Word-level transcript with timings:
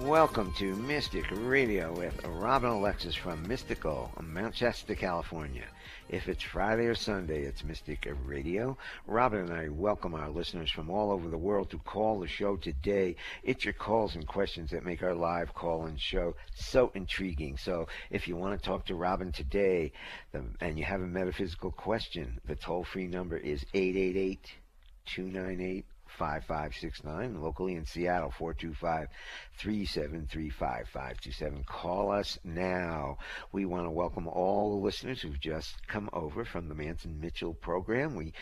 Welcome 0.00 0.52
to 0.54 0.74
Mystic 0.76 1.26
Radio 1.30 1.92
with 1.92 2.24
Robin 2.24 2.70
Alexis 2.70 3.14
from 3.14 3.46
Mystical, 3.46 4.10
Shasta, 4.54 4.94
California. 4.94 5.66
If 6.08 6.26
it's 6.26 6.42
Friday 6.42 6.86
or 6.86 6.94
Sunday, 6.94 7.42
it's 7.42 7.62
Mystic 7.62 8.08
Radio. 8.24 8.76
Robin 9.06 9.40
and 9.40 9.52
I 9.52 9.68
welcome 9.68 10.14
our 10.14 10.30
listeners 10.30 10.70
from 10.70 10.90
all 10.90 11.12
over 11.12 11.28
the 11.28 11.38
world 11.38 11.70
to 11.70 11.78
call 11.78 12.18
the 12.18 12.26
show 12.26 12.56
today. 12.56 13.14
It's 13.44 13.64
your 13.64 13.74
calls 13.74 14.16
and 14.16 14.26
questions 14.26 14.70
that 14.70 14.84
make 14.84 15.02
our 15.02 15.14
live 15.14 15.54
call-in 15.54 15.98
show 15.98 16.34
so 16.54 16.90
intriguing. 16.94 17.58
So 17.58 17.86
if 18.10 18.26
you 18.26 18.36
want 18.36 18.58
to 18.58 18.66
talk 18.66 18.86
to 18.86 18.94
Robin 18.94 19.30
today 19.32 19.92
and 20.32 20.78
you 20.78 20.84
have 20.84 21.02
a 21.02 21.06
metaphysical 21.06 21.70
question, 21.70 22.40
the 22.46 22.56
toll-free 22.56 23.06
number 23.06 23.36
is 23.36 23.64
888 23.74 24.40
298 25.06 25.84
5569. 26.20 27.40
Locally 27.40 27.76
in 27.76 27.86
Seattle, 27.86 28.30
425 28.30 29.08
373 29.56 30.50
5527. 30.50 31.64
Call 31.64 32.12
us 32.12 32.38
now. 32.44 33.16
We 33.52 33.64
want 33.64 33.86
to 33.86 33.90
welcome 33.90 34.28
all 34.28 34.68
the 34.68 34.84
listeners 34.84 35.22
who've 35.22 35.40
just 35.40 35.86
come 35.88 36.10
over 36.12 36.44
from 36.44 36.68
the 36.68 36.74
Manson 36.74 37.18
Mitchell 37.22 37.54
program. 37.54 38.16
We 38.16 38.34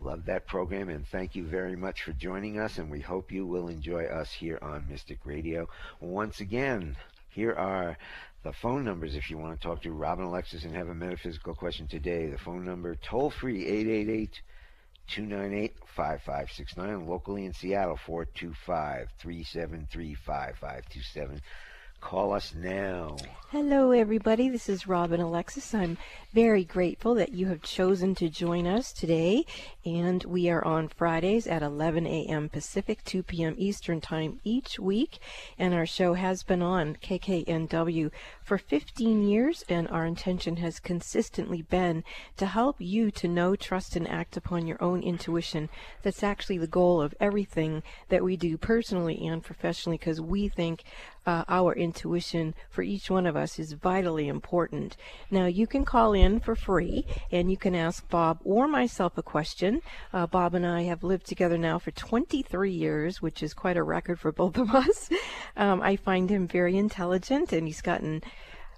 love 0.00 0.24
that 0.26 0.48
program 0.48 0.88
and 0.88 1.06
thank 1.06 1.36
you 1.36 1.44
very 1.44 1.76
much 1.76 2.02
for 2.02 2.12
joining 2.12 2.58
us. 2.58 2.78
And 2.78 2.90
we 2.90 2.98
hope 2.98 3.30
you 3.30 3.46
will 3.46 3.68
enjoy 3.68 4.06
us 4.06 4.32
here 4.32 4.58
on 4.60 4.88
Mystic 4.90 5.20
Radio. 5.24 5.68
Once 6.00 6.40
again, 6.40 6.96
here 7.28 7.52
are 7.52 7.96
the 8.42 8.52
phone 8.52 8.84
numbers 8.84 9.14
if 9.14 9.30
you 9.30 9.38
want 9.38 9.60
to 9.60 9.64
talk 9.64 9.82
to 9.82 9.92
Robin 9.92 10.24
Alexis 10.24 10.64
and 10.64 10.74
have 10.74 10.88
a 10.88 10.94
metaphysical 10.96 11.54
question 11.54 11.86
today. 11.86 12.26
The 12.26 12.38
phone 12.38 12.64
number 12.64 12.96
toll 12.96 13.30
free 13.30 13.66
888 13.66 14.40
298 15.10 15.74
5569. 15.86 17.06
Locally 17.06 17.44
in 17.44 17.52
Seattle, 17.52 17.96
425 17.96 19.08
373 19.18 20.14
5527. 20.14 21.40
Call 22.00 22.32
us 22.32 22.54
now. 22.54 23.16
Hello, 23.50 23.90
everybody. 23.90 24.48
This 24.48 24.68
is 24.68 24.86
Robin 24.86 25.20
Alexis. 25.20 25.74
I'm 25.74 25.98
very 26.32 26.64
grateful 26.64 27.14
that 27.16 27.32
you 27.32 27.46
have 27.46 27.62
chosen 27.62 28.14
to 28.14 28.28
join 28.28 28.66
us 28.66 28.92
today. 28.92 29.44
And 29.84 30.22
we 30.24 30.48
are 30.48 30.64
on 30.64 30.88
Fridays 30.88 31.46
at 31.46 31.62
11 31.62 32.06
a.m. 32.06 32.48
Pacific, 32.48 33.02
2 33.04 33.22
p.m. 33.24 33.54
Eastern 33.58 34.00
Time 34.00 34.38
each 34.44 34.78
week. 34.78 35.18
And 35.58 35.74
our 35.74 35.86
show 35.86 36.14
has 36.14 36.42
been 36.42 36.62
on 36.62 36.96
KKNW 37.02 38.10
for 38.44 38.58
15 38.58 39.26
years. 39.26 39.64
And 39.68 39.88
our 39.88 40.06
intention 40.06 40.58
has 40.58 40.78
consistently 40.78 41.62
been 41.62 42.04
to 42.36 42.46
help 42.46 42.76
you 42.78 43.10
to 43.12 43.26
know, 43.26 43.56
trust, 43.56 43.96
and 43.96 44.08
act 44.08 44.36
upon 44.36 44.66
your 44.66 44.82
own 44.82 45.02
intuition. 45.02 45.68
That's 46.02 46.22
actually 46.22 46.58
the 46.58 46.66
goal 46.66 47.00
of 47.00 47.14
everything 47.18 47.82
that 48.08 48.22
we 48.22 48.36
do 48.36 48.56
personally 48.56 49.26
and 49.26 49.42
professionally 49.42 49.98
because 49.98 50.20
we 50.20 50.48
think 50.48 50.84
uh, 51.26 51.44
our 51.48 51.74
intuition 51.74 52.54
for 52.70 52.82
each 52.82 53.10
one 53.10 53.26
of 53.26 53.36
us 53.36 53.58
is 53.58 53.72
vitally 53.72 54.28
important. 54.28 54.96
Now, 55.30 55.46
you 55.46 55.66
can 55.66 55.84
call 55.84 56.12
in 56.12 56.19
for 56.40 56.54
free 56.54 57.06
and 57.32 57.50
you 57.50 57.56
can 57.56 57.74
ask 57.74 58.06
Bob 58.10 58.38
or 58.44 58.68
myself 58.68 59.16
a 59.16 59.22
question. 59.22 59.80
Uh, 60.12 60.26
Bob 60.26 60.54
and 60.54 60.66
I 60.66 60.82
have 60.82 61.02
lived 61.02 61.26
together 61.26 61.56
now 61.56 61.78
for 61.78 61.90
23 61.92 62.70
years, 62.70 63.22
which 63.22 63.42
is 63.42 63.54
quite 63.54 63.76
a 63.76 63.82
record 63.82 64.20
for 64.20 64.32
both 64.42 64.58
of 64.58 64.74
us. 64.74 65.08
Um, 65.56 65.80
I 65.82 65.96
find 65.96 66.28
him 66.30 66.46
very 66.46 66.76
intelligent 66.76 67.52
and 67.52 67.66
he's 67.66 67.82
gotten 67.82 68.22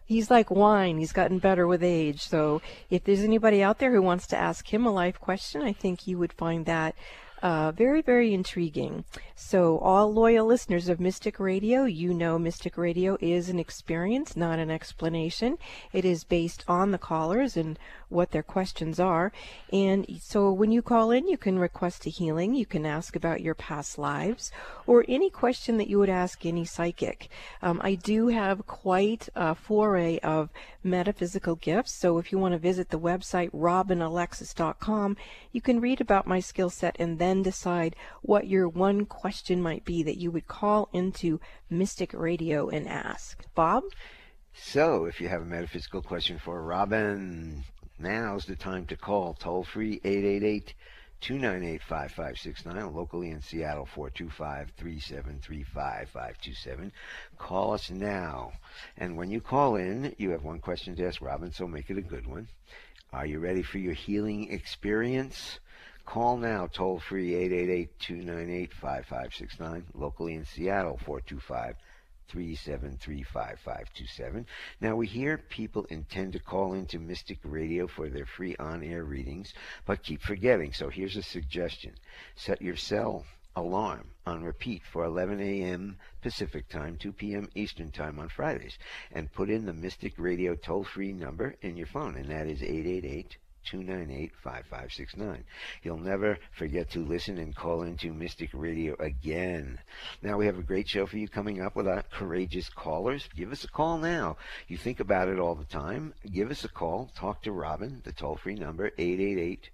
he's 0.06 0.30
like 0.30 0.50
wine. 0.50 0.98
He's 0.98 1.12
gotten 1.12 1.38
better 1.38 1.66
with 1.66 1.82
age. 1.82 2.20
So 2.22 2.60
if 2.90 3.04
there's 3.04 3.20
anybody 3.20 3.62
out 3.62 3.78
there 3.78 3.92
who 3.92 4.02
wants 4.02 4.26
to 4.28 4.36
ask 4.36 4.72
him 4.72 4.86
a 4.86 4.92
life 4.92 5.18
question, 5.20 5.62
I 5.62 5.72
think 5.72 6.06
you 6.06 6.18
would 6.18 6.32
find 6.32 6.66
that 6.66 6.94
uh, 7.42 7.72
very, 7.72 8.00
very 8.00 8.32
intriguing. 8.32 9.04
So, 9.34 9.78
all 9.78 10.12
loyal 10.12 10.46
listeners 10.46 10.88
of 10.88 11.00
Mystic 11.00 11.40
Radio, 11.40 11.84
you 11.84 12.14
know 12.14 12.38
Mystic 12.38 12.78
Radio 12.78 13.18
is 13.20 13.48
an 13.48 13.58
experience, 13.58 14.36
not 14.36 14.60
an 14.60 14.70
explanation. 14.70 15.58
It 15.92 16.04
is 16.04 16.22
based 16.22 16.64
on 16.68 16.92
the 16.92 16.98
callers 16.98 17.56
and 17.56 17.78
what 18.12 18.30
their 18.30 18.42
questions 18.42 19.00
are. 19.00 19.32
And 19.72 20.06
so, 20.22 20.52
when 20.52 20.70
you 20.70 20.82
call 20.82 21.10
in, 21.10 21.26
you 21.26 21.36
can 21.36 21.58
request 21.58 22.06
a 22.06 22.10
healing, 22.10 22.54
you 22.54 22.66
can 22.66 22.86
ask 22.86 23.16
about 23.16 23.40
your 23.40 23.54
past 23.54 23.98
lives, 23.98 24.52
or 24.86 25.04
any 25.08 25.30
question 25.30 25.78
that 25.78 25.88
you 25.88 25.98
would 25.98 26.08
ask 26.08 26.46
any 26.46 26.64
psychic. 26.64 27.28
Um, 27.60 27.80
I 27.82 27.96
do 27.96 28.28
have 28.28 28.66
quite 28.66 29.28
a 29.34 29.56
foray 29.56 30.18
of 30.18 30.50
metaphysical 30.84 31.56
gifts. 31.56 31.92
So, 31.92 32.18
if 32.18 32.30
you 32.30 32.38
want 32.38 32.52
to 32.52 32.58
visit 32.58 32.90
the 32.90 33.00
website 33.00 33.50
robinalexis.com, 33.50 35.16
you 35.50 35.60
can 35.60 35.80
read 35.80 36.00
about 36.00 36.26
my 36.26 36.38
skill 36.38 36.70
set 36.70 36.94
and 37.00 37.18
then 37.18 37.32
then 37.32 37.42
decide 37.42 37.96
what 38.20 38.46
your 38.46 38.68
one 38.68 39.06
question 39.06 39.62
might 39.62 39.86
be 39.86 40.02
that 40.02 40.18
you 40.18 40.30
would 40.30 40.46
call 40.46 40.90
into 40.92 41.40
Mystic 41.70 42.12
Radio 42.12 42.68
and 42.68 42.86
ask. 42.86 43.42
Bob? 43.54 43.84
So, 44.54 45.06
if 45.06 45.18
you 45.18 45.28
have 45.28 45.40
a 45.40 45.46
metaphysical 45.46 46.02
question 46.02 46.38
for 46.38 46.62
Robin, 46.62 47.64
now's 48.02 48.44
the 48.44 48.56
time 48.56 48.86
to 48.86 48.96
call 48.96 49.34
toll 49.34 49.64
free 49.64 50.00
888 50.04 50.74
298 51.20 51.82
5569, 51.82 52.94
locally 52.94 53.30
in 53.30 53.40
Seattle 53.40 53.86
425 53.86 54.72
373 54.76 55.62
5527. 55.62 56.92
Call 57.38 57.74
us 57.74 57.90
now. 57.90 58.52
And 58.98 59.16
when 59.16 59.30
you 59.30 59.40
call 59.40 59.76
in, 59.76 60.14
you 60.18 60.30
have 60.30 60.42
one 60.42 60.58
question 60.58 60.96
to 60.96 61.06
ask 61.06 61.22
Robin, 61.22 61.52
so 61.52 61.68
make 61.68 61.90
it 61.90 61.98
a 61.98 62.02
good 62.02 62.26
one. 62.26 62.48
Are 63.12 63.26
you 63.26 63.38
ready 63.38 63.62
for 63.62 63.78
your 63.78 63.94
healing 63.94 64.50
experience? 64.50 65.60
Call 66.04 66.36
now, 66.38 66.66
toll 66.66 66.98
free 66.98 67.36
888 67.36 67.98
298 68.00 68.72
5569, 68.74 69.84
locally 69.94 70.34
in 70.34 70.44
Seattle 70.44 70.98
425 71.04 71.76
373 71.76 71.91
5527. 72.28 74.46
Now, 74.80 74.96
we 74.96 75.06
hear 75.06 75.38
people 75.38 75.84
intend 75.86 76.32
to 76.32 76.38
call 76.38 76.74
into 76.74 76.98
Mystic 76.98 77.38
Radio 77.42 77.86
for 77.86 78.08
their 78.08 78.26
free 78.26 78.56
on 78.56 78.82
air 78.82 79.04
readings, 79.04 79.52
but 79.84 80.02
keep 80.02 80.22
forgetting. 80.22 80.72
So 80.72 80.88
here's 80.88 81.16
a 81.16 81.22
suggestion 81.22 81.94
set 82.34 82.62
your 82.62 82.76
cell 82.76 83.24
alarm 83.54 84.10
on 84.26 84.42
repeat 84.42 84.82
for 84.84 85.04
11 85.04 85.40
a.m. 85.40 85.98
Pacific 86.22 86.68
Time, 86.68 86.96
2 86.96 87.12
p.m. 87.12 87.48
Eastern 87.54 87.90
Time 87.90 88.18
on 88.18 88.28
Fridays, 88.28 88.78
and 89.10 89.32
put 89.32 89.50
in 89.50 89.66
the 89.66 89.74
Mystic 89.74 90.14
Radio 90.16 90.54
toll 90.54 90.84
free 90.84 91.12
number 91.12 91.56
in 91.60 91.76
your 91.76 91.86
phone, 91.86 92.16
and 92.16 92.30
that 92.30 92.46
is 92.46 92.62
888 92.62 93.36
298 93.64 94.32
5569. 94.42 95.44
You'll 95.82 95.98
never 95.98 96.38
forget 96.52 96.90
to 96.90 97.04
listen 97.04 97.38
and 97.38 97.54
call 97.54 97.82
into 97.82 98.12
Mystic 98.12 98.50
Radio 98.52 98.96
again. 98.98 99.78
Now, 100.22 100.36
we 100.36 100.46
have 100.46 100.58
a 100.58 100.62
great 100.62 100.88
show 100.88 101.06
for 101.06 101.18
you 101.18 101.28
coming 101.28 101.60
up 101.60 101.76
with 101.76 101.88
our 101.88 102.02
courageous 102.10 102.68
callers. 102.68 103.28
Give 103.36 103.52
us 103.52 103.64
a 103.64 103.68
call 103.68 103.98
now. 103.98 104.36
You 104.68 104.76
think 104.76 105.00
about 105.00 105.28
it 105.28 105.38
all 105.38 105.54
the 105.54 105.64
time. 105.64 106.14
Give 106.30 106.50
us 106.50 106.64
a 106.64 106.68
call. 106.68 107.10
Talk 107.14 107.42
to 107.42 107.52
Robin, 107.52 108.00
the 108.04 108.12
toll 108.12 108.36
free 108.36 108.54
number 108.54 108.92
888 108.98 109.70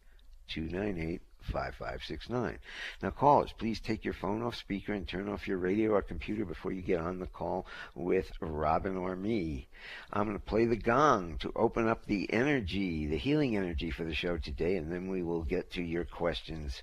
298 0.49 1.21
5569. 1.49 2.59
Now, 3.03 3.11
callers, 3.11 3.53
please 3.59 3.81
take 3.81 4.05
your 4.05 4.15
phone 4.15 4.43
off 4.43 4.55
speaker 4.55 4.93
and 4.93 5.07
turn 5.07 5.29
off 5.29 5.49
your 5.49 5.59
radio 5.59 5.93
or 5.93 6.03
computer 6.03 6.45
before 6.45 6.73
you 6.73 6.83
get 6.83 7.01
on 7.01 7.19
the 7.19 7.27
call 7.27 7.67
with 7.95 8.31
Robin 8.41 8.97
or 8.97 9.17
me. 9.17 9.69
I'm 10.13 10.25
going 10.25 10.39
to 10.39 10.45
play 10.45 10.67
the 10.67 10.77
gong 10.77 11.39
to 11.39 11.53
open 11.57 11.89
up 11.89 12.07
the 12.07 12.33
energy, 12.33 13.07
the 13.07 13.19
healing 13.19 13.57
energy 13.57 13.91
for 13.91 14.05
the 14.05 14.15
show 14.15 14.37
today, 14.39 14.77
and 14.77 14.93
then 14.93 15.09
we 15.09 15.23
will 15.23 15.43
get 15.43 15.73
to 15.73 15.83
your 15.83 16.05
questions 16.05 16.83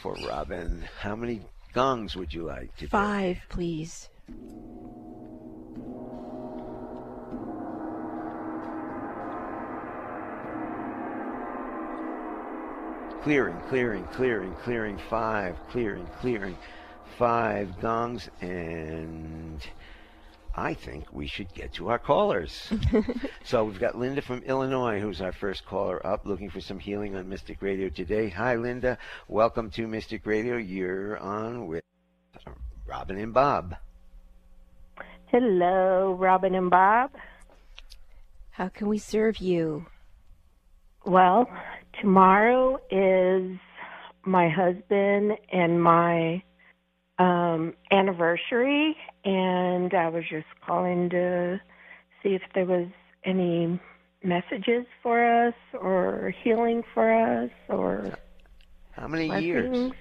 for 0.00 0.16
Robin. 0.28 0.84
How 1.00 1.16
many 1.16 1.42
gongs 1.72 2.16
would 2.16 2.32
you 2.32 2.44
like 2.44 2.74
today? 2.76 2.90
Five, 2.90 3.38
please. 3.48 4.08
Clearing, 13.22 13.56
clearing, 13.68 14.04
clearing, 14.06 14.52
clearing, 14.64 14.98
five, 15.08 15.56
clearing, 15.70 16.06
clearing, 16.20 16.56
five 17.18 17.80
gongs, 17.80 18.28
and 18.40 19.64
I 20.56 20.74
think 20.74 21.12
we 21.12 21.28
should 21.28 21.54
get 21.54 21.72
to 21.74 21.88
our 21.88 22.00
callers. 22.00 22.72
so 23.44 23.64
we've 23.64 23.78
got 23.78 23.96
Linda 23.96 24.22
from 24.22 24.42
Illinois, 24.42 24.98
who's 24.98 25.20
our 25.20 25.30
first 25.30 25.64
caller 25.64 26.04
up, 26.04 26.26
looking 26.26 26.50
for 26.50 26.60
some 26.60 26.80
healing 26.80 27.14
on 27.14 27.28
Mystic 27.28 27.62
Radio 27.62 27.88
today. 27.88 28.28
Hi, 28.30 28.56
Linda. 28.56 28.98
Welcome 29.28 29.70
to 29.72 29.86
Mystic 29.86 30.26
Radio. 30.26 30.56
You're 30.56 31.16
on 31.18 31.68
with 31.68 31.84
Robin 32.86 33.18
and 33.18 33.32
Bob. 33.32 33.76
Hello, 35.26 36.12
Robin 36.18 36.56
and 36.56 36.70
Bob. 36.70 37.12
How 38.50 38.68
can 38.68 38.88
we 38.88 38.98
serve 38.98 39.38
you? 39.38 39.86
Well, 41.06 41.48
tomorrow 42.00 42.78
is 42.90 43.58
my 44.24 44.48
husband 44.48 45.32
and 45.52 45.82
my 45.82 46.42
um, 47.18 47.74
anniversary, 47.90 48.96
and 49.24 49.92
I 49.94 50.08
was 50.08 50.24
just 50.28 50.46
calling 50.64 51.10
to 51.10 51.60
see 52.22 52.30
if 52.30 52.42
there 52.54 52.66
was 52.66 52.88
any 53.24 53.80
messages 54.24 54.86
for 55.02 55.46
us 55.46 55.54
or 55.80 56.34
healing 56.42 56.82
for 56.94 57.12
us 57.12 57.50
or. 57.68 58.12
How 58.92 59.08
many 59.08 59.26
blessings. 59.28 59.46
years? 59.46 59.92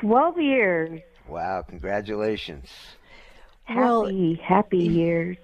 12 0.00 0.38
years. 0.38 1.00
Wow, 1.28 1.64
congratulations. 1.68 2.68
Happy, 3.64 3.80
Well, 3.80 4.10
happy 4.42 4.78
years. 4.78 5.36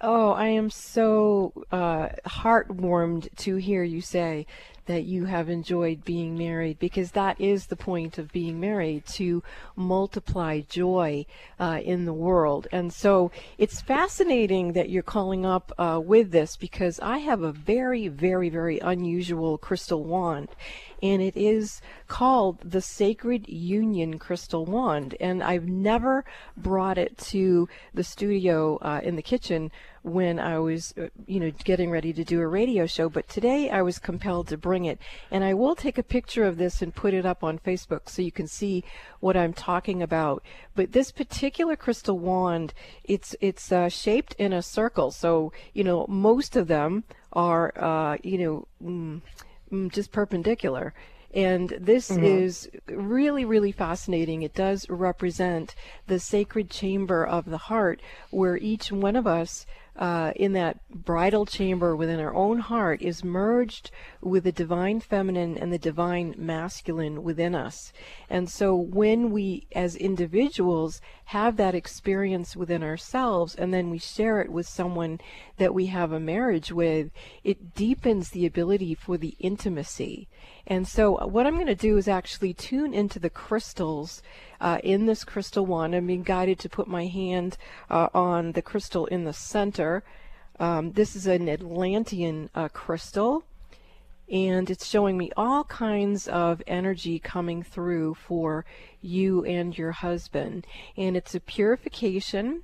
Oh, 0.00 0.32
I 0.32 0.48
am 0.48 0.70
so 0.70 1.52
uh, 1.70 2.10
heartwarmed 2.26 3.34
to 3.38 3.56
hear 3.56 3.82
you 3.82 4.00
say 4.00 4.46
that 4.90 5.04
you 5.04 5.24
have 5.26 5.48
enjoyed 5.48 6.04
being 6.04 6.36
married 6.36 6.76
because 6.80 7.12
that 7.12 7.40
is 7.40 7.66
the 7.66 7.76
point 7.76 8.18
of 8.18 8.32
being 8.32 8.58
married 8.58 9.06
to 9.06 9.40
multiply 9.76 10.60
joy 10.68 11.24
uh, 11.60 11.80
in 11.84 12.06
the 12.06 12.12
world. 12.12 12.66
And 12.72 12.92
so 12.92 13.30
it's 13.56 13.80
fascinating 13.80 14.72
that 14.72 14.90
you're 14.90 15.04
calling 15.04 15.46
up 15.46 15.70
uh, 15.78 16.00
with 16.04 16.32
this 16.32 16.56
because 16.56 16.98
I 16.98 17.18
have 17.18 17.42
a 17.42 17.52
very, 17.52 18.08
very, 18.08 18.48
very 18.48 18.80
unusual 18.80 19.58
crystal 19.58 20.02
wand 20.02 20.48
and 21.02 21.22
it 21.22 21.36
is 21.36 21.80
called 22.08 22.58
the 22.60 22.80
Sacred 22.80 23.48
Union 23.48 24.18
Crystal 24.18 24.66
Wand. 24.66 25.14
And 25.20 25.42
I've 25.42 25.66
never 25.66 26.24
brought 26.56 26.98
it 26.98 27.16
to 27.18 27.68
the 27.94 28.04
studio 28.04 28.76
uh, 28.78 29.00
in 29.02 29.16
the 29.16 29.22
kitchen 29.22 29.70
when 30.02 30.38
I 30.38 30.58
was, 30.58 30.94
uh, 30.96 31.08
you 31.26 31.40
know, 31.40 31.50
getting 31.64 31.90
ready 31.90 32.12
to 32.12 32.24
do 32.24 32.40
a 32.40 32.46
radio 32.46 32.86
show, 32.86 33.08
but 33.08 33.28
today 33.28 33.70
I 33.70 33.82
was 33.82 33.98
compelled 33.98 34.48
to 34.48 34.56
bring 34.56 34.84
it. 34.84 34.98
And 35.30 35.44
I 35.44 35.54
will 35.54 35.74
take 35.74 35.98
a 35.98 36.02
picture 36.02 36.44
of 36.44 36.56
this 36.56 36.82
and 36.82 36.94
put 36.94 37.14
it 37.14 37.26
up 37.26 37.44
on 37.44 37.58
Facebook 37.58 38.08
so 38.08 38.22
you 38.22 38.32
can 38.32 38.46
see 38.46 38.84
what 39.20 39.36
I'm 39.36 39.52
talking 39.52 40.02
about. 40.02 40.42
But 40.74 40.92
this 40.92 41.12
particular 41.12 41.76
crystal 41.76 42.18
wand, 42.18 42.72
it's 43.04 43.36
it's 43.40 43.70
uh, 43.70 43.88
shaped 43.88 44.34
in 44.38 44.52
a 44.52 44.62
circle. 44.62 45.10
So 45.10 45.52
you 45.74 45.84
know, 45.84 46.06
most 46.08 46.56
of 46.56 46.68
them 46.68 47.04
are, 47.32 47.72
uh, 47.76 48.16
you 48.22 48.38
know. 48.38 48.68
Mm, 48.82 49.20
Mm, 49.72 49.92
just 49.92 50.10
perpendicular. 50.10 50.92
And 51.32 51.68
this 51.78 52.10
mm-hmm. 52.10 52.24
is 52.24 52.68
really, 52.88 53.44
really 53.44 53.70
fascinating. 53.70 54.42
It 54.42 54.52
does 54.52 54.88
represent 54.90 55.76
the 56.08 56.18
sacred 56.18 56.70
chamber 56.70 57.24
of 57.24 57.44
the 57.44 57.58
heart, 57.58 58.00
where 58.30 58.56
each 58.56 58.90
one 58.90 59.14
of 59.14 59.28
us 59.28 59.64
uh, 60.00 60.32
in 60.34 60.54
that 60.54 60.78
bridal 60.88 61.44
chamber 61.44 61.94
within 61.94 62.18
our 62.18 62.34
own 62.34 62.58
heart 62.58 63.02
is 63.02 63.22
merged 63.22 63.90
with 64.22 64.44
the 64.44 64.52
divine 64.52 64.98
feminine 64.98 65.58
and 65.58 65.70
the 65.70 65.78
divine 65.78 66.34
masculine 66.38 67.22
within 67.22 67.54
us. 67.54 67.92
And 68.30 68.48
so 68.48 68.74
when 68.74 69.30
we, 69.30 69.66
as 69.72 69.96
individuals, 69.96 71.02
have 71.26 71.58
that 71.58 71.74
experience 71.74 72.56
within 72.56 72.82
ourselves 72.82 73.54
and 73.54 73.74
then 73.74 73.90
we 73.90 73.98
share 73.98 74.40
it 74.40 74.50
with 74.50 74.66
someone 74.66 75.20
that 75.60 75.74
we 75.74 75.86
have 75.86 76.10
a 76.10 76.18
marriage 76.18 76.72
with, 76.72 77.10
it 77.44 77.74
deepens 77.74 78.30
the 78.30 78.46
ability 78.46 78.94
for 78.94 79.18
the 79.18 79.36
intimacy. 79.38 80.26
And 80.66 80.88
so 80.88 81.12
what 81.26 81.46
I'm 81.46 81.56
going 81.56 81.66
to 81.66 81.74
do 81.74 81.98
is 81.98 82.08
actually 82.08 82.54
tune 82.54 82.94
into 82.94 83.18
the 83.18 83.28
crystals 83.28 84.22
uh, 84.58 84.78
in 84.82 85.04
this 85.04 85.22
crystal 85.22 85.66
wand. 85.66 85.94
I'm 85.94 86.06
being 86.06 86.22
guided 86.22 86.58
to 86.60 86.70
put 86.70 86.88
my 86.88 87.06
hand 87.06 87.58
uh, 87.90 88.08
on 88.14 88.52
the 88.52 88.62
crystal 88.62 89.04
in 89.04 89.24
the 89.24 89.34
center. 89.34 90.02
Um, 90.58 90.92
this 90.92 91.14
is 91.14 91.26
an 91.26 91.46
Atlantean 91.46 92.48
uh, 92.54 92.68
crystal, 92.68 93.44
and 94.30 94.70
it's 94.70 94.86
showing 94.86 95.18
me 95.18 95.30
all 95.36 95.64
kinds 95.64 96.26
of 96.26 96.62
energy 96.66 97.18
coming 97.18 97.62
through 97.62 98.14
for 98.14 98.64
you 99.02 99.44
and 99.44 99.76
your 99.76 99.92
husband. 99.92 100.66
And 100.96 101.18
it's 101.18 101.34
a 101.34 101.40
purification 101.40 102.62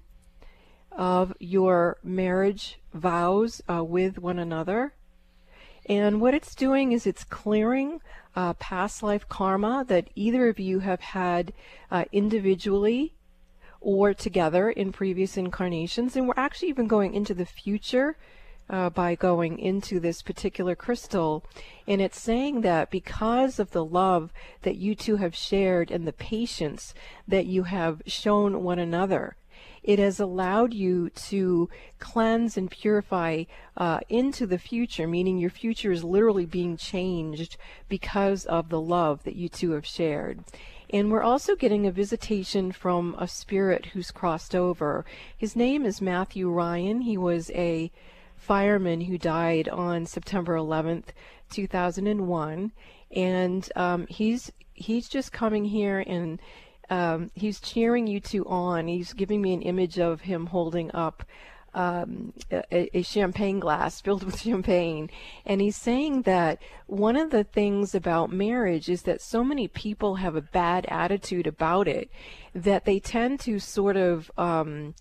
of 0.97 1.35
your 1.39 1.99
marriage 2.03 2.81
vows 2.93 3.63
uh, 3.71 3.85
with 3.85 4.19
one 4.19 4.39
another. 4.39 4.95
And 5.89 6.21
what 6.21 6.35
it's 6.35 6.55
doing 6.55 6.91
is 6.91 7.07
it's 7.07 7.23
clearing 7.23 8.01
uh, 8.35 8.55
past 8.55 9.03
life 9.03 9.29
karma 9.29 9.85
that 9.87 10.11
either 10.17 10.49
of 10.49 10.59
you 10.59 10.81
have 10.81 11.01
had 11.01 11.53
uh, 11.91 12.07
individually 12.11 13.15
or 13.81 14.13
together 14.13 14.71
in 14.71 14.91
previous 14.91 15.37
incarnations. 15.37 16.17
And 16.17 16.27
we're 16.27 16.35
actually 16.37 16.71
even 16.71 16.89
going 16.89 17.15
into 17.15 17.35
the 17.35 17.47
future 17.47 18.17
uh, 18.69 18.91
by 18.91 19.15
going 19.15 19.59
into 19.61 20.01
this 20.01 20.23
particular 20.23 20.75
crystal. 20.75 21.45
And 21.87 22.01
it's 22.01 22.21
saying 22.21 22.63
that 22.63 22.91
because 22.91 23.61
of 23.61 23.71
the 23.71 23.85
love 23.85 24.33
that 24.63 24.77
you 24.77 24.95
two 24.95 25.17
have 25.17 25.37
shared 25.37 25.91
and 25.93 26.07
the 26.07 26.13
patience 26.13 26.95
that 27.29 27.47
you 27.47 27.63
have 27.65 28.03
shown 28.07 28.65
one 28.65 28.81
another, 28.81 29.37
it 29.87 30.01
has 30.01 30.19
allowed 30.19 30.75
you 30.75 31.09
to 31.11 31.71
cleanse 32.01 32.57
and 32.57 32.71
purify 32.71 33.45
uh, 33.77 34.01
into 34.09 34.47
the 34.47 34.59
future, 34.59 35.07
meaning 35.07 35.39
your 35.39 35.49
future 35.49 35.93
is 35.93 36.03
literally 36.03 36.45
being 36.45 36.77
changed 36.77 37.57
because 37.89 38.45
of 38.47 38.69
the 38.69 38.81
love 38.81 39.23
that 39.23 39.37
you 39.37 39.49
two 39.49 39.71
have 39.71 39.87
shared. 39.87 40.41
And 40.91 41.11
we're 41.11 41.23
also 41.23 41.55
getting 41.57 41.87
a 41.87 41.93
visitation 41.93 42.73
from 42.73 43.15
a 43.19 43.29
spirit 43.29 43.87
who's 43.87 44.11
crossed 44.11 44.55
over. 44.55 45.05
His 45.37 45.57
name 45.57 45.87
is 45.87 46.01
Matthew 46.01 46.51
Ryan. 46.51 47.03
He 47.03 47.17
was 47.17 47.51
a 47.51 47.91
fireman 48.37 49.03
who 49.03 49.19
died 49.19 49.69
on 49.69 50.07
September 50.07 50.57
11th, 50.57 51.07
2001. 51.51 52.73
And 53.13 53.73
um, 53.77 54.07
he's 54.09 54.53
he's 54.75 55.09
just 55.09 55.33
coming 55.33 55.65
here 55.65 56.05
and 56.07 56.39
um, 56.91 57.31
he's 57.35 57.61
cheering 57.61 58.07
you 58.07 58.21
two 58.21 58.45
on. 58.47 58.89
He's 58.89 59.13
giving 59.13 59.43
me 59.43 59.55
an 59.55 59.63
image 59.63 59.99
of 59.99 60.23
him 60.23 60.47
holding 60.47 60.91
up 60.95 61.25
um, 61.77 62.33
a, 62.51 62.97
a, 62.97 63.03
champagne 63.03 63.61
glass 63.61 64.01
filled 64.01 64.25
with 64.25 64.41
champagne. 64.43 65.11
And 65.45 65.61
he's 65.61 65.77
saying 65.77 66.23
that 66.23 66.59
one 66.87 67.17
of 67.17 67.31
the 67.31 67.45
things 67.45 67.95
about 67.95 68.33
marriage 68.33 68.89
is 68.89 69.03
that 69.03 69.21
so 69.21 69.45
many 69.45 69.69
people 69.69 70.17
have 70.17 70.35
a 70.35 70.41
bad 70.41 70.87
attitude 70.89 71.47
about 71.47 71.87
it 71.87 72.11
that 72.55 72.87
they 72.87 72.99
tend 72.99 73.41
to 73.41 73.59
sort 73.59 73.99
of 73.99 74.31
um, 74.39 74.95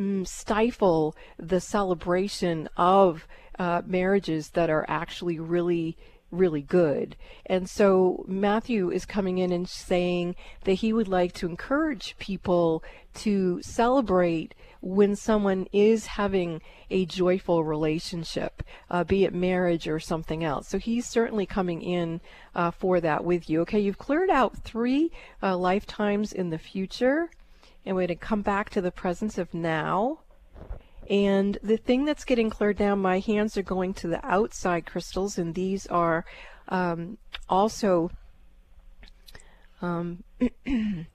mm, 0.00 0.26
stifle 0.26 1.14
the 1.38 1.60
celebration 1.60 2.70
of 2.78 3.28
uh, 3.58 3.82
marriages 3.84 4.50
that 4.50 4.70
are 4.70 4.86
actually 4.88 5.38
really 5.38 5.98
really 6.30 6.62
good. 6.62 7.16
And 7.46 7.68
so 7.68 8.24
Matthew 8.26 8.90
is 8.90 9.04
coming 9.06 9.38
in 9.38 9.52
and 9.52 9.68
saying 9.68 10.36
that 10.64 10.74
he 10.74 10.92
would 10.92 11.08
like 11.08 11.32
to 11.34 11.46
encourage 11.46 12.16
people 12.18 12.82
to 13.14 13.60
celebrate 13.62 14.54
when 14.80 15.16
someone 15.16 15.66
is 15.72 16.06
having 16.06 16.60
a 16.90 17.06
joyful 17.06 17.64
relationship, 17.64 18.62
uh, 18.90 19.02
be 19.02 19.24
it 19.24 19.34
marriage 19.34 19.88
or 19.88 19.98
something 19.98 20.44
else. 20.44 20.68
So 20.68 20.78
he's 20.78 21.08
certainly 21.08 21.46
coming 21.46 21.82
in 21.82 22.20
uh, 22.54 22.70
for 22.70 23.00
that 23.00 23.24
with 23.24 23.50
you. 23.50 23.62
Okay, 23.62 23.80
you've 23.80 23.98
cleared 23.98 24.30
out 24.30 24.56
three 24.58 25.10
uh, 25.42 25.56
lifetimes 25.56 26.32
in 26.32 26.50
the 26.50 26.58
future, 26.58 27.30
and 27.84 27.96
we're 27.96 28.06
going 28.06 28.18
to 28.18 28.24
come 28.26 28.42
back 28.42 28.70
to 28.70 28.80
the 28.80 28.92
presence 28.92 29.38
of 29.38 29.52
now. 29.54 30.20
And 31.08 31.58
the 31.62 31.76
thing 31.76 32.04
that's 32.04 32.24
getting 32.24 32.50
cleared 32.50 32.78
down, 32.78 33.00
my 33.00 33.20
hands 33.20 33.56
are 33.56 33.62
going 33.62 33.94
to 33.94 34.08
the 34.08 34.24
outside 34.26 34.86
crystals, 34.86 35.38
and 35.38 35.54
these 35.54 35.86
are 35.86 36.24
um, 36.68 37.18
also 37.48 38.10
um, 39.82 40.24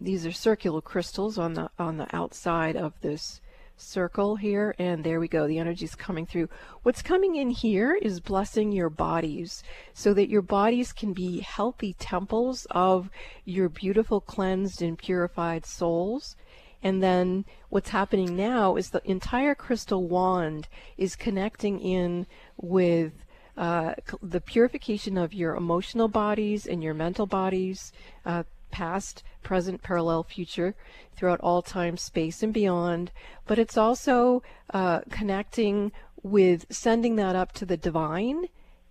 these 0.00 0.24
are 0.24 0.32
circular 0.32 0.80
crystals 0.80 1.38
on 1.38 1.54
the 1.54 1.70
on 1.78 1.96
the 1.96 2.06
outside 2.14 2.76
of 2.76 2.94
this 3.00 3.40
circle 3.76 4.36
here 4.36 4.74
and 4.78 5.04
there 5.04 5.18
we 5.18 5.26
go. 5.26 5.46
The 5.46 5.58
energy 5.58 5.84
is 5.84 5.94
coming 5.94 6.26
through. 6.26 6.48
What's 6.82 7.02
coming 7.02 7.36
in 7.36 7.50
here 7.50 7.98
is 8.00 8.20
blessing 8.20 8.72
your 8.72 8.90
bodies 8.90 9.62
so 9.94 10.12
that 10.14 10.28
your 10.28 10.42
bodies 10.42 10.92
can 10.92 11.12
be 11.12 11.40
healthy 11.40 11.94
temples 11.94 12.66
of 12.70 13.10
your 13.44 13.68
beautiful 13.68 14.20
cleansed 14.20 14.82
and 14.82 14.98
purified 14.98 15.64
souls 15.64 16.36
and 16.82 17.02
then 17.02 17.44
what's 17.68 17.90
happening 17.90 18.36
now 18.36 18.76
is 18.76 18.90
the 18.90 19.02
entire 19.08 19.54
crystal 19.54 20.06
wand 20.06 20.68
is 20.96 21.16
connecting 21.16 21.80
in 21.80 22.26
with 22.56 23.12
uh, 23.56 23.94
the 24.22 24.40
purification 24.40 25.18
of 25.18 25.34
your 25.34 25.54
emotional 25.54 26.08
bodies 26.08 26.66
and 26.66 26.82
your 26.82 26.94
mental 26.94 27.26
bodies, 27.26 27.92
uh, 28.24 28.44
past, 28.70 29.22
present, 29.42 29.82
parallel, 29.82 30.22
future, 30.22 30.74
throughout 31.16 31.40
all 31.40 31.60
time, 31.60 31.96
space, 31.96 32.42
and 32.42 32.54
beyond. 32.54 33.10
But 33.46 33.58
it's 33.58 33.76
also 33.76 34.42
uh, 34.72 35.00
connecting 35.10 35.92
with 36.22 36.66
sending 36.70 37.16
that 37.16 37.36
up 37.36 37.52
to 37.52 37.66
the 37.66 37.76
divine 37.76 38.46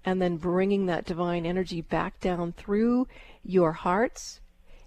and 0.05 0.22
then 0.22 0.38
bringing 0.38 0.86
that 0.86 1.05
divine 1.05 1.46
energy 1.46 1.81
back 1.81 2.19
down 2.19 2.53
through 2.53 3.08
your 3.43 3.72
hearts 3.72 4.41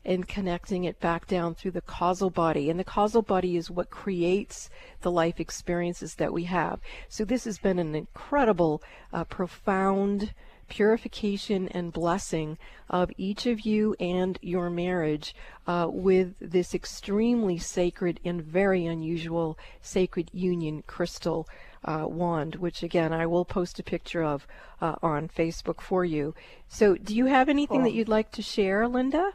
and 0.05 0.29
connecting 0.29 0.85
it 0.85 1.01
back 1.01 1.27
down 1.27 1.55
through 1.55 1.71
the 1.71 1.81
causal 1.81 2.31
body. 2.31 2.71
And 2.71 2.79
the 2.79 2.85
causal 2.85 3.23
body 3.23 3.57
is 3.57 3.71
what 3.71 3.91
creates 3.91 4.69
the 5.03 5.11
life 5.11 5.39
experiences 5.39 6.17
that 6.17 6.33
we 6.33 6.45
have. 6.45 6.81
So 7.09 7.25
this 7.25 7.45
has 7.45 7.59
been 7.59 7.79
an 7.79 7.95
incredible, 7.95 8.83
uh, 9.13 9.25
profound 9.25 10.35
purification 10.73 11.69
and 11.69 11.93
blessing 11.93 12.57
of 12.89 13.11
each 13.19 13.45
of 13.45 13.61
you 13.61 13.95
and 14.01 14.39
your 14.41 14.71
marriage 14.71 15.35
uh, 15.67 15.87
with 15.91 16.35
this 16.41 16.75
extremely 16.75 17.59
sacred 17.59 18.19
and 18.25 18.43
very 18.43 18.87
unusual 18.87 19.59
sacred 19.83 20.31
union 20.33 20.83
crystal 20.87 21.47
uh, 21.85 22.07
wand, 22.09 22.55
which 22.57 22.83
again 22.83 23.13
I 23.13 23.27
will 23.27 23.45
post 23.45 23.79
a 23.79 23.83
picture 23.83 24.23
of 24.23 24.47
uh, 24.81 24.95
on 25.03 25.29
Facebook 25.29 25.83
for 25.83 26.07
you. 26.07 26.35
So, 26.69 26.95
do 26.95 27.15
you 27.15 27.27
have 27.27 27.51
anything 27.51 27.81
cool. 27.81 27.85
that 27.85 27.93
you'd 27.93 28.09
like 28.09 28.31
to 28.33 28.43
share, 28.43 28.89
Linda? 28.89 29.33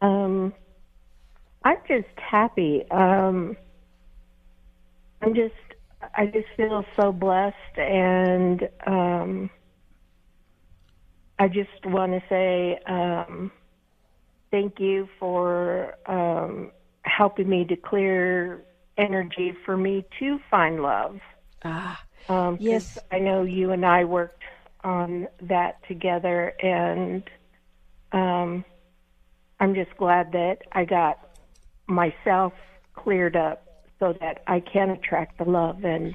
Um, 0.00 0.54
I'm 1.64 1.76
just 1.88 2.06
happy. 2.16 2.84
Um, 2.90 3.56
I'm 5.22 5.34
just, 5.34 5.54
I 6.14 6.26
just 6.26 6.48
feel 6.56 6.84
so 6.96 7.12
blessed, 7.12 7.78
and 7.78 8.68
um, 8.86 9.50
I 11.38 11.48
just 11.48 11.70
want 11.84 12.12
to 12.12 12.22
say 12.28 12.78
um, 12.86 13.52
thank 14.50 14.78
you 14.80 15.08
for 15.18 15.94
um, 16.06 16.72
helping 17.04 17.48
me 17.48 17.64
to 17.66 17.76
clear 17.76 18.64
energy 18.98 19.54
for 19.64 19.76
me 19.76 20.04
to 20.18 20.38
find 20.50 20.82
love. 20.82 21.18
Ah, 21.64 22.00
Um, 22.28 22.58
Yes. 22.58 22.98
I 23.10 23.18
know 23.18 23.42
you 23.44 23.72
and 23.72 23.84
I 23.84 24.04
worked 24.04 24.42
on 24.84 25.28
that 25.42 25.76
together, 25.88 26.52
and 26.62 27.22
um, 28.12 28.64
I'm 29.60 29.74
just 29.74 29.94
glad 29.98 30.32
that 30.32 30.58
I 30.72 30.84
got 30.84 31.18
myself 31.86 32.52
cleared 32.94 33.36
up 33.36 33.66
so 33.98 34.14
that 34.20 34.42
I 34.46 34.60
can 34.60 34.90
attract 34.90 35.38
the 35.38 35.44
love. 35.44 35.84
And 35.84 36.14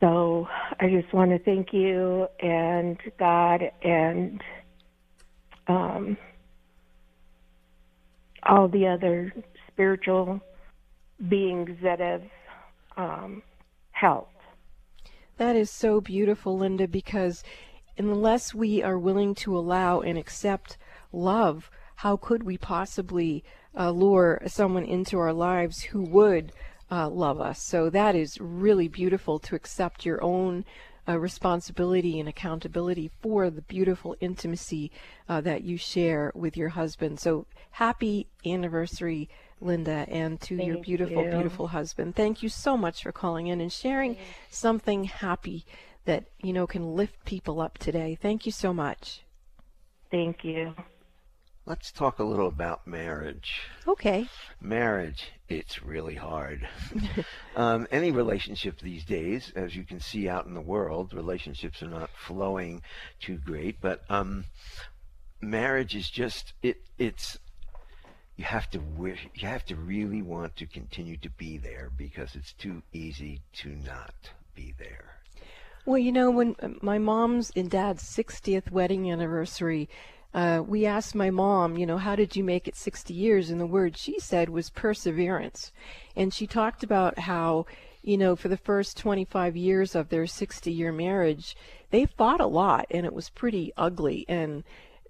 so 0.00 0.48
I 0.80 0.88
just 0.88 1.12
want 1.12 1.30
to 1.30 1.38
thank 1.38 1.72
you 1.72 2.26
and 2.40 2.98
God 3.18 3.70
and 3.82 4.40
um, 5.68 6.16
all 8.44 8.68
the 8.68 8.86
other 8.86 9.34
spiritual 9.68 10.40
beings 11.28 11.76
that 11.82 12.00
have 12.00 12.22
um, 12.96 13.42
helped. 13.90 14.32
that 15.36 15.56
is 15.56 15.70
so 15.70 16.00
beautiful, 16.00 16.56
Linda, 16.56 16.88
because 16.88 17.42
unless 17.98 18.54
we 18.54 18.82
are 18.82 18.98
willing 18.98 19.34
to 19.34 19.56
allow 19.56 20.00
and 20.00 20.16
accept 20.18 20.78
love, 21.12 21.70
how 21.96 22.16
could 22.16 22.42
we 22.42 22.58
possibly 22.58 23.42
uh, 23.76 23.90
lure 23.90 24.42
someone 24.46 24.84
into 24.84 25.18
our 25.18 25.32
lives 25.32 25.82
who 25.82 26.02
would 26.02 26.52
uh, 26.90 27.08
love 27.08 27.40
us? 27.40 27.62
So 27.62 27.90
that 27.90 28.14
is 28.14 28.40
really 28.40 28.88
beautiful 28.88 29.38
to 29.40 29.54
accept 29.54 30.04
your 30.04 30.22
own 30.22 30.64
uh, 31.08 31.18
responsibility 31.18 32.18
and 32.20 32.28
accountability 32.28 33.10
for 33.20 33.48
the 33.48 33.62
beautiful 33.62 34.16
intimacy 34.20 34.90
uh, 35.28 35.40
that 35.40 35.62
you 35.62 35.76
share 35.76 36.32
with 36.34 36.56
your 36.56 36.70
husband. 36.70 37.18
So 37.20 37.46
happy 37.70 38.26
anniversary, 38.44 39.28
Linda, 39.60 40.06
and 40.08 40.40
to 40.42 40.56
your 40.56 40.78
beautiful, 40.78 41.24
you. 41.24 41.30
beautiful 41.30 41.68
husband. 41.68 42.14
Thank 42.14 42.42
you 42.42 42.48
so 42.48 42.76
much 42.76 43.02
for 43.02 43.12
calling 43.12 43.46
in 43.46 43.60
and 43.60 43.72
sharing 43.72 44.16
something 44.50 45.04
happy 45.04 45.64
that 46.04 46.24
you 46.42 46.52
know 46.52 46.66
can 46.66 46.94
lift 46.94 47.24
people 47.24 47.60
up 47.60 47.78
today. 47.78 48.18
Thank 48.20 48.46
you 48.46 48.52
so 48.52 48.72
much. 48.72 49.22
Thank 50.10 50.44
you. 50.44 50.74
Let's 51.66 51.90
talk 51.90 52.20
a 52.20 52.24
little 52.24 52.46
about 52.46 52.86
marriage. 52.86 53.62
Okay. 53.88 54.28
Marriage, 54.60 55.32
it's 55.48 55.82
really 55.82 56.14
hard. 56.14 56.68
um, 57.56 57.88
any 57.90 58.12
relationship 58.12 58.78
these 58.78 59.04
days, 59.04 59.52
as 59.56 59.74
you 59.74 59.82
can 59.82 59.98
see 59.98 60.28
out 60.28 60.46
in 60.46 60.54
the 60.54 60.60
world, 60.60 61.12
relationships 61.12 61.82
are 61.82 61.88
not 61.88 62.10
flowing 62.10 62.82
too 63.18 63.36
great. 63.38 63.80
But 63.80 64.04
um, 64.08 64.44
marriage 65.40 65.96
is 65.96 66.08
just 66.08 66.52
it. 66.62 66.76
It's 66.98 67.36
you 68.36 68.44
have 68.44 68.70
to 68.70 68.78
wish. 68.78 69.26
You 69.34 69.48
have 69.48 69.64
to 69.66 69.74
really 69.74 70.22
want 70.22 70.54
to 70.58 70.66
continue 70.66 71.16
to 71.16 71.30
be 71.30 71.58
there 71.58 71.90
because 71.96 72.36
it's 72.36 72.52
too 72.52 72.84
easy 72.92 73.40
to 73.54 73.70
not 73.70 74.14
be 74.54 74.72
there. 74.78 75.16
Well, 75.84 75.98
you 75.98 76.12
know, 76.12 76.30
when 76.30 76.54
uh, 76.60 76.68
my 76.80 76.98
mom's 76.98 77.50
and 77.56 77.70
dad's 77.70 78.02
60th 78.02 78.70
wedding 78.70 79.10
anniversary, 79.10 79.88
uh, 80.36 80.62
we 80.62 80.84
asked 80.84 81.14
my 81.14 81.30
mom, 81.30 81.78
you 81.78 81.86
know, 81.86 81.96
how 81.96 82.14
did 82.14 82.36
you 82.36 82.44
make 82.44 82.68
it 82.68 82.76
60 82.76 83.14
years? 83.14 83.48
And 83.48 83.58
the 83.58 83.64
word 83.64 83.96
she 83.96 84.20
said 84.20 84.50
was 84.50 84.68
perseverance. 84.68 85.72
And 86.14 86.32
she 86.32 86.46
talked 86.46 86.82
about 86.82 87.20
how, 87.20 87.64
you 88.02 88.18
know, 88.18 88.36
for 88.36 88.48
the 88.48 88.58
first 88.58 88.98
25 88.98 89.56
years 89.56 89.94
of 89.94 90.10
their 90.10 90.26
60 90.26 90.70
year 90.70 90.92
marriage, 90.92 91.56
they 91.90 92.04
fought 92.04 92.42
a 92.42 92.46
lot 92.46 92.84
and 92.90 93.06
it 93.06 93.14
was 93.14 93.30
pretty 93.30 93.72
ugly. 93.78 94.26
And 94.28 94.62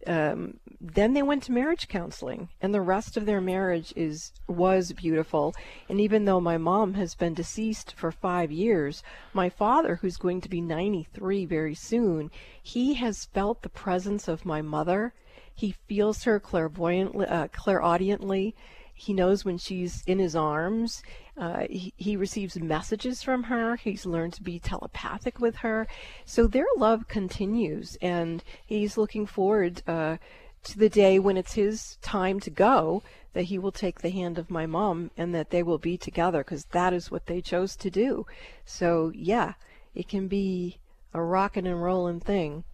um, 0.07 0.59
then 0.81 1.15
they 1.15 1.23
went 1.23 1.43
to 1.45 1.53
marriage 1.53 1.89
counseling, 1.89 2.49
and 2.61 2.73
the 2.75 2.81
rest 2.81 3.17
of 3.17 3.27
their 3.27 3.41
marriage 3.41 3.93
is 3.97 4.33
was 4.47 4.93
beautiful. 4.93 5.55
And 5.89 6.01
even 6.01 6.25
though 6.25 6.41
my 6.41 6.59
mom 6.59 6.95
has 6.95 7.15
been 7.15 7.35
deceased 7.35 7.95
for 7.97 8.13
five 8.13 8.53
years, 8.53 9.03
my 9.33 9.49
father, 9.49 9.97
who's 9.97 10.17
going 10.17 10.41
to 10.43 10.49
be 10.49 10.61
93 10.61 11.47
very 11.47 11.75
soon, 11.75 12.31
he 12.63 12.95
has 12.95 13.25
felt 13.27 13.63
the 13.63 13.69
presence 13.69 14.29
of 14.29 14.45
my 14.45 14.63
mother. 14.63 15.15
He 15.55 15.75
feels 15.89 16.25
her 16.25 16.39
clairvoyantly, 16.39 17.27
uh, 17.27 17.49
clairaudiently. 17.49 18.55
He 18.99 19.13
knows 19.13 19.45
when 19.45 19.59
she's 19.59 20.03
in 20.07 20.19
his 20.19 20.35
arms. 20.35 21.03
Uh, 21.37 21.67
he, 21.69 21.93
he 21.99 22.17
receives 22.17 22.59
messages 22.59 23.23
from 23.23 23.45
her. 23.45 23.77
He's 23.77 24.07
learned 24.07 24.33
to 24.35 24.43
be 24.43 24.59
telepathic 24.59 25.39
with 25.39 25.57
her. 25.57 25.87
So 26.25 26.47
their 26.47 26.67
love 26.79 27.07
continues, 27.07 27.99
and 28.01 28.43
he's 28.65 28.97
looking 28.97 29.27
forward 29.27 29.83
uh, 29.87 30.17
to 30.65 30.79
the 30.79 30.89
day 30.89 31.19
when 31.19 31.37
it's 31.37 31.53
his 31.53 31.99
time 32.01 32.41
to 32.41 32.51
go, 32.51 33.03
that 33.35 33.45
he 33.45 33.59
will 33.59 33.71
take 33.71 34.01
the 34.01 34.09
hand 34.09 34.39
of 34.39 34.51
my 34.51 34.65
mom 34.65 35.11
and 35.15 35.35
that 35.35 35.51
they 35.51 35.63
will 35.63 35.77
be 35.77 35.99
together 35.99 36.39
because 36.39 36.65
that 36.73 36.95
is 36.95 37.11
what 37.11 37.27
they 37.27 37.43
chose 37.43 37.77
to 37.77 37.91
do. 37.91 38.25
So, 38.65 39.13
yeah, 39.15 39.53
it 39.95 40.09
can 40.09 40.27
be 40.27 40.79
a 41.13 41.23
rockin' 41.23 41.67
and 41.67 41.83
rollin' 41.83 42.21
thing. 42.21 42.65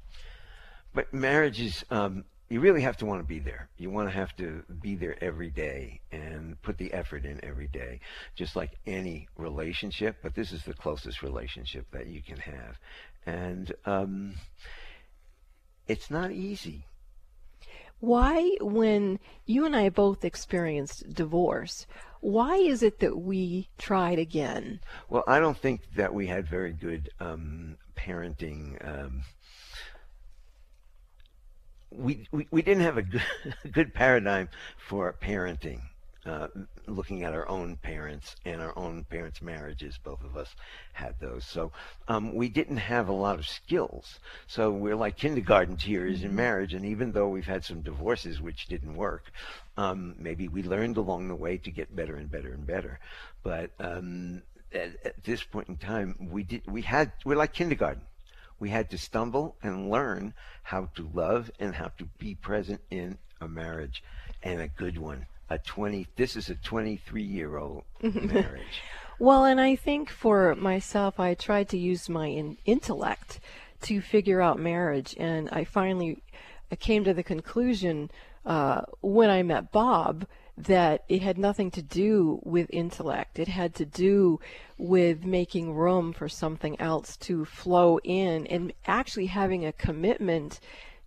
But 0.94 1.12
marriage 1.12 1.60
is, 1.60 1.84
um, 1.90 2.26
you 2.52 2.60
really 2.60 2.82
have 2.82 2.98
to 2.98 3.06
want 3.06 3.18
to 3.18 3.26
be 3.26 3.38
there. 3.38 3.70
You 3.78 3.88
want 3.88 4.10
to 4.10 4.14
have 4.14 4.36
to 4.36 4.62
be 4.82 4.94
there 4.94 5.16
every 5.24 5.48
day 5.48 6.02
and 6.12 6.60
put 6.60 6.76
the 6.76 6.92
effort 6.92 7.24
in 7.24 7.42
every 7.42 7.66
day, 7.66 8.00
just 8.34 8.56
like 8.56 8.72
any 8.86 9.26
relationship. 9.38 10.18
But 10.22 10.34
this 10.34 10.52
is 10.52 10.62
the 10.62 10.74
closest 10.74 11.22
relationship 11.22 11.86
that 11.92 12.08
you 12.08 12.20
can 12.20 12.36
have. 12.36 12.78
And 13.24 13.72
um, 13.86 14.34
it's 15.88 16.10
not 16.10 16.30
easy. 16.30 16.84
Why, 18.00 18.50
when 18.60 19.18
you 19.46 19.64
and 19.64 19.74
I 19.74 19.88
both 19.88 20.22
experienced 20.22 21.14
divorce, 21.14 21.86
why 22.20 22.56
is 22.56 22.82
it 22.82 22.98
that 22.98 23.16
we 23.16 23.70
tried 23.78 24.18
again? 24.18 24.80
Well, 25.08 25.24
I 25.26 25.40
don't 25.40 25.56
think 25.56 25.80
that 25.96 26.12
we 26.12 26.26
had 26.26 26.46
very 26.48 26.74
good 26.74 27.08
um, 27.18 27.78
parenting. 27.96 28.76
Um, 28.86 29.22
we, 31.96 32.26
we 32.32 32.46
we 32.50 32.62
didn't 32.62 32.82
have 32.82 32.98
a 32.98 33.02
good, 33.02 33.22
good 33.72 33.94
paradigm 33.94 34.48
for 34.88 35.14
parenting. 35.20 35.80
Uh, 36.24 36.46
looking 36.86 37.24
at 37.24 37.32
our 37.32 37.48
own 37.48 37.74
parents 37.74 38.36
and 38.44 38.62
our 38.62 38.72
own 38.78 39.02
parents' 39.10 39.42
marriages, 39.42 39.98
both 40.04 40.22
of 40.22 40.36
us 40.36 40.54
had 40.92 41.16
those. 41.18 41.44
So 41.44 41.72
um, 42.06 42.32
we 42.36 42.48
didn't 42.48 42.76
have 42.76 43.08
a 43.08 43.12
lot 43.12 43.40
of 43.40 43.48
skills. 43.48 44.20
So 44.46 44.70
we're 44.70 44.94
like 44.94 45.16
kindergarten 45.16 45.76
teachers 45.76 46.22
in 46.22 46.32
marriage. 46.36 46.74
And 46.74 46.84
even 46.84 47.10
though 47.10 47.28
we've 47.28 47.44
had 47.44 47.64
some 47.64 47.80
divorces 47.80 48.40
which 48.40 48.66
didn't 48.66 48.94
work, 48.94 49.32
um, 49.76 50.14
maybe 50.16 50.46
we 50.46 50.62
learned 50.62 50.96
along 50.96 51.26
the 51.26 51.34
way 51.34 51.56
to 51.56 51.72
get 51.72 51.96
better 51.96 52.14
and 52.14 52.30
better 52.30 52.52
and 52.52 52.64
better. 52.64 53.00
But 53.42 53.72
um, 53.80 54.42
at, 54.72 54.90
at 55.04 55.24
this 55.24 55.42
point 55.42 55.68
in 55.68 55.76
time, 55.76 56.14
we 56.30 56.44
did 56.44 56.62
we 56.68 56.82
had 56.82 57.10
we're 57.24 57.36
like 57.36 57.52
kindergarten. 57.52 58.02
We 58.62 58.70
had 58.70 58.90
to 58.90 58.96
stumble 58.96 59.56
and 59.60 59.90
learn 59.90 60.34
how 60.62 60.90
to 60.94 61.10
love 61.12 61.50
and 61.58 61.74
how 61.74 61.90
to 61.98 62.04
be 62.04 62.36
present 62.36 62.80
in 62.90 63.18
a 63.40 63.48
marriage 63.48 64.04
and 64.40 64.60
a 64.60 64.68
good 64.68 64.98
one. 64.98 65.26
A 65.50 65.58
20 65.58 66.06
this 66.14 66.36
is 66.36 66.48
a 66.48 66.54
23 66.54 67.24
year 67.24 67.56
old 67.56 67.82
marriage. 68.00 68.80
Well, 69.18 69.44
and 69.44 69.60
I 69.60 69.74
think 69.74 70.10
for 70.10 70.54
myself, 70.54 71.18
I 71.18 71.34
tried 71.34 71.70
to 71.70 71.76
use 71.76 72.08
my 72.08 72.28
in- 72.28 72.56
intellect 72.64 73.40
to 73.80 74.00
figure 74.00 74.40
out 74.40 74.60
marriage, 74.60 75.16
and 75.18 75.48
I 75.50 75.64
finally 75.64 76.22
I 76.70 76.76
came 76.76 77.02
to 77.02 77.12
the 77.12 77.24
conclusion 77.24 78.12
uh, 78.46 78.82
when 79.00 79.28
I 79.28 79.42
met 79.42 79.72
Bob 79.72 80.24
that 80.56 81.04
it 81.08 81.22
had 81.22 81.38
nothing 81.38 81.70
to 81.70 81.82
do 81.82 82.40
with 82.42 82.66
intellect. 82.70 83.38
It 83.38 83.48
had 83.48 83.74
to 83.76 83.86
do 83.86 84.38
with 84.76 85.24
making 85.24 85.74
room 85.74 86.12
for 86.12 86.28
something 86.28 86.80
else 86.80 87.16
to 87.18 87.44
flow 87.44 87.98
in 88.04 88.46
and 88.46 88.72
actually 88.86 89.26
having 89.26 89.64
a 89.64 89.72
commitment 89.72 90.60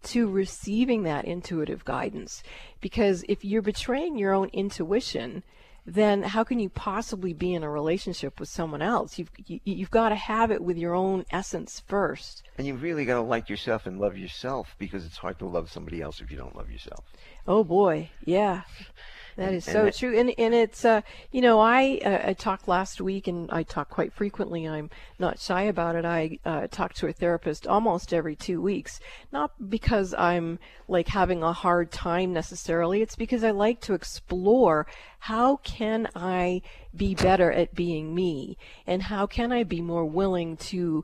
to 0.03 0.29
receiving 0.29 1.03
that 1.03 1.25
intuitive 1.25 1.83
guidance. 1.85 2.43
Because 2.81 3.23
if 3.27 3.43
you're 3.43 3.61
betraying 3.61 4.17
your 4.17 4.33
own 4.33 4.49
intuition, 4.53 5.43
then 5.85 6.23
how 6.23 6.43
can 6.43 6.59
you 6.59 6.69
possibly 6.69 7.33
be 7.33 7.53
in 7.53 7.63
a 7.63 7.69
relationship 7.69 8.39
with 8.39 8.49
someone 8.49 8.81
else? 8.81 9.19
You've 9.19 9.29
you, 9.45 9.59
you've 9.63 9.91
got 9.91 10.09
to 10.09 10.15
have 10.15 10.49
it 10.51 10.63
with 10.63 10.77
your 10.77 10.95
own 10.95 11.25
essence 11.31 11.83
first. 11.87 12.43
And 12.57 12.65
you 12.65 12.73
really 12.73 13.05
got 13.05 13.15
to 13.15 13.21
like 13.21 13.49
yourself 13.49 13.85
and 13.85 13.99
love 13.99 14.17
yourself 14.17 14.75
because 14.79 15.05
it's 15.05 15.17
hard 15.17 15.37
to 15.39 15.45
love 15.45 15.69
somebody 15.69 16.01
else 16.01 16.21
if 16.21 16.31
you 16.31 16.37
don't 16.37 16.55
love 16.55 16.71
yourself. 16.71 17.05
Oh 17.47 17.63
boy, 17.63 18.09
yeah. 18.23 18.63
That 19.37 19.53
is 19.53 19.67
And 19.67 19.73
so 19.73 19.85
that- 19.85 19.95
true, 19.95 20.17
and 20.17 20.33
and 20.37 20.53
it's 20.53 20.85
uh, 20.85 21.01
you 21.31 21.41
know 21.41 21.59
I 21.59 21.99
uh, 22.05 22.29
I 22.29 22.33
talked 22.33 22.67
last 22.67 23.01
week, 23.01 23.27
and 23.27 23.49
I 23.51 23.63
talk 23.63 23.89
quite 23.89 24.13
frequently. 24.13 24.65
I'm 24.65 24.89
not 25.19 25.39
shy 25.39 25.63
about 25.63 25.95
it. 25.95 26.05
I 26.05 26.39
uh, 26.45 26.67
talk 26.67 26.93
to 26.95 27.07
a 27.07 27.13
therapist 27.13 27.67
almost 27.67 28.13
every 28.13 28.35
two 28.35 28.61
weeks, 28.61 28.99
not 29.33 29.51
because 29.69 30.13
I'm 30.13 30.59
like 30.87 31.09
having 31.09 31.43
a 31.43 31.51
hard 31.51 31.91
time 31.91 32.31
necessarily. 32.31 33.01
It's 33.01 33.15
because 33.17 33.43
I 33.43 33.51
like 33.51 33.81
to 33.81 33.93
explore 33.93 34.87
how 35.25 35.55
can 35.63 36.08
I 36.15 36.62
be 36.96 37.15
better 37.15 37.51
at 37.51 37.74
being 37.74 38.13
me? 38.13 38.60
And 38.86 39.01
how 39.01 39.25
can 39.25 39.51
I 39.51 39.63
be 39.63 39.82
more 39.82 40.05
willing 40.05 40.55
to 40.58 41.03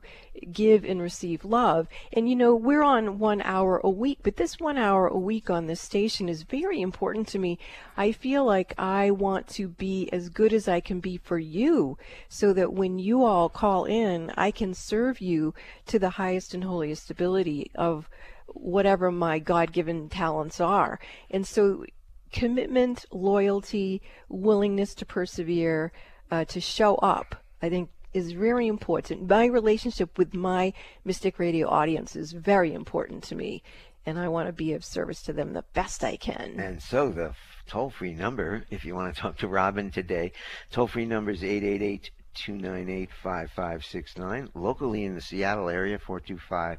give 0.52 0.84
and 0.84 1.02
receive 1.02 1.44
love? 1.44 1.88
And 2.12 2.28
you 2.28 2.36
know, 2.36 2.54
we're 2.54 2.84
on 2.84 3.18
one 3.18 3.42
hour 3.42 3.80
a 3.82 3.90
week, 3.90 4.20
but 4.22 4.36
this 4.36 4.60
one 4.60 4.78
hour 4.78 5.08
a 5.08 5.18
week 5.18 5.50
on 5.50 5.66
this 5.66 5.80
station 5.80 6.28
is 6.28 6.44
very 6.44 6.80
important 6.80 7.26
to 7.28 7.40
me. 7.40 7.58
I 7.96 8.12
feel 8.12 8.44
like 8.44 8.74
I 8.78 9.10
want 9.10 9.48
to 9.48 9.66
be 9.66 10.08
as 10.12 10.28
good 10.28 10.52
as 10.52 10.68
I 10.68 10.78
can 10.78 11.00
be 11.00 11.16
for 11.16 11.40
you 11.40 11.98
so 12.28 12.52
that 12.52 12.72
when 12.72 13.00
you 13.00 13.24
all 13.24 13.48
call 13.48 13.86
in, 13.86 14.30
I 14.36 14.52
can 14.52 14.72
serve 14.72 15.20
you 15.20 15.52
to 15.86 15.98
the 15.98 16.10
highest 16.10 16.54
and 16.54 16.62
holiest 16.62 17.10
ability 17.10 17.72
of 17.74 18.08
whatever 18.46 19.10
my 19.10 19.40
God 19.40 19.72
given 19.72 20.08
talents 20.08 20.60
are. 20.60 21.00
And 21.28 21.44
so 21.44 21.86
commitment, 22.32 23.04
loyalty, 23.12 24.02
willingness 24.28 24.94
to 24.96 25.06
persevere, 25.06 25.92
uh, 26.30 26.44
to 26.46 26.60
show 26.60 26.96
up, 26.96 27.36
I 27.60 27.68
think 27.68 27.90
is 28.12 28.32
very 28.32 28.66
important. 28.66 29.28
My 29.28 29.46
relationship 29.46 30.18
with 30.18 30.34
my 30.34 30.72
Mystic 31.04 31.38
Radio 31.38 31.68
audience 31.68 32.16
is 32.16 32.32
very 32.32 32.72
important 32.72 33.22
to 33.24 33.34
me, 33.34 33.62
and 34.04 34.18
I 34.18 34.28
want 34.28 34.48
to 34.48 34.52
be 34.52 34.72
of 34.72 34.84
service 34.84 35.22
to 35.22 35.32
them 35.32 35.52
the 35.52 35.64
best 35.72 36.04
I 36.04 36.16
can. 36.16 36.58
And 36.58 36.82
so 36.82 37.10
the 37.10 37.34
toll 37.66 37.90
free 37.90 38.14
number, 38.14 38.64
if 38.70 38.84
you 38.84 38.94
want 38.94 39.14
to 39.14 39.20
talk 39.20 39.38
to 39.38 39.48
Robin 39.48 39.90
today, 39.90 40.32
toll 40.70 40.86
free 40.86 41.06
number 41.06 41.30
is 41.30 41.44
888 41.44 42.10
298 42.34 43.10
5569. 43.22 44.48
Locally 44.54 45.04
in 45.04 45.14
the 45.14 45.20
Seattle 45.20 45.68
area, 45.68 45.98
425 45.98 46.78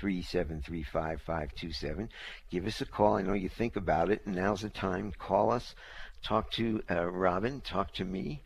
3735527. 0.00 2.08
Give 2.50 2.66
us 2.66 2.80
a 2.80 2.86
call. 2.86 3.16
I 3.16 3.22
know 3.22 3.34
you 3.34 3.48
think 3.48 3.76
about 3.76 4.10
it. 4.10 4.26
Now's 4.26 4.62
the 4.62 4.70
time. 4.70 5.12
Call 5.18 5.52
us. 5.52 5.74
Talk 6.22 6.50
to 6.52 6.82
uh, 6.90 7.06
Robin. 7.06 7.60
Talk 7.60 7.92
to 7.94 8.04
me. 8.04 8.42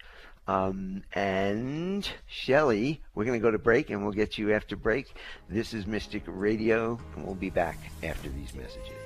Um, 0.48 1.04
and 1.14 2.08
Shelly, 2.26 3.00
we're 3.14 3.24
going 3.24 3.38
to 3.38 3.42
go 3.42 3.50
to 3.50 3.58
break 3.58 3.90
and 3.90 4.02
we'll 4.02 4.12
get 4.12 4.38
you 4.38 4.52
after 4.52 4.76
break. 4.76 5.14
This 5.48 5.72
is 5.72 5.86
Mystic 5.86 6.24
Radio, 6.26 6.98
and 7.14 7.24
we'll 7.24 7.34
be 7.34 7.50
back 7.50 7.78
after 8.02 8.28
these 8.28 8.52
messages. 8.54 9.01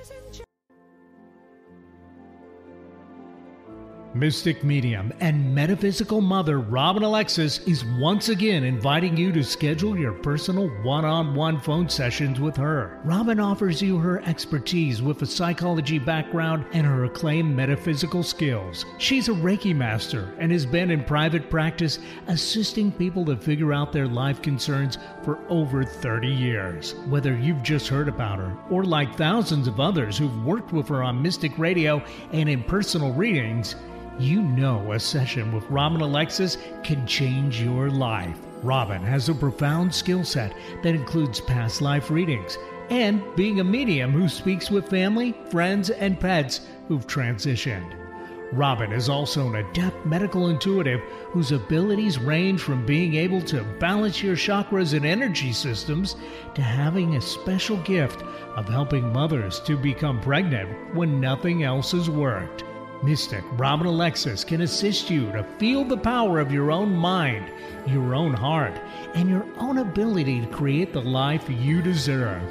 Mystic 4.17 4.63
medium 4.63 5.13
and 5.19 5.53
metaphysical 5.53 6.21
mother 6.21 6.59
Robin 6.59 7.03
Alexis 7.03 7.59
is 7.67 7.85
once 7.99 8.29
again 8.29 8.63
inviting 8.63 9.15
you 9.15 9.31
to 9.31 9.43
schedule 9.43 9.95
your 9.95 10.13
personal 10.13 10.69
one 10.81 11.05
on 11.05 11.35
one 11.35 11.61
phone 11.61 11.87
sessions 11.87 12.39
with 12.39 12.57
her. 12.57 12.99
Robin 13.05 13.39
offers 13.39 13.79
you 13.79 13.99
her 13.99 14.21
expertise 14.23 15.03
with 15.03 15.21
a 15.21 15.25
psychology 15.27 15.99
background 15.99 16.65
and 16.73 16.87
her 16.87 17.05
acclaimed 17.05 17.55
metaphysical 17.55 18.23
skills. 18.23 18.85
She's 18.97 19.29
a 19.29 19.33
Reiki 19.33 19.75
master 19.75 20.33
and 20.39 20.51
has 20.51 20.65
been 20.65 20.89
in 20.89 21.03
private 21.03 21.47
practice 21.51 21.99
assisting 22.25 22.91
people 22.91 23.23
to 23.25 23.37
figure 23.37 23.71
out 23.71 23.93
their 23.93 24.07
life 24.07 24.41
concerns 24.41 24.97
for 25.23 25.37
over 25.47 25.83
30 25.83 26.27
years. 26.27 26.95
Whether 27.07 27.37
you've 27.37 27.61
just 27.61 27.87
heard 27.87 28.07
about 28.07 28.39
her 28.39 28.57
or 28.71 28.83
like 28.83 29.15
thousands 29.15 29.67
of 29.67 29.79
others 29.79 30.17
who've 30.17 30.43
worked 30.43 30.73
with 30.73 30.87
her 30.87 31.03
on 31.03 31.21
Mystic 31.21 31.55
Radio 31.59 32.03
and 32.31 32.49
in 32.49 32.63
personal 32.63 33.13
readings, 33.13 33.75
you 34.19 34.41
know 34.41 34.93
a 34.93 34.99
session 34.99 35.51
with 35.51 35.69
Robin 35.69 36.01
Alexis 36.01 36.57
can 36.83 37.05
change 37.05 37.61
your 37.61 37.89
life. 37.89 38.37
Robin 38.63 39.01
has 39.03 39.29
a 39.29 39.35
profound 39.35 39.93
skill 39.93 40.23
set 40.23 40.53
that 40.81 40.95
includes 40.95 41.39
past 41.41 41.81
life 41.81 42.09
readings 42.09 42.57
and 42.89 43.21
being 43.35 43.59
a 43.59 43.63
medium 43.63 44.11
who 44.11 44.27
speaks 44.27 44.71
with 44.71 44.89
family, 44.89 45.35
friends, 45.51 45.89
and 45.89 46.19
pets 46.19 46.61
who've 46.87 47.05
transitioned. 47.05 47.93
Robin 48.53 48.93
is 48.93 49.09
also 49.09 49.47
an 49.47 49.55
adept 49.55 50.05
medical 50.05 50.47
intuitive 50.47 51.01
whose 51.31 51.51
abilities 51.51 52.17
range 52.17 52.61
from 52.61 52.85
being 52.85 53.15
able 53.15 53.41
to 53.41 53.63
balance 53.77 54.23
your 54.23 54.37
chakras 54.37 54.93
and 54.93 55.05
energy 55.05 55.51
systems 55.51 56.15
to 56.55 56.61
having 56.61 57.15
a 57.15 57.21
special 57.21 57.77
gift 57.77 58.23
of 58.55 58.69
helping 58.69 59.11
mothers 59.11 59.59
to 59.59 59.77
become 59.77 60.21
pregnant 60.21 60.95
when 60.95 61.19
nothing 61.19 61.63
else 61.63 61.91
has 61.91 62.09
worked. 62.09 62.63
Mystic 63.03 63.43
Robin 63.53 63.87
Alexis 63.87 64.43
can 64.43 64.61
assist 64.61 65.09
you 65.09 65.31
to 65.31 65.43
feel 65.59 65.83
the 65.83 65.97
power 65.97 66.39
of 66.39 66.51
your 66.51 66.71
own 66.71 66.95
mind, 66.95 67.51
your 67.85 68.15
own 68.15 68.33
heart, 68.33 68.73
and 69.13 69.29
your 69.29 69.45
own 69.57 69.77
ability 69.77 70.41
to 70.41 70.47
create 70.47 70.93
the 70.93 71.01
life 71.01 71.49
you 71.49 71.81
deserve. 71.81 72.41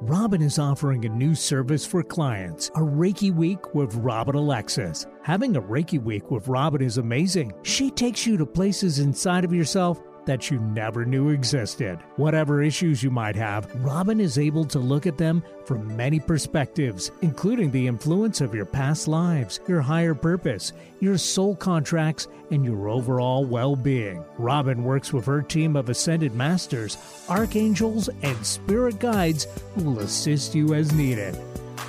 Robin 0.04 0.42
is 0.42 0.58
offering 0.58 1.06
a 1.06 1.10
new 1.10 1.36
service 1.36 1.86
for 1.86 2.02
clients, 2.02 2.70
a 2.70 2.80
Reiki 2.80 3.32
Week 3.32 3.76
with 3.76 3.94
Robin 3.94 4.34
Alexis. 4.34 5.06
Having 5.22 5.58
a 5.58 5.62
Reiki 5.62 6.02
Week 6.02 6.32
with 6.32 6.48
Robin 6.48 6.82
is 6.82 6.98
amazing. 6.98 7.54
She 7.62 7.92
takes 7.92 8.26
you 8.26 8.36
to 8.38 8.46
places 8.48 8.98
inside 8.98 9.46
of 9.46 9.54
yourself 9.54 10.02
that 10.26 10.50
you 10.50 10.60
never 10.60 11.06
knew 11.06 11.30
existed. 11.30 12.00
Whatever 12.16 12.62
issues 12.62 13.02
you 13.02 13.12
might 13.12 13.36
have, 13.36 13.74
Robin 13.84 14.20
is 14.20 14.38
able 14.38 14.66
to 14.66 14.80
look 14.80 15.06
at 15.06 15.18
them 15.18 15.44
from 15.66 15.96
many 15.96 16.20
perspectives, 16.20 17.12
including 17.22 17.72
the 17.72 17.88
influence 17.88 18.42
of 18.42 18.54
your 18.54 18.66
past 18.66 19.08
lives, 19.08 19.60
your 19.68 19.82
higher 19.82 20.14
purpose, 20.14 20.74
your 21.00 21.18
soul 21.18 21.56
contracts, 21.56 22.28
and 22.52 22.66
your 22.66 22.90
overall 22.90 23.46
well 23.46 23.76
being. 23.76 24.24
Robin 24.38 24.84
works 24.84 25.14
with 25.14 25.26
her 25.26 25.42
team 25.42 25.76
of 25.76 25.90
ascended 25.90 26.34
masters, 26.34 26.98
archangels, 27.30 28.10
and 28.24 28.46
spirit 28.46 29.00
guides 29.00 29.48
who 29.76 29.84
will 29.84 30.00
assist 30.00 30.54
you 30.54 30.74
as 30.74 30.92
needed. 30.94 31.38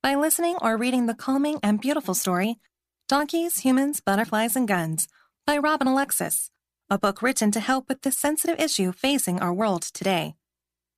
By 0.03 0.15
listening 0.15 0.57
or 0.63 0.79
reading 0.79 1.05
the 1.07 1.15
calming 1.15 1.59
and 1.63 1.79
beautiful 1.81 2.15
story, 2.15 2.57
Donkeys, 3.07 3.59
Humans, 3.59 4.01
Butterflies, 4.01 4.57
and 4.57 4.67
Guns 4.67 5.09
by 5.47 5.59
Robin 5.59 5.87
Alexis, 5.87 6.51
a 6.89 6.99
book 6.99 7.21
written 7.21 7.51
to 7.51 7.61
help 7.61 7.87
with 7.87 8.01
the 8.01 8.11
sensitive 8.11 8.59
issue 8.59 8.93
facing 8.93 9.41
our 9.41 9.53
world 9.53 9.83
today. 9.83 10.37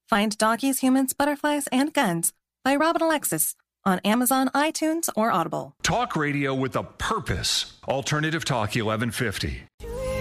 Find 0.07 0.37
Donkeys, 0.37 0.79
Humans, 0.79 1.11
Butterflies, 1.13 1.67
and 1.67 1.93
Guns 1.93 2.31
by 2.63 2.77
Robin 2.77 3.01
Alexis 3.01 3.55
on 3.83 3.99
Amazon, 4.05 4.49
iTunes, 4.55 5.09
or 5.17 5.31
Audible. 5.31 5.75
Talk 5.83 6.15
radio 6.15 6.53
with 6.55 6.77
a 6.77 6.83
purpose. 6.83 7.73
Alternative 7.89 8.45
Talk 8.45 8.75
1150. 8.75 9.63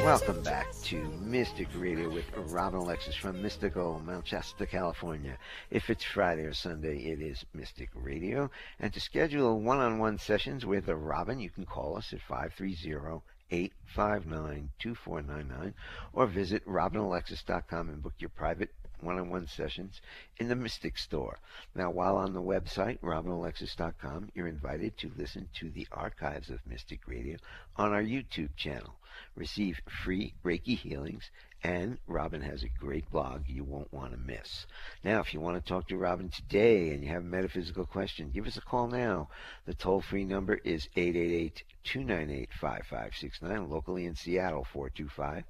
Welcome 0.06 0.40
back 0.44 0.72
to 0.84 1.02
Mystic 1.20 1.66
Radio 1.74 2.08
with 2.08 2.26
Robin 2.36 2.78
Alexis 2.78 3.16
from 3.16 3.42
Mystical, 3.42 4.00
Mount 4.06 4.24
Shasta, 4.24 4.64
California. 4.64 5.36
If 5.68 5.90
it's 5.90 6.04
Friday 6.04 6.42
or 6.42 6.54
Sunday, 6.54 6.98
it 6.98 7.20
is 7.20 7.44
Mystic 7.52 7.90
Radio. 7.92 8.48
And 8.78 8.92
to 8.92 9.00
schedule 9.00 9.60
one-on-one 9.60 10.18
sessions 10.18 10.64
with 10.64 10.88
Robin, 10.88 11.40
you 11.40 11.50
can 11.50 11.66
call 11.66 11.96
us 11.96 12.12
at 12.12 12.20
530 12.20 13.20
859 13.50 14.70
2499 14.78 15.74
or 16.12 16.26
visit 16.28 16.64
robinalexis.com 16.66 17.88
and 17.88 18.00
book 18.00 18.14
your 18.20 18.30
private 18.30 18.70
one-on-one 19.00 19.46
sessions 19.46 20.00
in 20.38 20.48
the 20.48 20.56
Mystic 20.56 20.98
Store. 20.98 21.38
Now, 21.74 21.90
while 21.90 22.16
on 22.16 22.32
the 22.32 22.42
website, 22.42 22.98
robinalexis.com, 23.00 24.30
you're 24.34 24.48
invited 24.48 24.96
to 24.98 25.12
listen 25.16 25.48
to 25.54 25.70
the 25.70 25.86
archives 25.92 26.50
of 26.50 26.66
Mystic 26.66 27.06
Radio 27.06 27.36
on 27.76 27.92
our 27.92 28.02
YouTube 28.02 28.56
channel. 28.56 28.96
Receive 29.34 29.80
free 30.04 30.34
Reiki 30.44 30.76
healings, 30.76 31.30
and 31.62 31.96
Robin 32.06 32.42
has 32.42 32.62
a 32.62 32.68
great 32.68 33.10
blog 33.10 33.48
you 33.48 33.64
won't 33.64 33.90
want 33.92 34.12
to 34.12 34.18
miss. 34.18 34.66
Now, 35.02 35.20
if 35.20 35.32
you 35.32 35.40
want 35.40 35.56
to 35.56 35.62
talk 35.66 35.88
to 35.88 35.96
Robin 35.96 36.28
today 36.28 36.90
and 36.90 37.02
you 37.02 37.08
have 37.08 37.22
a 37.22 37.26
metaphysical 37.26 37.86
question, 37.86 38.30
give 38.30 38.46
us 38.46 38.58
a 38.58 38.60
call 38.60 38.88
now. 38.88 39.30
The 39.64 39.72
toll-free 39.74 40.24
number 40.24 40.60
is 40.64 40.88
888-298-5569, 40.96 43.70
locally 43.70 44.04
in 44.04 44.14
Seattle, 44.14 44.66
425 44.72 45.44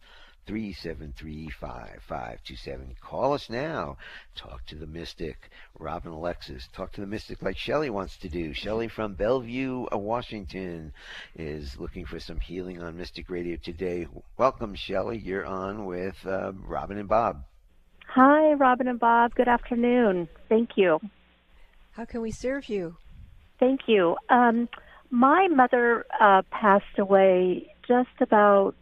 373-5527. 0.46 3.00
Call 3.00 3.32
us 3.32 3.50
now. 3.50 3.96
Talk 4.34 4.64
to 4.66 4.76
the 4.76 4.86
mystic, 4.86 5.50
Robin 5.78 6.12
Alexis. 6.12 6.68
Talk 6.72 6.92
to 6.92 7.00
the 7.00 7.06
mystic 7.06 7.42
like 7.42 7.56
Shelley 7.56 7.90
wants 7.90 8.16
to 8.18 8.28
do. 8.28 8.52
Shelley 8.52 8.88
from 8.88 9.14
Bellevue, 9.14 9.86
uh, 9.92 9.98
Washington 9.98 10.92
is 11.34 11.76
looking 11.78 12.06
for 12.06 12.20
some 12.20 12.38
healing 12.40 12.82
on 12.82 12.96
Mystic 12.96 13.28
Radio 13.28 13.56
today. 13.56 14.06
Welcome, 14.36 14.74
Shelley. 14.74 15.18
You're 15.18 15.46
on 15.46 15.86
with 15.86 16.16
uh, 16.26 16.52
Robin 16.52 16.98
and 16.98 17.08
Bob. 17.08 17.44
Hi, 18.08 18.52
Robin 18.52 18.88
and 18.88 19.00
Bob. 19.00 19.34
Good 19.34 19.48
afternoon. 19.48 20.28
Thank 20.48 20.76
you. 20.76 21.00
How 21.92 22.04
can 22.04 22.20
we 22.20 22.30
serve 22.30 22.68
you? 22.68 22.96
Thank 23.58 23.88
you. 23.88 24.16
Um, 24.28 24.68
my 25.10 25.48
mother 25.48 26.04
uh, 26.20 26.42
passed 26.50 26.98
away 26.98 27.72
just 27.86 28.10
about 28.20 28.74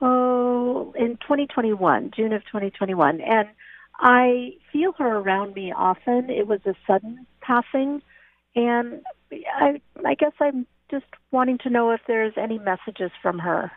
oh, 0.00 0.92
in 0.96 1.16
2021, 1.18 2.12
June 2.14 2.32
of 2.32 2.42
2021. 2.46 3.20
And 3.20 3.48
I 3.98 4.54
feel 4.72 4.92
her 4.92 5.18
around 5.18 5.54
me 5.54 5.72
often. 5.76 6.30
It 6.30 6.46
was 6.46 6.60
a 6.66 6.74
sudden 6.86 7.26
passing. 7.40 8.02
And 8.54 9.02
I, 9.32 9.80
I 10.04 10.14
guess 10.14 10.32
I'm 10.40 10.66
just 10.90 11.06
wanting 11.30 11.58
to 11.58 11.70
know 11.70 11.90
if 11.92 12.00
there's 12.06 12.34
any 12.36 12.58
messages 12.58 13.10
from 13.22 13.38
her. 13.40 13.70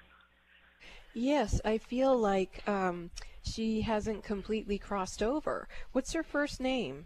Yes, 1.14 1.62
I 1.64 1.78
feel 1.78 2.18
like 2.18 2.68
um, 2.68 3.12
she 3.44 3.82
hasn't 3.82 4.24
completely 4.24 4.80
crossed 4.80 5.22
over. 5.22 5.68
What's 5.92 6.14
her 6.14 6.24
first 6.24 6.60
name? 6.60 7.06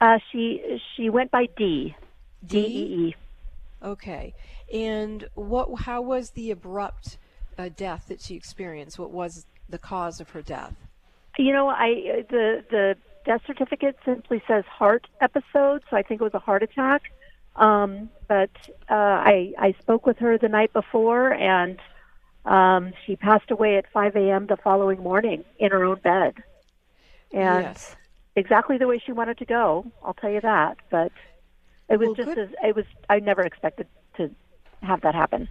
Uh, 0.00 0.18
she 0.30 0.80
she 0.94 1.10
went 1.10 1.30
by 1.30 1.46
D. 1.56 1.94
D 2.44 2.58
E 2.58 3.08
E. 3.08 3.14
Okay. 3.82 4.34
And 4.72 5.28
what? 5.34 5.82
How 5.82 6.00
was 6.00 6.30
the 6.30 6.50
abrupt 6.50 7.18
uh, 7.58 7.68
death 7.76 8.06
that 8.08 8.20
she 8.20 8.34
experienced? 8.34 8.98
What 8.98 9.10
was 9.10 9.46
the 9.68 9.78
cause 9.78 10.20
of 10.20 10.30
her 10.30 10.42
death? 10.42 10.74
You 11.38 11.52
know, 11.52 11.68
I 11.68 12.24
the 12.30 12.64
the 12.70 12.96
death 13.24 13.42
certificate 13.46 13.96
simply 14.04 14.42
says 14.46 14.64
heart 14.64 15.06
episode, 15.20 15.82
so 15.90 15.96
I 15.96 16.02
think 16.02 16.20
it 16.20 16.24
was 16.24 16.34
a 16.34 16.38
heart 16.38 16.62
attack. 16.62 17.02
Um, 17.56 18.10
but 18.28 18.50
uh, 18.90 18.94
I 18.94 19.52
I 19.58 19.74
spoke 19.80 20.06
with 20.06 20.18
her 20.18 20.38
the 20.38 20.48
night 20.48 20.72
before, 20.72 21.32
and 21.32 21.78
um, 22.44 22.92
she 23.04 23.16
passed 23.16 23.50
away 23.50 23.76
at 23.76 23.90
5 23.92 24.16
a.m. 24.16 24.46
the 24.46 24.56
following 24.56 25.02
morning 25.02 25.44
in 25.58 25.70
her 25.72 25.84
own 25.84 25.98
bed, 25.98 26.34
and 27.32 27.64
yes. 27.64 27.96
exactly 28.36 28.78
the 28.78 28.86
way 28.86 28.98
she 29.04 29.12
wanted 29.12 29.38
to 29.38 29.44
go. 29.44 29.90
I'll 30.04 30.14
tell 30.14 30.30
you 30.30 30.40
that. 30.42 30.76
But 30.90 31.12
it 31.88 31.98
was 31.98 32.08
Well, 32.08 32.14
just 32.14 32.28
good. 32.28 32.38
as 32.38 32.48
it 32.62 32.76
was. 32.76 32.84
I 33.10 33.20
never 33.20 33.42
expected 33.42 33.86
to 34.16 34.30
have 34.82 35.00
that 35.02 35.14
happen. 35.14 35.48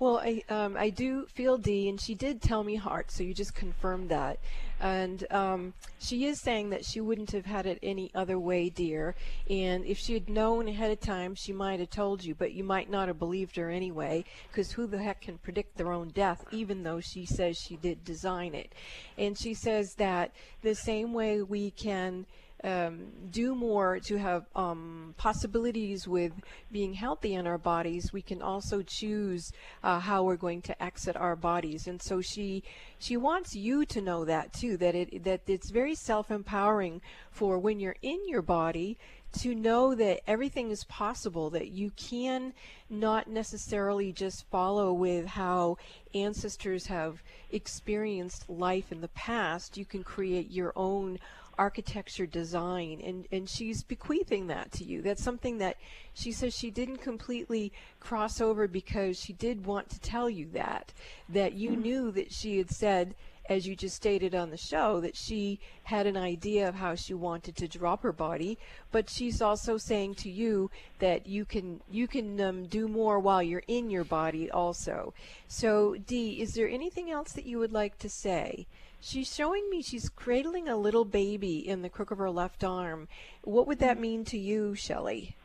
Well, 0.00 0.18
I 0.18 0.42
um, 0.48 0.76
I 0.76 0.90
do 0.90 1.26
feel 1.26 1.56
D, 1.56 1.88
and 1.88 2.00
she 2.00 2.14
did 2.14 2.42
tell 2.42 2.64
me 2.64 2.74
heart, 2.74 3.12
so 3.12 3.22
you 3.22 3.32
just 3.32 3.54
confirmed 3.54 4.08
that. 4.08 4.38
And 4.80 5.24
um, 5.32 5.72
she 6.00 6.26
is 6.26 6.40
saying 6.40 6.70
that 6.70 6.84
she 6.84 7.00
wouldn't 7.00 7.30
have 7.30 7.46
had 7.46 7.64
it 7.64 7.78
any 7.80 8.10
other 8.12 8.38
way, 8.38 8.68
dear. 8.68 9.14
And 9.48 9.84
if 9.86 9.98
she 9.98 10.14
had 10.14 10.28
known 10.28 10.66
ahead 10.66 10.90
of 10.90 11.00
time, 11.00 11.36
she 11.36 11.52
might 11.52 11.78
have 11.78 11.90
told 11.90 12.24
you, 12.24 12.34
but 12.34 12.52
you 12.52 12.64
might 12.64 12.90
not 12.90 13.06
have 13.06 13.18
believed 13.18 13.54
her 13.56 13.70
anyway, 13.70 14.24
because 14.50 14.72
who 14.72 14.88
the 14.88 14.98
heck 14.98 15.20
can 15.22 15.38
predict 15.38 15.76
their 15.76 15.92
own 15.92 16.08
death, 16.08 16.44
even 16.50 16.82
though 16.82 17.00
she 17.00 17.24
says 17.24 17.56
she 17.56 17.76
did 17.76 18.04
design 18.04 18.54
it. 18.54 18.72
And 19.16 19.38
she 19.38 19.54
says 19.54 19.94
that 19.94 20.32
the 20.62 20.74
same 20.74 21.12
way 21.14 21.40
we 21.40 21.70
can 21.70 22.26
um, 22.64 23.08
do 23.30 23.54
more 23.54 24.00
to 24.00 24.16
have 24.16 24.46
um, 24.56 25.14
possibilities 25.18 26.08
with 26.08 26.32
being 26.72 26.94
healthy 26.94 27.34
in 27.34 27.46
our 27.46 27.58
bodies, 27.58 28.12
we 28.12 28.22
can 28.22 28.40
also 28.40 28.82
choose 28.82 29.52
uh, 29.82 30.00
how 30.00 30.22
we're 30.22 30.36
going 30.36 30.62
to 30.62 30.82
exit 30.82 31.14
our 31.16 31.36
bodies. 31.36 31.86
And 31.86 32.00
so 32.00 32.22
she 32.22 32.64
she 32.98 33.16
wants 33.18 33.54
you 33.54 33.84
to 33.86 34.00
know 34.00 34.24
that 34.24 34.54
too. 34.54 34.78
That 34.78 34.94
it 34.94 35.24
that 35.24 35.42
it's 35.46 35.70
very 35.70 35.94
self 35.94 36.30
empowering 36.30 37.02
for 37.30 37.58
when 37.58 37.78
you're 37.80 37.96
in 38.00 38.20
your 38.26 38.42
body 38.42 38.96
to 39.40 39.54
know 39.54 39.94
that 39.94 40.20
everything 40.26 40.70
is 40.70 40.84
possible, 40.84 41.50
that 41.50 41.68
you 41.68 41.90
can 41.96 42.52
not 42.88 43.28
necessarily 43.28 44.12
just 44.12 44.48
follow 44.48 44.92
with 44.92 45.26
how 45.26 45.76
ancestors 46.14 46.86
have 46.86 47.22
experienced 47.50 48.48
life 48.48 48.92
in 48.92 49.00
the 49.00 49.08
past. 49.08 49.76
You 49.76 49.84
can 49.84 50.04
create 50.04 50.50
your 50.50 50.72
own 50.76 51.18
architecture 51.58 52.26
design 52.26 53.00
and 53.04 53.26
and 53.32 53.48
she's 53.48 53.82
bequeathing 53.82 54.46
that 54.48 54.72
to 54.72 54.84
you. 54.84 55.02
That's 55.02 55.22
something 55.22 55.58
that 55.58 55.76
she 56.12 56.32
says 56.32 56.56
she 56.56 56.70
didn't 56.70 56.98
completely 56.98 57.72
cross 58.00 58.40
over 58.40 58.68
because 58.68 59.18
she 59.18 59.32
did 59.32 59.66
want 59.66 59.90
to 59.90 60.00
tell 60.00 60.30
you 60.30 60.48
that 60.52 60.92
that 61.28 61.54
you 61.54 61.76
knew 61.76 62.10
that 62.12 62.32
she 62.32 62.58
had 62.58 62.70
said 62.70 63.14
as 63.48 63.66
you 63.66 63.76
just 63.76 63.96
stated 63.96 64.34
on 64.34 64.50
the 64.50 64.56
show 64.56 65.00
that 65.00 65.16
she 65.16 65.60
had 65.82 66.06
an 66.06 66.16
idea 66.16 66.68
of 66.68 66.74
how 66.74 66.94
she 66.94 67.12
wanted 67.12 67.54
to 67.56 67.68
drop 67.68 68.02
her 68.02 68.12
body. 68.12 68.58
But 68.90 69.10
she's 69.10 69.42
also 69.42 69.76
saying 69.76 70.14
to 70.16 70.30
you 70.30 70.70
that 70.98 71.26
you 71.26 71.44
can 71.44 71.80
you 71.90 72.08
can 72.08 72.40
um, 72.40 72.66
do 72.66 72.88
more 72.88 73.18
while 73.18 73.42
you're 73.42 73.62
in 73.68 73.90
your 73.90 74.04
body 74.04 74.50
also. 74.50 75.12
So 75.46 75.96
dee 76.06 76.40
is 76.40 76.54
there 76.54 76.68
anything 76.68 77.10
else 77.10 77.32
that 77.32 77.46
you 77.46 77.58
would 77.58 77.72
like 77.72 77.98
to 77.98 78.08
say 78.08 78.66
She's 79.06 79.32
showing 79.32 79.68
me 79.68 79.82
she's 79.82 80.08
cradling 80.08 80.66
a 80.66 80.78
little 80.78 81.04
baby 81.04 81.58
in 81.58 81.82
the 81.82 81.90
crook 81.90 82.10
of 82.10 82.16
her 82.16 82.30
left 82.30 82.64
arm. 82.64 83.06
What 83.42 83.66
would 83.66 83.78
that 83.80 84.00
mean 84.00 84.24
to 84.26 84.38
you, 84.38 84.74
Shelley? 84.74 85.36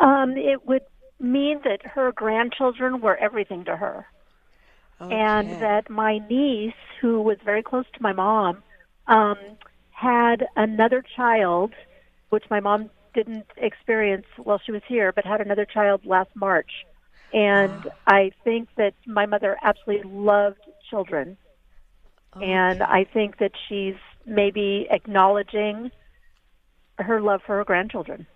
Um, 0.00 0.38
it 0.38 0.66
would 0.66 0.80
mean 1.20 1.60
that 1.64 1.84
her 1.84 2.12
grandchildren 2.12 3.02
were 3.02 3.14
everything 3.18 3.66
to 3.66 3.76
her. 3.76 4.06
and 5.12 5.50
that 5.60 5.90
my 5.90 6.18
niece, 6.30 6.72
who 7.02 7.20
was 7.20 7.36
very 7.44 7.62
close 7.62 7.84
to 7.92 8.02
my 8.02 8.14
mom, 8.14 8.62
um, 9.06 9.36
had 9.90 10.46
another 10.56 11.04
child, 11.14 11.74
which 12.30 12.44
my 12.50 12.60
mom 12.60 12.88
didn't 13.12 13.46
experience 13.58 14.24
while 14.38 14.58
she 14.64 14.72
was 14.72 14.82
here, 14.88 15.12
but 15.12 15.26
had 15.26 15.42
another 15.42 15.66
child 15.66 16.06
last 16.06 16.30
March. 16.34 16.86
And 17.34 17.90
I 18.06 18.32
think 18.44 18.70
that 18.76 18.94
my 19.06 19.26
mother 19.26 19.58
absolutely 19.62 20.10
loved 20.10 20.60
children. 20.88 21.36
And 22.40 22.82
I 22.82 23.04
think 23.04 23.38
that 23.38 23.52
she's 23.68 23.94
maybe 24.26 24.86
acknowledging 24.90 25.90
her 26.98 27.20
love 27.20 27.40
for 27.46 27.56
her 27.58 27.64
grandchildren. 27.64 28.26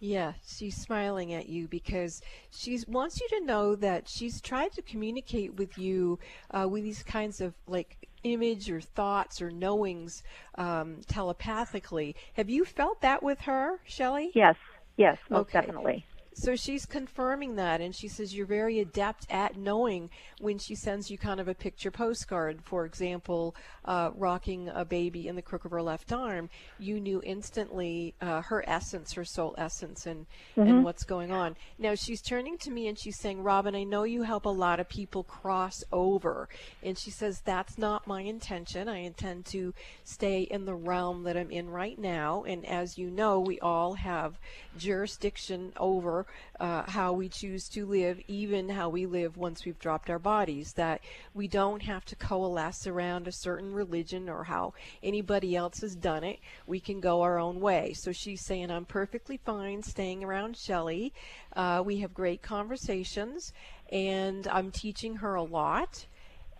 Yeah, 0.00 0.34
she's 0.46 0.76
smiling 0.76 1.32
at 1.32 1.48
you 1.48 1.66
because 1.68 2.20
she 2.50 2.78
wants 2.88 3.20
you 3.20 3.28
to 3.38 3.44
know 3.46 3.74
that 3.76 4.08
she's 4.08 4.40
tried 4.40 4.72
to 4.72 4.82
communicate 4.82 5.54
with 5.54 5.78
you 5.78 6.18
uh, 6.50 6.68
with 6.68 6.82
these 6.84 7.02
kinds 7.02 7.40
of 7.40 7.54
like 7.66 8.08
image 8.22 8.70
or 8.70 8.80
thoughts 8.80 9.40
or 9.40 9.50
knowings 9.50 10.22
um, 10.56 11.00
telepathically. 11.06 12.16
Have 12.34 12.50
you 12.50 12.64
felt 12.64 13.00
that 13.00 13.22
with 13.22 13.42
her, 13.42 13.80
Shelley? 13.86 14.32
Yes, 14.34 14.56
yes, 14.96 15.16
most 15.30 15.48
Okay. 15.48 15.60
definitely. 15.60 16.04
So 16.34 16.56
she's 16.56 16.84
confirming 16.84 17.56
that, 17.56 17.80
and 17.80 17.94
she 17.94 18.08
says 18.08 18.34
you're 18.34 18.46
very 18.46 18.80
adept 18.80 19.26
at 19.30 19.56
knowing 19.56 20.10
when 20.40 20.58
she 20.58 20.74
sends 20.74 21.10
you 21.10 21.16
kind 21.16 21.40
of 21.40 21.48
a 21.48 21.54
picture 21.54 21.90
postcard. 21.90 22.60
For 22.64 22.84
example, 22.84 23.54
uh, 23.84 24.10
rocking 24.14 24.68
a 24.68 24.84
baby 24.84 25.28
in 25.28 25.36
the 25.36 25.42
crook 25.42 25.64
of 25.64 25.70
her 25.70 25.82
left 25.82 26.12
arm, 26.12 26.48
you 26.78 27.00
knew 27.00 27.20
instantly 27.24 28.14
uh, 28.20 28.42
her 28.42 28.64
essence, 28.68 29.12
her 29.12 29.24
soul 29.24 29.54
essence, 29.58 30.06
and 30.06 30.26
Mm-hmm. 30.56 30.68
and 30.68 30.84
what's 30.84 31.04
going 31.04 31.30
on. 31.32 31.56
Now 31.78 31.94
she's 31.94 32.22
turning 32.22 32.56
to 32.58 32.70
me 32.70 32.86
and 32.88 32.98
she's 32.98 33.18
saying, 33.18 33.42
"Robin, 33.42 33.74
I 33.74 33.82
know 33.82 34.04
you 34.04 34.22
help 34.22 34.46
a 34.46 34.48
lot 34.48 34.80
of 34.80 34.88
people 34.88 35.24
cross 35.24 35.82
over," 35.92 36.48
and 36.82 36.96
she 36.96 37.10
says 37.10 37.40
that's 37.44 37.76
not 37.76 38.06
my 38.06 38.22
intention. 38.22 38.88
I 38.88 38.98
intend 38.98 39.44
to 39.46 39.74
stay 40.04 40.42
in 40.42 40.64
the 40.64 40.74
realm 40.74 41.24
that 41.24 41.36
I'm 41.36 41.50
in 41.50 41.68
right 41.68 41.98
now, 41.98 42.44
and 42.44 42.64
as 42.64 42.96
you 42.96 43.10
know, 43.10 43.40
we 43.40 43.60
all 43.60 43.94
have 43.94 44.38
jurisdiction 44.76 45.72
over 45.76 46.26
uh, 46.60 46.84
how 46.88 47.12
we 47.12 47.28
choose 47.28 47.68
to 47.70 47.84
live, 47.84 48.20
even 48.28 48.68
how 48.68 48.88
we 48.88 49.06
live 49.06 49.36
once 49.36 49.64
we've 49.64 49.78
dropped 49.78 50.08
our 50.08 50.18
bodies. 50.18 50.72
That 50.74 51.00
we 51.34 51.48
don't 51.48 51.82
have 51.82 52.04
to 52.06 52.16
coalesce 52.16 52.86
around 52.86 53.28
a 53.28 53.32
certain 53.32 53.73
religion 53.74 54.28
or 54.28 54.44
how 54.44 54.74
anybody 55.02 55.54
else 55.56 55.80
has 55.80 55.94
done 55.94 56.24
it. 56.24 56.38
We 56.66 56.80
can 56.80 57.00
go 57.00 57.22
our 57.22 57.38
own 57.38 57.60
way. 57.60 57.92
So 57.94 58.12
she's 58.12 58.44
saying, 58.44 58.70
I'm 58.70 58.84
perfectly 58.86 59.38
fine 59.44 59.82
staying 59.82 60.24
around 60.24 60.56
Shelley. 60.56 61.12
Uh, 61.54 61.82
we 61.84 61.98
have 61.98 62.14
great 62.14 62.42
conversations, 62.42 63.52
and 63.90 64.46
I'm 64.48 64.70
teaching 64.70 65.16
her 65.16 65.34
a 65.34 65.42
lot 65.42 66.06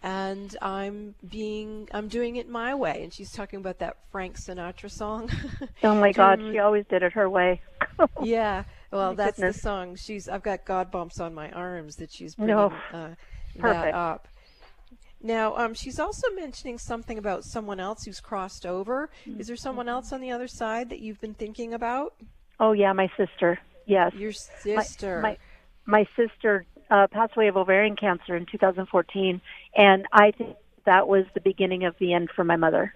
and 0.02 0.54
I'm 0.60 1.14
being 1.26 1.88
I'm 1.92 2.08
doing 2.08 2.36
it 2.36 2.46
my 2.48 2.74
way. 2.74 3.02
And 3.02 3.12
she's 3.12 3.32
talking 3.32 3.58
about 3.58 3.78
that 3.78 3.96
Frank 4.12 4.36
Sinatra 4.38 4.90
song. 4.90 5.30
Oh 5.82 5.94
my 5.94 6.12
God, 6.16 6.40
she 6.52 6.58
always 6.58 6.84
did 6.90 7.02
it 7.02 7.14
her 7.14 7.28
way. 7.30 7.62
yeah. 8.22 8.64
Well, 8.92 9.10
My 9.10 9.14
that's 9.14 9.36
goodness. 9.38 9.56
the 9.56 9.62
song. 9.62 9.96
She's 9.96 10.28
I've 10.28 10.42
got 10.42 10.66
God 10.66 10.90
bumps 10.90 11.20
on 11.20 11.34
my 11.34 11.50
arms 11.52 11.96
that 11.96 12.12
she's 12.12 12.34
bringing 12.34 12.54
No. 12.54 12.72
uh, 12.92 13.08
that 13.56 13.94
up. 13.94 14.28
Now, 15.24 15.56
um, 15.56 15.72
she's 15.72 15.98
also 15.98 16.28
mentioning 16.34 16.76
something 16.76 17.16
about 17.16 17.44
someone 17.44 17.80
else 17.80 18.04
who's 18.04 18.20
crossed 18.20 18.66
over. 18.66 19.08
Is 19.38 19.46
there 19.46 19.56
someone 19.56 19.88
else 19.88 20.12
on 20.12 20.20
the 20.20 20.30
other 20.30 20.46
side 20.46 20.90
that 20.90 21.00
you've 21.00 21.18
been 21.18 21.32
thinking 21.32 21.72
about? 21.72 22.12
Oh 22.60 22.72
yeah, 22.72 22.92
my 22.92 23.10
sister. 23.16 23.58
Yes. 23.86 24.12
Your 24.12 24.32
My- 24.76 24.82
sister. 24.82 25.20
My, 25.22 25.38
my, 25.86 26.06
sister 26.14 26.66
uh, 26.90 27.06
passed 27.06 27.32
away 27.36 27.48
of 27.48 27.56
ovarian 27.56 27.96
cancer 27.96 28.36
in 28.36 28.44
2014, 28.44 29.40
and 29.74 30.06
I 30.12 30.30
think 30.30 30.56
that 30.84 31.08
was 31.08 31.24
the 31.32 31.40
beginning 31.40 31.84
of 31.84 31.94
the 31.98 32.12
end 32.12 32.28
for 32.36 32.44
my 32.44 32.56
mother. 32.56 32.94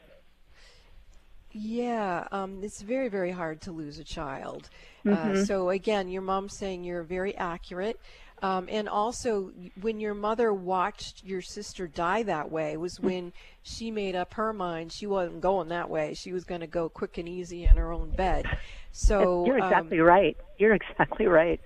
Yeah, 1.50 2.28
um, 2.30 2.60
it's 2.62 2.82
very, 2.82 3.08
very 3.08 3.30
hard 3.30 3.62
to 3.62 3.72
lose 3.72 3.98
a 3.98 4.04
child. 4.04 4.68
Mm-hmm. 5.06 5.32
Uh, 5.32 5.44
so 5.46 5.70
again, 5.70 6.08
your 6.08 6.20
mom's 6.20 6.56
saying 6.58 6.84
you're 6.84 7.02
very 7.02 7.34
accurate. 7.36 7.98
Um, 8.42 8.68
and 8.70 8.88
also, 8.88 9.52
when 9.80 10.00
your 10.00 10.14
mother 10.14 10.52
watched 10.52 11.24
your 11.24 11.42
sister 11.42 11.86
die 11.86 12.22
that 12.24 12.50
way, 12.50 12.76
was 12.76 13.00
when 13.00 13.32
she 13.62 13.90
made 13.90 14.14
up 14.14 14.34
her 14.34 14.52
mind 14.52 14.92
she 14.92 15.06
wasn't 15.06 15.40
going 15.40 15.68
that 15.68 15.90
way. 15.90 16.14
She 16.14 16.32
was 16.32 16.44
going 16.44 16.60
to 16.60 16.66
go 16.66 16.88
quick 16.88 17.18
and 17.18 17.28
easy 17.28 17.64
in 17.64 17.76
her 17.76 17.92
own 17.92 18.10
bed. 18.10 18.46
So, 18.92 19.44
You're 19.46 19.60
um, 19.60 19.72
exactly 19.72 19.98
right. 19.98 20.36
You're 20.58 20.74
exactly 20.74 21.26
right. 21.26 21.60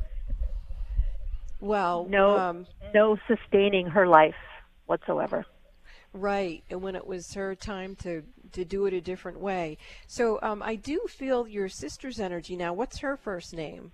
well, 1.61 2.07
No, 2.09 2.39
um, 2.39 2.67
no 2.95 3.19
sustaining 3.29 3.87
her 3.89 4.07
life 4.07 4.35
whatsoever. 4.87 5.45
Right, 6.15 6.63
and 6.69 6.83
when 6.83 6.95
it 6.95 7.07
was 7.07 7.33
her 7.35 7.55
time 7.55 7.97
to 7.97 8.23
to 8.53 8.67
do 8.67 8.85
it 8.85 8.93
a 8.93 9.01
different 9.01 9.41
way. 9.41 9.79
So 10.07 10.39
um, 10.43 10.63
I 10.63 10.75
do 10.75 11.01
feel 11.09 11.49
your 11.49 11.71
sister's 11.71 12.21
energy 12.21 12.55
now. 12.55 12.75
What's 12.75 12.99
her 12.99 13.17
first 13.17 13.55
name? 13.55 13.93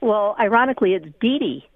Well, 0.00 0.34
ironically, 0.40 0.94
it's 0.94 1.06
Dee 1.20 1.38
Dee. 1.38 1.68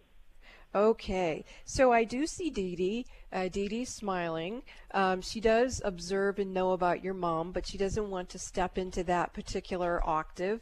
Okay, 0.74 1.44
so 1.64 1.90
I 1.92 2.04
do 2.04 2.26
see 2.26 2.50
Dee 2.50 2.76
Dee. 2.76 3.06
Uh, 3.32 3.48
Dee 3.48 3.68
Dee's 3.68 3.88
smiling. 3.88 4.62
Um, 4.92 5.22
she 5.22 5.40
does 5.40 5.80
observe 5.84 6.38
and 6.38 6.52
know 6.52 6.72
about 6.72 7.02
your 7.02 7.14
mom, 7.14 7.52
but 7.52 7.66
she 7.66 7.78
doesn't 7.78 8.10
want 8.10 8.28
to 8.30 8.38
step 8.38 8.76
into 8.76 9.02
that 9.04 9.32
particular 9.32 10.06
octave. 10.06 10.60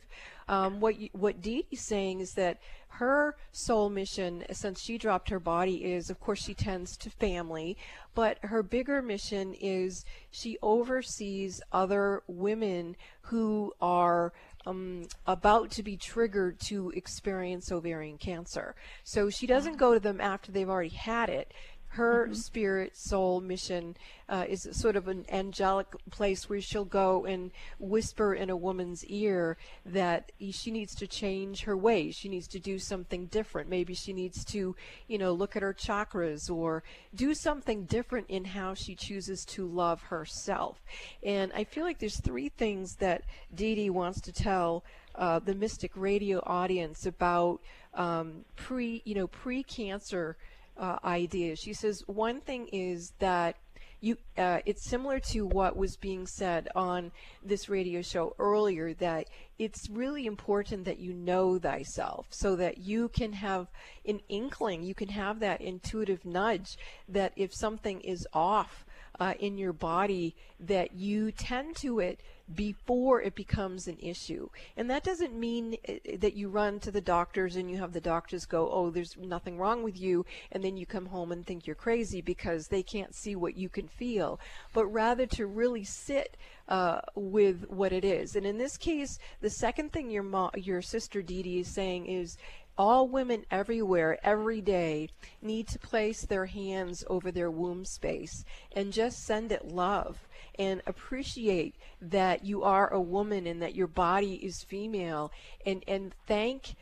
Um, 0.48 0.80
what 0.80 1.00
you, 1.00 1.08
what 1.12 1.40
Dee 1.40 1.66
Dee's 1.68 1.80
saying 1.80 2.20
is 2.20 2.34
that 2.34 2.58
her 2.88 3.36
soul 3.50 3.90
mission, 3.90 4.44
since 4.52 4.80
she 4.80 4.98
dropped 4.98 5.28
her 5.30 5.40
body, 5.40 5.84
is 5.84 6.10
of 6.10 6.20
course 6.20 6.44
she 6.44 6.54
tends 6.54 6.96
to 6.98 7.10
family, 7.10 7.76
but 8.14 8.38
her 8.42 8.62
bigger 8.62 9.02
mission 9.02 9.52
is 9.54 10.04
she 10.30 10.58
oversees 10.62 11.60
other 11.72 12.22
women 12.28 12.94
who 13.22 13.72
are 13.80 14.32
um, 14.66 15.06
about 15.26 15.70
to 15.72 15.82
be 15.82 15.96
triggered 15.96 16.58
to 16.60 16.90
experience 16.90 17.70
ovarian 17.70 18.18
cancer. 18.18 18.74
So 19.02 19.30
she 19.30 19.46
doesn't 19.46 19.76
go 19.76 19.94
to 19.94 20.00
them 20.00 20.20
after 20.20 20.52
they've 20.52 20.68
already 20.68 20.94
had 20.94 21.28
it. 21.28 21.52
Her 21.94 22.28
spirit, 22.32 22.96
soul 22.96 23.40
mission 23.40 23.96
uh, 24.28 24.46
is 24.48 24.68
sort 24.72 24.96
of 24.96 25.06
an 25.06 25.26
angelic 25.30 25.86
place 26.10 26.48
where 26.48 26.60
she'll 26.60 26.84
go 26.84 27.24
and 27.24 27.52
whisper 27.78 28.34
in 28.34 28.50
a 28.50 28.56
woman's 28.56 29.04
ear 29.04 29.56
that 29.86 30.32
she 30.50 30.72
needs 30.72 30.96
to 30.96 31.06
change 31.06 31.62
her 31.62 31.76
ways. 31.76 32.16
She 32.16 32.28
needs 32.28 32.48
to 32.48 32.58
do 32.58 32.80
something 32.80 33.26
different. 33.26 33.68
Maybe 33.68 33.94
she 33.94 34.12
needs 34.12 34.44
to, 34.46 34.74
you 35.06 35.18
know, 35.18 35.32
look 35.32 35.54
at 35.54 35.62
her 35.62 35.72
chakras 35.72 36.50
or 36.50 36.82
do 37.14 37.32
something 37.32 37.84
different 37.84 38.26
in 38.28 38.44
how 38.44 38.74
she 38.74 38.96
chooses 38.96 39.44
to 39.46 39.64
love 39.64 40.02
herself. 40.02 40.82
And 41.22 41.52
I 41.54 41.62
feel 41.62 41.84
like 41.84 42.00
there's 42.00 42.18
three 42.18 42.48
things 42.48 42.96
that 42.96 43.22
Dee 43.54 43.76
Dee 43.76 43.90
wants 43.90 44.20
to 44.22 44.32
tell 44.32 44.82
uh, 45.14 45.38
the 45.38 45.54
Mystic 45.54 45.92
Radio 45.94 46.42
audience 46.44 47.06
about 47.06 47.60
um, 47.94 48.44
pre, 48.56 49.00
you 49.04 49.14
know, 49.14 49.28
pre-cancer 49.28 50.36
uh, 50.76 50.98
ideas. 51.04 51.58
She 51.58 51.72
says 51.72 52.02
one 52.06 52.40
thing 52.40 52.68
is 52.72 53.12
that 53.18 53.56
you, 54.00 54.18
uh, 54.36 54.60
it's 54.66 54.84
similar 54.84 55.18
to 55.18 55.46
what 55.46 55.76
was 55.76 55.96
being 55.96 56.26
said 56.26 56.68
on 56.76 57.10
this 57.42 57.70
radio 57.70 58.02
show 58.02 58.34
earlier 58.38 58.92
that 58.94 59.28
it's 59.58 59.88
really 59.88 60.26
important 60.26 60.84
that 60.84 60.98
you 60.98 61.14
know 61.14 61.58
thyself 61.58 62.26
so 62.28 62.54
that 62.56 62.76
you 62.76 63.08
can 63.08 63.32
have 63.32 63.68
an 64.06 64.20
inkling, 64.28 64.82
you 64.82 64.94
can 64.94 65.08
have 65.08 65.40
that 65.40 65.62
intuitive 65.62 66.22
nudge 66.26 66.76
that 67.08 67.32
if 67.36 67.54
something 67.54 68.00
is 68.02 68.26
off 68.34 68.84
uh, 69.20 69.32
in 69.40 69.56
your 69.56 69.72
body, 69.72 70.34
that 70.60 70.92
you 70.92 71.32
tend 71.32 71.74
to 71.76 71.98
it 72.00 72.20
before 72.54 73.22
it 73.22 73.34
becomes 73.34 73.88
an 73.88 73.96
issue. 74.00 74.48
And 74.76 74.90
that 74.90 75.04
doesn't 75.04 75.34
mean 75.34 75.76
uh, 75.88 75.94
that 76.18 76.34
you 76.34 76.48
run 76.48 76.78
to 76.80 76.90
the 76.90 77.00
doctors 77.00 77.56
and 77.56 77.70
you 77.70 77.78
have 77.78 77.92
the 77.92 78.00
doctors 78.00 78.44
go, 78.44 78.70
oh, 78.70 78.90
there's 78.90 79.16
nothing 79.16 79.56
wrong 79.58 79.82
with 79.82 79.98
you, 79.98 80.26
and 80.52 80.62
then 80.62 80.76
you 80.76 80.84
come 80.84 81.06
home 81.06 81.32
and 81.32 81.46
think 81.46 81.66
you're 81.66 81.74
crazy 81.74 82.20
because 82.20 82.68
they 82.68 82.82
can't 82.82 83.14
see 83.14 83.34
what 83.34 83.56
you 83.56 83.68
can 83.68 83.88
feel, 83.88 84.38
but 84.72 84.86
rather 84.86 85.26
to 85.26 85.46
really 85.46 85.84
sit 85.84 86.36
uh, 86.68 87.00
with 87.14 87.64
what 87.68 87.92
it 87.92 88.04
is. 88.04 88.36
And 88.36 88.46
in 88.46 88.58
this 88.58 88.76
case, 88.76 89.18
the 89.40 89.50
second 89.50 89.92
thing 89.92 90.10
your 90.10 90.24
your 90.56 90.82
sister 90.82 91.22
Dee 91.22 91.42
Dee 91.42 91.60
is 91.60 91.74
saying 91.74 92.06
is 92.06 92.36
all 92.76 93.08
women 93.08 93.44
everywhere, 93.50 94.18
every 94.24 94.60
day, 94.60 95.08
need 95.40 95.68
to 95.68 95.78
place 95.78 96.22
their 96.22 96.46
hands 96.46 97.04
over 97.08 97.30
their 97.30 97.50
womb 97.50 97.84
space 97.84 98.44
and 98.72 98.92
just 98.92 99.24
send 99.24 99.52
it 99.52 99.68
love 99.68 100.18
and 100.58 100.82
appreciate 100.86 101.74
that 102.00 102.44
you 102.44 102.62
are 102.62 102.92
a 102.92 103.00
woman 103.00 103.46
and 103.46 103.62
that 103.62 103.74
your 103.74 103.86
body 103.86 104.34
is 104.34 104.62
female 104.62 105.32
and, 105.64 105.82
and 105.86 106.14
thank 106.26 106.74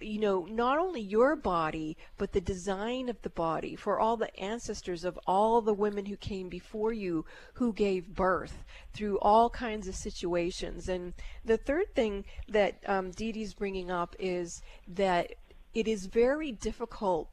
you 0.00 0.20
know, 0.20 0.46
not 0.48 0.78
only 0.78 1.00
your 1.00 1.34
body, 1.34 1.96
but 2.16 2.32
the 2.32 2.40
design 2.40 3.08
of 3.08 3.20
the 3.22 3.30
body 3.30 3.74
for 3.74 3.98
all 3.98 4.16
the 4.16 4.34
ancestors 4.38 5.04
of 5.04 5.18
all 5.26 5.60
the 5.60 5.74
women 5.74 6.06
who 6.06 6.16
came 6.16 6.48
before 6.48 6.92
you 6.92 7.24
who 7.54 7.72
gave 7.72 8.14
birth 8.14 8.64
through 8.92 9.18
all 9.18 9.50
kinds 9.50 9.88
of 9.88 9.94
situations. 9.94 10.88
And 10.88 11.14
the 11.44 11.56
third 11.56 11.94
thing 11.94 12.24
that 12.48 12.78
um, 12.86 13.10
Dee 13.10 13.32
Dee's 13.32 13.54
bringing 13.54 13.90
up 13.90 14.14
is 14.18 14.62
that 14.86 15.32
it 15.74 15.88
is 15.88 16.06
very 16.06 16.52
difficult 16.52 17.28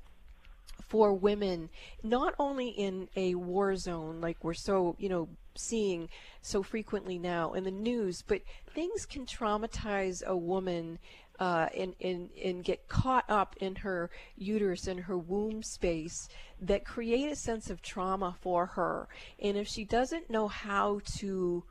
for 0.87 1.13
women, 1.13 1.69
not 2.03 2.33
only 2.39 2.69
in 2.69 3.09
a 3.15 3.35
war 3.35 3.75
zone 3.75 4.21
like 4.21 4.43
we're 4.43 4.53
so, 4.53 4.95
you 4.99 5.09
know, 5.09 5.29
seeing 5.57 6.09
so 6.41 6.63
frequently 6.63 7.17
now 7.17 7.53
in 7.53 7.63
the 7.63 7.71
news, 7.71 8.21
but 8.21 8.41
things 8.73 9.05
can 9.05 9.25
traumatize 9.25 10.23
a 10.23 10.35
woman 10.35 10.99
uh, 11.39 11.67
and, 11.75 11.95
and, 12.01 12.29
and 12.43 12.63
get 12.63 12.87
caught 12.87 13.25
up 13.29 13.55
in 13.59 13.75
her 13.75 14.09
uterus 14.37 14.87
and 14.87 15.01
her 15.01 15.17
womb 15.17 15.61
space 15.61 16.29
that 16.61 16.85
create 16.85 17.31
a 17.31 17.35
sense 17.35 17.69
of 17.69 17.81
trauma 17.81 18.35
for 18.41 18.65
her. 18.67 19.07
And 19.39 19.57
if 19.57 19.67
she 19.67 19.83
doesn't 19.83 20.29
know 20.29 20.47
how 20.47 21.01
to 21.17 21.63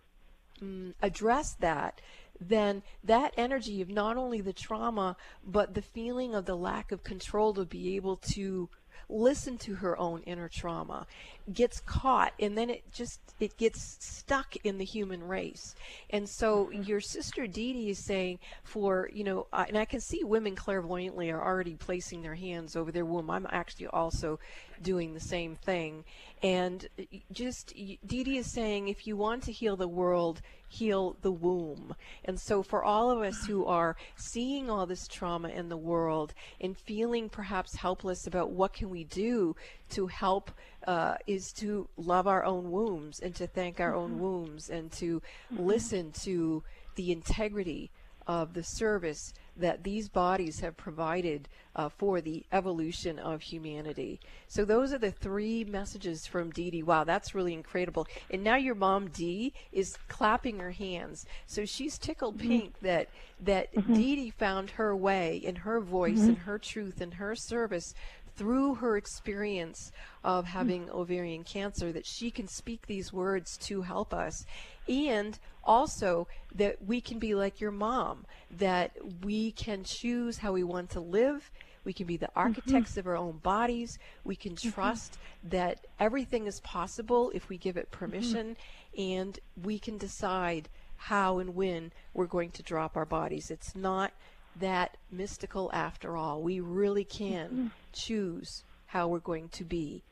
um, 0.60 0.94
address 1.00 1.54
that, 1.60 2.00
then 2.40 2.82
that 3.02 3.32
energy 3.36 3.80
of 3.80 3.88
not 3.88 4.16
only 4.16 4.40
the 4.40 4.52
trauma, 4.52 5.16
but 5.46 5.74
the 5.74 5.82
feeling 5.82 6.34
of 6.34 6.46
the 6.46 6.56
lack 6.56 6.92
of 6.92 7.04
control 7.04 7.54
to 7.54 7.64
be 7.64 7.96
able 7.96 8.16
to 8.16 8.68
listen 9.08 9.58
to 9.58 9.74
her 9.76 9.98
own 9.98 10.22
inner 10.22 10.48
trauma 10.48 11.06
gets 11.52 11.80
caught 11.80 12.32
and 12.40 12.56
then 12.56 12.70
it 12.70 12.82
just 12.92 13.20
it 13.40 13.56
gets 13.56 13.96
stuck 14.00 14.56
in 14.64 14.78
the 14.78 14.84
human 14.84 15.22
race. 15.22 15.74
And 16.10 16.28
so 16.28 16.70
your 16.70 17.00
sister 17.00 17.46
Dee 17.46 17.72
Dee 17.72 17.90
is 17.90 18.04
saying 18.04 18.38
for 18.62 19.10
you 19.12 19.24
know 19.24 19.46
uh, 19.52 19.64
and 19.68 19.76
I 19.76 19.84
can 19.84 20.00
see 20.00 20.24
women 20.24 20.54
clairvoyantly 20.54 21.30
are 21.30 21.42
already 21.42 21.74
placing 21.74 22.22
their 22.22 22.34
hands 22.34 22.76
over 22.76 22.90
their 22.92 23.04
womb. 23.04 23.30
I'm 23.30 23.46
actually 23.50 23.88
also 23.88 24.38
doing 24.82 25.14
the 25.14 25.20
same 25.20 25.56
thing 25.56 26.04
and 26.44 26.86
uh, 26.98 27.02
just 27.32 27.74
Dee 27.74 27.98
Dee 28.06 28.38
is 28.38 28.52
saying 28.52 28.88
if 28.88 29.06
you 29.06 29.16
want 29.16 29.42
to 29.44 29.52
heal 29.52 29.76
the 29.76 29.88
world 29.88 30.42
heal 30.74 31.16
the 31.22 31.30
womb. 31.30 31.94
And 32.24 32.38
so, 32.38 32.62
for 32.62 32.82
all 32.82 33.10
of 33.10 33.22
us 33.22 33.44
who 33.46 33.64
are 33.66 33.96
seeing 34.16 34.68
all 34.68 34.86
this 34.86 35.06
trauma 35.06 35.48
in 35.48 35.68
the 35.68 35.76
world 35.76 36.34
and 36.60 36.76
feeling 36.76 37.28
perhaps 37.28 37.76
helpless 37.76 38.26
about 38.26 38.50
what 38.50 38.72
can 38.72 38.90
we 38.90 39.04
do 39.04 39.54
to 39.90 40.06
help, 40.06 40.50
uh, 40.86 41.14
is 41.26 41.52
to 41.52 41.88
love 41.96 42.26
our 42.26 42.44
own 42.44 42.70
wombs 42.70 43.20
and 43.20 43.34
to 43.36 43.46
thank 43.46 43.80
our 43.80 43.94
own 43.94 44.12
mm-hmm. 44.12 44.20
wombs 44.20 44.68
and 44.68 44.92
to 44.92 45.20
mm-hmm. 45.52 45.64
listen 45.64 46.12
to 46.12 46.62
the 46.96 47.10
integrity 47.12 47.90
of 48.26 48.54
the 48.54 48.62
service 48.62 49.32
that 49.56 49.84
these 49.84 50.08
bodies 50.08 50.60
have 50.60 50.76
provided 50.76 51.48
uh, 51.76 51.88
for 51.88 52.20
the 52.20 52.44
evolution 52.52 53.18
of 53.18 53.42
humanity. 53.42 54.18
So 54.48 54.64
those 54.64 54.92
are 54.92 54.98
the 54.98 55.10
three 55.10 55.64
messages 55.64 56.26
from 56.26 56.50
Dee 56.50 56.70
Dee. 56.70 56.82
Wow, 56.82 57.04
that's 57.04 57.34
really 57.34 57.54
incredible. 57.54 58.06
And 58.30 58.42
now 58.42 58.56
your 58.56 58.74
mom 58.74 59.08
Dee 59.08 59.52
is 59.72 59.96
clapping 60.08 60.58
her 60.58 60.72
hands. 60.72 61.26
So 61.46 61.64
she's 61.64 61.98
tickled 61.98 62.38
mm-hmm. 62.38 62.48
pink 62.48 62.80
that 62.80 63.08
that 63.40 63.74
mm-hmm. 63.74 63.94
Dee 63.94 64.16
Dee 64.16 64.30
found 64.30 64.70
her 64.70 64.96
way 64.96 65.36
in 65.36 65.56
her 65.56 65.80
voice 65.80 66.18
mm-hmm. 66.18 66.28
and 66.30 66.38
her 66.38 66.58
truth 66.58 67.00
and 67.00 67.14
her 67.14 67.36
service 67.36 67.94
through 68.36 68.74
her 68.76 68.96
experience 68.96 69.92
of 70.24 70.46
having 70.46 70.86
mm. 70.86 70.90
ovarian 70.90 71.44
cancer 71.44 71.92
that 71.92 72.06
she 72.06 72.30
can 72.30 72.48
speak 72.48 72.86
these 72.86 73.12
words 73.12 73.56
to 73.56 73.82
help 73.82 74.12
us 74.12 74.44
and 74.88 75.38
also 75.64 76.26
that 76.54 76.84
we 76.84 77.00
can 77.00 77.18
be 77.18 77.34
like 77.34 77.60
your 77.60 77.70
mom, 77.70 78.26
that 78.50 78.92
we 79.22 79.52
can 79.52 79.84
choose 79.84 80.38
how 80.38 80.52
we 80.52 80.62
want 80.62 80.90
to 80.90 81.00
live. 81.00 81.50
We 81.84 81.92
can 81.92 82.06
be 82.06 82.16
the 82.16 82.26
mm-hmm. 82.26 82.38
architects 82.38 82.92
mm-hmm. 82.92 83.00
of 83.00 83.06
our 83.06 83.16
own 83.16 83.38
bodies. 83.38 83.98
We 84.24 84.36
can 84.36 84.54
mm-hmm. 84.54 84.70
trust 84.70 85.12
mm-hmm. 85.12 85.50
that 85.50 85.86
everything 85.98 86.46
is 86.46 86.60
possible 86.60 87.30
if 87.34 87.48
we 87.48 87.58
give 87.58 87.76
it 87.76 87.90
mm-hmm. 87.90 87.98
permission, 87.98 88.56
mm-hmm. 88.96 89.02
and 89.02 89.38
we 89.62 89.78
can 89.78 89.98
decide 89.98 90.68
how 90.96 91.38
and 91.38 91.54
when 91.54 91.92
we're 92.14 92.26
going 92.26 92.50
to 92.52 92.62
drop 92.62 92.96
our 92.96 93.04
bodies. 93.04 93.50
It's 93.50 93.74
not 93.74 94.12
that 94.60 94.96
mystical 95.10 95.70
after 95.72 96.16
all. 96.16 96.40
We 96.40 96.60
really 96.60 97.04
can 97.04 97.72
choose 97.92 98.62
how 98.86 99.08
we're 99.08 99.18
going 99.18 99.48
to 99.50 99.64
be 99.64 100.02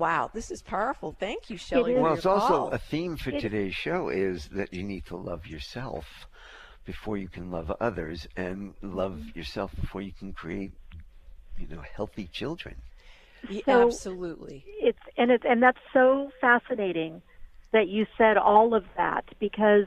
Wow, 0.00 0.30
this 0.32 0.50
is 0.50 0.62
powerful. 0.62 1.14
Thank 1.20 1.50
you, 1.50 1.58
Shelley. 1.58 1.94
Well, 1.94 2.14
it's 2.14 2.24
also 2.24 2.68
a 2.70 2.78
theme 2.78 3.18
for 3.18 3.30
it 3.30 3.40
today's 3.40 3.74
show 3.74 4.08
is 4.08 4.48
that 4.48 4.72
you 4.72 4.82
need 4.82 5.04
to 5.06 5.16
love 5.16 5.46
yourself 5.46 6.26
before 6.86 7.18
you 7.18 7.28
can 7.28 7.50
love 7.50 7.70
others, 7.80 8.26
and 8.34 8.72
love 8.80 9.12
mm-hmm. 9.12 9.38
yourself 9.38 9.70
before 9.78 10.00
you 10.00 10.12
can 10.12 10.32
create, 10.32 10.72
you 11.58 11.66
know, 11.68 11.82
healthy 11.94 12.26
children. 12.32 12.76
Yeah, 13.48 13.60
so 13.66 13.86
absolutely. 13.86 14.64
It's 14.66 14.98
and 15.18 15.30
it's 15.30 15.44
and 15.46 15.62
that's 15.62 15.78
so 15.92 16.30
fascinating 16.40 17.20
that 17.72 17.88
you 17.88 18.06
said 18.16 18.38
all 18.38 18.74
of 18.74 18.84
that 18.96 19.26
because 19.38 19.84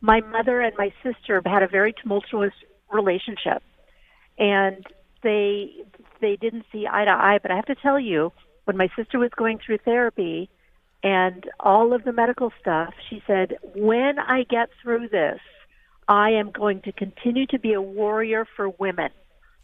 my 0.00 0.20
mother 0.20 0.60
and 0.60 0.74
my 0.76 0.92
sister 1.04 1.40
had 1.46 1.62
a 1.62 1.68
very 1.68 1.92
tumultuous 1.92 2.52
relationship, 2.92 3.62
and 4.38 4.84
they 5.22 5.84
they 6.20 6.34
didn't 6.34 6.64
see 6.72 6.88
eye 6.90 7.04
to 7.04 7.12
eye. 7.12 7.38
But 7.40 7.52
I 7.52 7.54
have 7.56 7.66
to 7.66 7.76
tell 7.76 8.00
you 8.00 8.32
when 8.64 8.76
my 8.76 8.88
sister 8.96 9.18
was 9.18 9.30
going 9.36 9.58
through 9.58 9.78
therapy 9.78 10.48
and 11.02 11.48
all 11.58 11.92
of 11.92 12.04
the 12.04 12.12
medical 12.12 12.52
stuff, 12.60 12.94
she 13.10 13.22
said, 13.26 13.58
when 13.74 14.18
I 14.18 14.44
get 14.44 14.70
through 14.82 15.08
this, 15.08 15.40
I 16.08 16.30
am 16.30 16.50
going 16.50 16.82
to 16.82 16.92
continue 16.92 17.46
to 17.46 17.58
be 17.58 17.72
a 17.72 17.82
warrior 17.82 18.46
for 18.56 18.68
women 18.68 19.10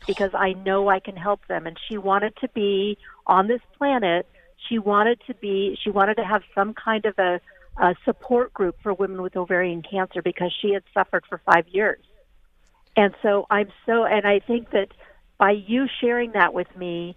because 0.07 0.31
I 0.35 0.53
know 0.53 0.89
I 0.89 1.01
can 1.01 1.17
help 1.17 1.47
them. 1.47 1.67
And 1.67 1.77
she 1.89 1.99
wanted 1.99 2.37
to 2.41 2.49
be 2.49 2.99
on 3.27 3.49
this 3.49 3.61
planet. 3.77 4.27
She 4.69 4.79
wanted 4.79 5.21
to 5.27 5.35
be, 5.35 5.79
she 5.83 5.91
wanted 5.91 6.17
to 6.17 6.25
have 6.25 6.43
some 6.55 6.75
kind 6.75 7.05
of 7.05 7.19
a, 7.19 7.41
a 7.77 7.95
support 8.05 8.53
group 8.53 8.77
for 8.83 8.93
women 8.95 9.23
with 9.23 9.37
ovarian 9.37 9.83
cancer 9.83 10.23
because 10.23 10.53
she 10.61 10.73
had 10.73 10.83
suffered 10.93 11.25
for 11.29 11.41
five 11.45 11.69
years. 11.69 12.01
And 12.97 13.15
so 13.23 13.47
I'm 13.51 13.71
so, 13.87 14.05
and 14.05 14.27
I 14.27 14.41
think 14.41 14.71
that 14.71 14.89
by 15.39 15.53
you 15.53 15.87
sharing 16.01 16.33
that 16.33 16.53
with 16.53 16.75
me, 16.77 17.17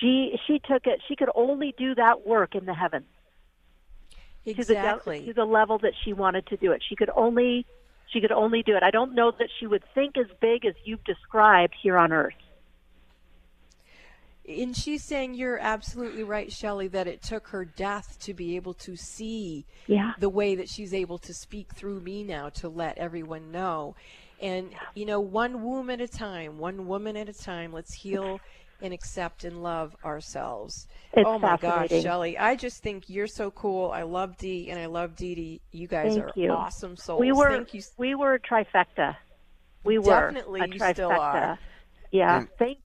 she 0.00 0.38
she 0.46 0.58
took 0.58 0.86
it. 0.86 1.00
She 1.08 1.16
could 1.16 1.30
only 1.34 1.74
do 1.76 1.94
that 1.94 2.26
work 2.26 2.54
in 2.54 2.64
the 2.64 2.74
heavens. 2.74 3.06
Exactly. 4.46 5.20
To 5.20 5.26
the, 5.26 5.32
to 5.32 5.34
the 5.34 5.44
level 5.44 5.78
that 5.78 5.92
she 6.04 6.12
wanted 6.12 6.46
to 6.46 6.56
do 6.56 6.72
it. 6.72 6.82
She 6.88 6.96
could 6.96 7.10
only 7.14 7.66
she 8.10 8.20
could 8.20 8.32
only 8.32 8.62
do 8.62 8.76
it. 8.76 8.82
I 8.82 8.90
don't 8.90 9.14
know 9.14 9.32
that 9.38 9.48
she 9.58 9.66
would 9.66 9.84
think 9.94 10.16
as 10.16 10.26
big 10.40 10.64
as 10.64 10.74
you've 10.84 11.04
described 11.04 11.74
here 11.80 11.98
on 11.98 12.12
Earth. 12.12 12.34
And 14.48 14.74
she's 14.74 15.04
saying 15.04 15.34
you're 15.34 15.58
absolutely 15.58 16.22
right, 16.22 16.50
Shelley, 16.50 16.88
that 16.88 17.06
it 17.06 17.20
took 17.20 17.48
her 17.48 17.66
death 17.66 18.16
to 18.20 18.32
be 18.32 18.56
able 18.56 18.72
to 18.74 18.96
see 18.96 19.66
yeah. 19.86 20.12
the 20.18 20.30
way 20.30 20.54
that 20.54 20.70
she's 20.70 20.94
able 20.94 21.18
to 21.18 21.34
speak 21.34 21.74
through 21.74 22.00
me 22.00 22.24
now 22.24 22.48
to 22.50 22.70
let 22.70 22.96
everyone 22.96 23.50
know. 23.52 23.94
And, 24.40 24.70
you 24.94 25.04
know, 25.04 25.20
one 25.20 25.62
womb 25.62 25.90
at 25.90 26.00
a 26.00 26.08
time, 26.08 26.56
one 26.56 26.86
woman 26.86 27.14
at 27.14 27.28
a 27.28 27.34
time, 27.34 27.74
let's 27.74 27.92
heal 27.92 28.40
and 28.80 28.94
accept 28.94 29.44
and 29.44 29.62
love 29.62 29.96
ourselves. 30.04 30.86
It's 31.12 31.26
oh 31.26 31.38
my 31.38 31.56
gosh, 31.56 31.90
Shelley, 31.90 32.38
I 32.38 32.54
just 32.54 32.82
think 32.82 33.08
you're 33.08 33.26
so 33.26 33.50
cool. 33.50 33.90
I 33.90 34.02
love 34.02 34.36
Dee 34.36 34.70
and 34.70 34.78
I 34.78 34.86
love 34.86 35.16
Dee 35.16 35.34
Dee. 35.34 35.60
You 35.72 35.88
guys 35.88 36.14
Thank 36.14 36.24
are 36.26 36.32
you. 36.36 36.50
awesome 36.52 36.96
souls. 36.96 37.20
We 37.20 37.32
were 37.32 37.50
Thank 37.50 37.74
you. 37.74 37.82
we 37.96 38.14
were 38.14 38.34
a 38.34 38.40
trifecta. 38.40 39.16
We 39.84 39.98
were 39.98 40.04
Definitely 40.04 40.60
were 40.60 40.66
you 40.68 40.80
trifecta. 40.80 40.92
still 40.92 41.10
are. 41.10 41.58
Yeah. 42.12 42.38
And, 42.38 42.48
Thank 42.58 42.78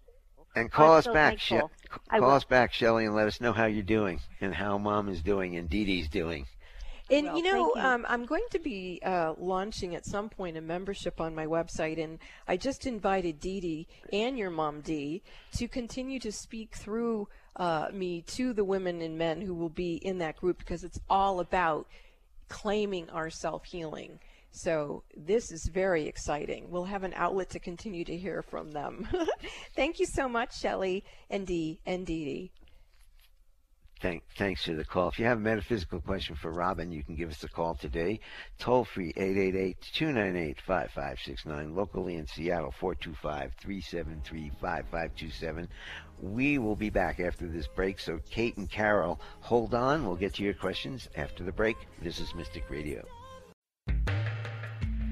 and 0.55 0.71
call 0.71 0.93
I'm 0.93 0.97
us 0.99 1.05
so 1.05 1.13
back, 1.13 1.39
she- 1.39 1.59
call 2.09 2.31
us 2.31 2.43
back, 2.45 2.73
Shelley, 2.73 3.05
and 3.05 3.15
let 3.15 3.27
us 3.27 3.39
know 3.39 3.53
how 3.53 3.65
you're 3.65 3.83
doing 3.83 4.19
and 4.41 4.53
how 4.53 4.77
Mom 4.77 5.09
is 5.09 5.21
doing 5.21 5.55
and 5.57 5.69
Dee 5.69 5.85
Dee's 5.85 6.09
doing. 6.09 6.45
And 7.13 7.27
Well, 7.27 7.37
you 7.37 7.43
know, 7.43 7.73
you. 7.75 7.81
Um, 7.81 8.05
I'm 8.07 8.25
going 8.25 8.45
to 8.51 8.59
be 8.59 8.99
uh, 9.03 9.33
launching 9.37 9.95
at 9.95 10.05
some 10.05 10.29
point 10.29 10.57
a 10.57 10.61
membership 10.61 11.21
on 11.21 11.35
my 11.35 11.45
website, 11.45 12.01
and 12.01 12.19
I 12.47 12.57
just 12.57 12.85
invited 12.85 13.39
Dee 13.39 13.59
Dee 13.59 13.87
and 14.11 14.37
your 14.37 14.49
mom 14.49 14.81
Dee 14.81 15.21
to 15.57 15.67
continue 15.67 16.19
to 16.19 16.31
speak 16.31 16.75
through 16.75 17.27
uh, 17.55 17.87
me 17.93 18.21
to 18.21 18.53
the 18.53 18.63
women 18.63 19.01
and 19.01 19.17
men 19.17 19.41
who 19.41 19.53
will 19.53 19.69
be 19.69 19.95
in 19.95 20.17
that 20.19 20.37
group 20.37 20.57
because 20.57 20.83
it's 20.83 20.99
all 21.09 21.39
about 21.39 21.87
claiming 22.49 23.09
our 23.09 23.29
self 23.29 23.65
healing. 23.65 24.19
So 24.51 25.03
this 25.17 25.51
is 25.51 25.65
very 25.65 26.05
exciting. 26.05 26.69
We'll 26.69 26.85
have 26.85 27.03
an 27.03 27.13
outlet 27.15 27.49
to 27.51 27.59
continue 27.59 28.05
to 28.05 28.15
hear 28.15 28.43
from 28.43 28.71
them. 28.71 29.07
Thank 29.75 29.99
you 29.99 30.05
so 30.05 30.29
much, 30.29 30.59
Shelley 30.59 31.03
and 31.29 31.47
Dee 31.47 31.79
and 31.85 32.05
Dee 32.05 32.25
Dee. 32.25 32.51
Thank, 34.03 34.23
thanks 34.37 34.63
for 34.65 34.73
the 34.73 34.83
call. 34.83 35.07
If 35.07 35.17
you 35.17 35.23
have 35.27 35.37
a 35.37 35.41
metaphysical 35.41 36.01
question 36.01 36.35
for 36.35 36.51
Robin, 36.51 36.91
you 36.91 37.05
can 37.05 37.15
give 37.15 37.29
us 37.29 37.41
a 37.45 37.47
call 37.47 37.75
today. 37.75 38.19
Toll 38.59 38.83
free 38.83 39.13
888-298-5569. 39.13 41.73
Locally 41.73 42.15
in 42.15 42.27
Seattle 42.27 42.73
425-373-5527. 42.81 45.69
We 46.21 46.57
will 46.57 46.75
be 46.75 46.89
back 46.89 47.21
after 47.21 47.47
this 47.47 47.67
break. 47.67 48.01
So 48.01 48.19
Kate 48.29 48.57
and 48.57 48.69
Carol, 48.69 49.21
hold 49.39 49.73
on. 49.73 50.05
We'll 50.05 50.17
get 50.17 50.33
to 50.33 50.43
your 50.43 50.53
questions 50.53 51.07
after 51.15 51.45
the 51.45 51.53
break. 51.53 51.77
This 52.01 52.19
is 52.19 52.35
Mystic 52.35 52.69
Radio. 52.69 53.05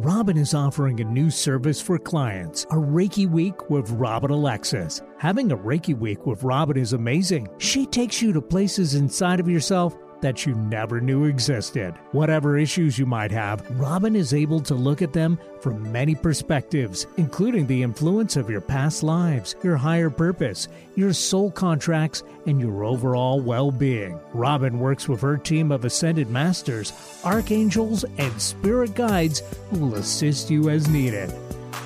Robin 0.02 0.38
is 0.38 0.54
offering 0.54 0.98
a 1.02 1.04
new 1.04 1.28
service 1.28 1.78
for 1.78 1.98
clients, 1.98 2.64
a 2.70 2.74
Reiki 2.76 3.28
Week 3.28 3.68
with 3.68 3.90
Robin 3.90 4.30
Alexis. 4.30 5.02
Having 5.18 5.52
a 5.52 5.58
Reiki 5.58 5.94
Week 5.94 6.24
with 6.24 6.42
Robin 6.42 6.78
is 6.78 6.94
amazing. 6.94 7.46
She 7.58 7.84
takes 7.84 8.22
you 8.22 8.32
to 8.32 8.40
places 8.40 8.94
inside 8.94 9.40
of 9.40 9.48
yourself 9.48 9.94
that 10.20 10.46
you 10.46 10.54
never 10.54 11.00
knew 11.00 11.24
existed. 11.24 11.94
Whatever 12.12 12.56
issues 12.58 12.98
you 12.98 13.06
might 13.06 13.30
have, 13.30 13.68
Robin 13.78 14.16
is 14.16 14.34
able 14.34 14.60
to 14.60 14.74
look 14.74 15.02
at 15.02 15.12
them 15.12 15.38
from 15.60 15.92
many 15.92 16.14
perspectives, 16.14 17.06
including 17.16 17.66
the 17.66 17.82
influence 17.82 18.36
of 18.36 18.48
your 18.48 18.60
past 18.60 19.02
lives, 19.02 19.54
your 19.62 19.76
higher 19.76 20.10
purpose, 20.10 20.68
your 20.96 21.12
soul 21.12 21.50
contracts, 21.50 22.22
and 22.46 22.60
your 22.60 22.84
overall 22.84 23.40
well 23.40 23.70
being. 23.70 24.18
Robin 24.32 24.78
works 24.78 25.08
with 25.08 25.20
her 25.20 25.36
team 25.36 25.70
of 25.70 25.84
ascended 25.84 26.30
masters, 26.30 26.92
archangels, 27.24 28.04
and 28.18 28.40
spirit 28.40 28.94
guides 28.94 29.42
who 29.70 29.80
will 29.80 29.94
assist 29.96 30.50
you 30.50 30.70
as 30.70 30.88
needed. 30.88 31.32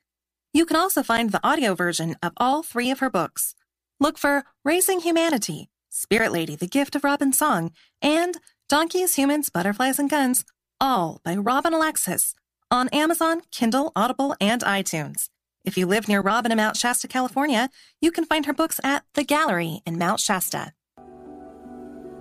You 0.54 0.66
can 0.66 0.78
also 0.78 1.04
find 1.04 1.32
the 1.32 1.46
audio 1.46 1.76
version 1.76 2.16
of 2.22 2.32
all 2.38 2.64
three 2.64 2.92
of 2.92 3.00
her 3.00 3.10
books. 3.10 3.56
Look 4.00 4.18
for 4.18 4.44
Raising 4.64 5.02
Humanity, 5.02 5.70
Spirit 5.96 6.32
Lady, 6.32 6.56
The 6.56 6.66
Gift 6.66 6.96
of 6.96 7.04
Robin 7.04 7.32
Song, 7.32 7.72
and 8.02 8.38
Donkeys, 8.68 9.14
Humans, 9.14 9.50
Butterflies, 9.50 10.00
and 10.00 10.10
Guns, 10.10 10.44
all 10.82 11.22
by 11.24 11.36
Robin 11.36 11.72
Alexis, 11.72 12.34
on 12.72 12.90
Amazon, 12.90 13.42
Kindle, 13.52 13.92
Audible, 13.96 14.36
and 14.42 14.64
iTunes. 14.64 15.30
If 15.64 15.78
you 15.78 15.86
live 15.86 16.08
near 16.08 16.20
Robin 16.20 16.52
in 16.52 16.58
Mount 16.58 16.78
Shasta, 16.78 17.08
California, 17.08 17.70
you 18.02 18.12
can 18.12 18.26
find 18.26 18.48
her 18.48 18.54
books 18.54 18.80
at 18.84 19.04
The 19.14 19.24
Gallery 19.24 19.82
in 19.86 20.00
Mount 20.00 20.20
Shasta. 20.20 20.74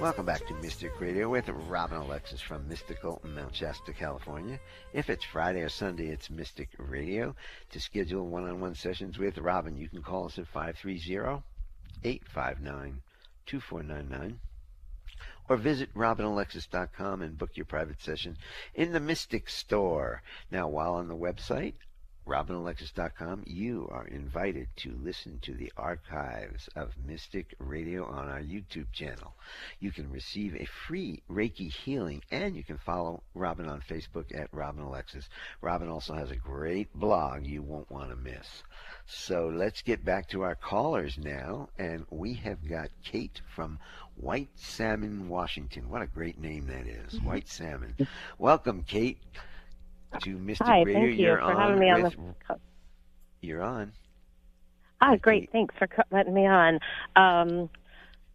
Welcome 0.00 0.24
back 0.24 0.46
to 0.46 0.54
Mystic 0.54 1.00
Radio 1.00 1.28
with 1.28 1.48
Robin 1.48 1.98
Alexis 1.98 2.40
from 2.40 2.68
Mystical 2.68 3.20
Mount 3.24 3.56
Shasta, 3.56 3.92
California. 3.92 4.60
If 4.92 5.10
it's 5.10 5.24
Friday 5.24 5.62
or 5.62 5.68
Sunday, 5.68 6.06
it's 6.06 6.30
Mystic 6.30 6.68
Radio. 6.78 7.34
To 7.70 7.80
schedule 7.80 8.28
one 8.28 8.44
on 8.44 8.60
one 8.60 8.76
sessions 8.76 9.18
with 9.18 9.38
Robin, 9.38 9.76
you 9.76 9.88
can 9.88 10.00
call 10.00 10.26
us 10.26 10.38
at 10.38 10.46
530 10.46 11.42
859 12.04 13.00
2499 13.46 14.40
or 15.48 15.56
visit 15.56 15.92
robinalexis.com 15.94 17.22
and 17.22 17.38
book 17.38 17.50
your 17.56 17.66
private 17.66 18.00
session 18.00 18.36
in 18.74 18.92
the 18.92 19.00
Mystic 19.00 19.48
Store. 19.48 20.22
Now, 20.50 20.68
while 20.68 20.94
on 20.94 21.08
the 21.08 21.16
website, 21.16 21.74
robinalexis.com, 22.26 23.42
you 23.46 23.88
are 23.90 24.06
invited 24.06 24.68
to 24.76 24.96
listen 25.02 25.38
to 25.42 25.54
the 25.54 25.72
archives 25.76 26.68
of 26.76 26.92
Mystic 27.04 27.54
Radio 27.58 28.04
on 28.04 28.28
our 28.28 28.40
YouTube 28.40 28.92
channel. 28.92 29.34
You 29.80 29.90
can 29.90 30.10
receive 30.10 30.54
a 30.54 30.66
free 30.86 31.22
Reiki 31.30 31.72
healing 31.72 32.22
and 32.30 32.54
you 32.54 32.62
can 32.62 32.78
follow 32.78 33.22
Robin 33.34 33.68
on 33.68 33.80
Facebook 33.80 34.34
at 34.38 34.52
Robin 34.52 34.84
Alexis. 34.84 35.28
Robin 35.60 35.88
also 35.88 36.14
has 36.14 36.30
a 36.30 36.36
great 36.36 36.92
blog 36.94 37.44
you 37.44 37.62
won't 37.62 37.90
want 37.90 38.10
to 38.10 38.16
miss. 38.16 38.62
So 39.06 39.48
let's 39.48 39.82
get 39.82 40.04
back 40.04 40.28
to 40.28 40.42
our 40.42 40.54
callers 40.54 41.18
now. 41.18 41.68
And 41.78 42.06
we 42.10 42.34
have 42.34 42.68
got 42.68 42.90
Kate 43.04 43.40
from 43.54 43.78
White 44.16 44.50
Salmon, 44.54 45.28
Washington. 45.28 45.90
What 45.90 46.02
a 46.02 46.06
great 46.06 46.38
name 46.38 46.66
that 46.68 46.86
is. 46.86 47.20
White 47.20 47.48
Salmon. 47.48 47.96
Welcome, 48.38 48.84
Kate, 48.86 49.18
to 50.20 50.38
Mystic 50.38 50.66
Hi, 50.66 50.82
Radio. 50.82 51.00
thank 51.00 51.18
you 51.18 51.26
You're 51.26 51.36
for 51.38 51.42
on 51.42 51.56
having 51.56 51.78
me 51.78 51.90
on 51.90 52.02
with, 52.02 52.16
the. 52.48 52.56
You're 53.40 53.62
on. 53.62 53.92
Ah, 55.00 55.16
great. 55.16 55.50
Thanks 55.50 55.74
for 55.78 55.88
letting 56.10 56.32
me 56.32 56.46
on. 56.46 56.78
Um, 57.16 57.68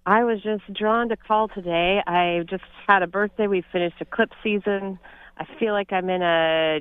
I 0.06 0.24
was 0.24 0.42
just 0.42 0.72
drawn 0.74 1.10
to 1.10 1.18
call 1.18 1.48
today. 1.48 2.02
I 2.06 2.44
just 2.50 2.64
had 2.88 3.04
a 3.04 3.08
birthday. 3.08 3.48
We 3.48 3.64
finished 3.72 3.96
eclipse 4.00 4.36
season. 4.44 5.00
I 5.38 5.46
feel 5.60 5.74
like 5.74 5.94
I'm 5.94 6.10
in 6.10 6.22
a 6.22 6.80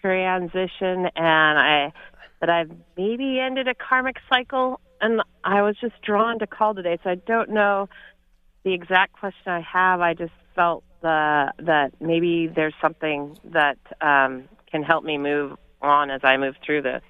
transition 0.00 1.08
and 1.16 1.58
I 1.58 1.92
that 2.40 2.48
I've 2.48 2.70
maybe 2.96 3.38
ended 3.38 3.68
a 3.68 3.74
karmic 3.74 4.16
cycle 4.28 4.80
and 5.00 5.20
I 5.44 5.62
was 5.62 5.76
just 5.80 6.00
drawn 6.02 6.38
to 6.38 6.46
call 6.46 6.74
today 6.74 6.98
so 7.04 7.10
I 7.10 7.14
don't 7.16 7.50
know 7.50 7.88
the 8.64 8.72
exact 8.72 9.12
question 9.12 9.52
I 9.52 9.60
have 9.60 10.00
I 10.00 10.14
just 10.14 10.32
felt 10.54 10.84
the 11.02 11.52
that 11.58 11.92
maybe 12.00 12.46
there's 12.54 12.74
something 12.80 13.38
that 13.44 13.78
um, 14.00 14.48
can 14.70 14.82
help 14.82 15.04
me 15.04 15.18
move 15.18 15.56
on 15.80 16.10
as 16.10 16.20
I 16.22 16.36
move 16.36 16.56
through 16.64 16.82
this. 16.82 17.02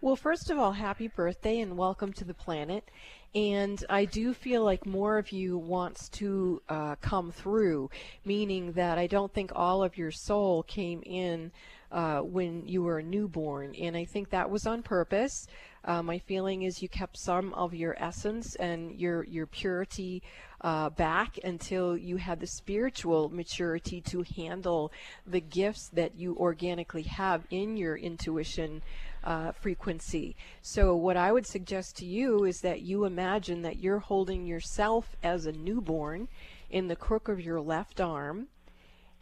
Well, 0.00 0.16
first 0.16 0.50
of 0.50 0.58
all, 0.58 0.72
happy 0.72 1.08
birthday 1.08 1.60
and 1.60 1.76
welcome 1.76 2.12
to 2.14 2.24
the 2.24 2.34
planet. 2.34 2.90
And 3.34 3.82
I 3.90 4.04
do 4.04 4.32
feel 4.32 4.62
like 4.62 4.86
more 4.86 5.18
of 5.18 5.32
you 5.32 5.58
wants 5.58 6.08
to 6.10 6.62
uh, 6.68 6.96
come 7.00 7.32
through, 7.32 7.90
meaning 8.24 8.72
that 8.72 8.98
I 8.98 9.06
don't 9.06 9.32
think 9.32 9.52
all 9.54 9.82
of 9.82 9.96
your 9.96 10.10
soul 10.10 10.62
came 10.62 11.02
in 11.04 11.50
uh, 11.90 12.20
when 12.20 12.66
you 12.66 12.82
were 12.82 12.98
a 12.98 13.02
newborn. 13.02 13.74
And 13.74 13.96
I 13.96 14.04
think 14.04 14.30
that 14.30 14.50
was 14.50 14.66
on 14.66 14.82
purpose. 14.82 15.46
Uh, 15.84 16.02
my 16.02 16.18
feeling 16.18 16.62
is 16.62 16.82
you 16.82 16.88
kept 16.88 17.18
some 17.18 17.54
of 17.54 17.74
your 17.74 17.94
essence 17.98 18.54
and 18.56 18.92
your, 18.98 19.24
your 19.24 19.46
purity 19.46 20.22
uh, 20.60 20.90
back 20.90 21.38
until 21.44 21.96
you 21.96 22.16
have 22.16 22.40
the 22.40 22.46
spiritual 22.46 23.28
maturity 23.28 24.00
to 24.00 24.24
handle 24.36 24.92
the 25.26 25.40
gifts 25.40 25.88
that 25.92 26.16
you 26.16 26.36
organically 26.36 27.02
have 27.02 27.46
in 27.50 27.76
your 27.76 27.96
intuition 27.96 28.82
uh, 29.24 29.52
frequency. 29.52 30.36
So, 30.62 30.94
what 30.94 31.16
I 31.16 31.32
would 31.32 31.46
suggest 31.46 31.96
to 31.96 32.06
you 32.06 32.44
is 32.44 32.60
that 32.60 32.82
you 32.82 33.04
imagine 33.04 33.62
that 33.62 33.78
you're 33.78 33.98
holding 33.98 34.46
yourself 34.46 35.16
as 35.22 35.46
a 35.46 35.52
newborn 35.52 36.28
in 36.70 36.86
the 36.86 36.96
crook 36.96 37.28
of 37.28 37.40
your 37.40 37.60
left 37.60 38.00
arm 38.00 38.48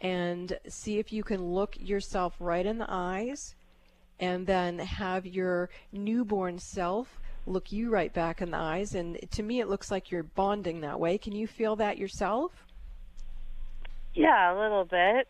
and 0.01 0.57
see 0.67 0.99
if 0.99 1.11
you 1.11 1.23
can 1.23 1.43
look 1.43 1.75
yourself 1.79 2.35
right 2.39 2.65
in 2.65 2.77
the 2.77 2.87
eyes 2.87 3.55
and 4.19 4.45
then 4.45 4.79
have 4.79 5.25
your 5.25 5.69
newborn 5.91 6.59
self 6.59 7.19
look 7.45 7.71
you 7.71 7.89
right 7.89 8.13
back 8.13 8.41
in 8.41 8.51
the 8.51 8.57
eyes. 8.57 8.95
And 8.95 9.19
to 9.31 9.43
me, 9.43 9.59
it 9.59 9.67
looks 9.67 9.91
like 9.91 10.11
you're 10.11 10.23
bonding 10.23 10.81
that 10.81 10.99
way. 10.99 11.17
Can 11.17 11.33
you 11.35 11.47
feel 11.47 11.75
that 11.77 11.97
yourself? 11.97 12.51
Yeah, 14.13 14.53
a 14.53 14.57
little 14.57 14.85
bit. 14.85 15.27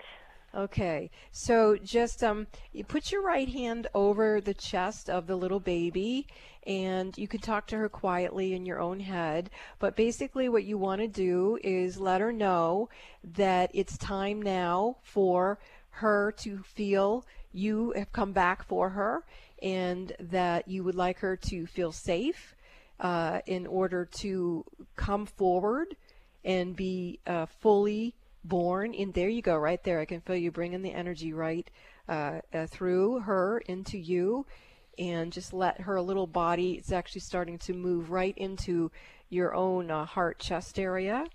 Okay, 0.53 1.11
so 1.31 1.75
just 1.75 2.23
um, 2.23 2.47
you 2.71 2.85
put 2.85 3.11
your 3.11 3.21
right 3.21 3.49
hand 3.49 3.87
over 3.93 4.39
the 4.39 4.53
chest 4.53 5.09
of 5.09 5.27
the 5.27 5.35
little 5.35 5.59
baby, 5.59 6.27
and 6.65 7.17
you 7.17 7.27
can 7.27 7.41
talk 7.41 7.67
to 7.67 7.77
her 7.77 7.89
quietly 7.89 8.53
in 8.53 8.65
your 8.65 8.79
own 8.79 9.01
head. 9.01 9.49
But 9.79 9.97
basically, 9.97 10.47
what 10.47 10.63
you 10.63 10.77
want 10.77 11.01
to 11.01 11.09
do 11.09 11.59
is 11.61 11.99
let 11.99 12.21
her 12.21 12.31
know 12.31 12.87
that 13.35 13.69
it's 13.73 13.97
time 13.97 14.41
now 14.41 14.95
for 15.03 15.59
her 15.89 16.31
to 16.37 16.59
feel 16.63 17.25
you 17.51 17.93
have 17.97 18.13
come 18.13 18.31
back 18.31 18.63
for 18.63 18.89
her, 18.89 19.23
and 19.61 20.13
that 20.19 20.67
you 20.67 20.83
would 20.83 20.95
like 20.95 21.19
her 21.19 21.35
to 21.35 21.65
feel 21.65 21.91
safe 21.91 22.55
uh, 22.99 23.41
in 23.45 23.67
order 23.67 24.05
to 24.05 24.65
come 24.95 25.25
forward 25.25 25.95
and 26.43 26.75
be 26.75 27.19
uh, 27.25 27.45
fully 27.45 28.13
born. 28.43 28.93
And 28.93 29.13
there 29.13 29.29
you 29.29 29.41
go 29.41 29.55
right 29.55 29.83
there. 29.83 29.99
I 29.99 30.05
can 30.05 30.21
feel 30.21 30.35
you 30.35 30.51
bringing 30.51 30.81
the 30.81 30.93
energy 30.93 31.33
right 31.33 31.69
uh, 32.07 32.39
uh, 32.53 32.67
through 32.67 33.21
her 33.21 33.59
into 33.67 33.97
you. 33.97 34.45
And 34.97 35.33
just 35.33 35.51
let 35.51 35.81
her 35.81 35.99
little 35.99 36.27
body 36.27 36.73
it's 36.73 36.91
actually 36.93 37.21
starting 37.21 37.57
to 37.59 37.73
move 37.73 38.11
right 38.11 38.37
into 38.37 38.91
your 39.29 39.53
own 39.53 39.91
uh, 39.91 40.05
heart 40.05 40.39
chest 40.39 40.79
area. 40.79 41.25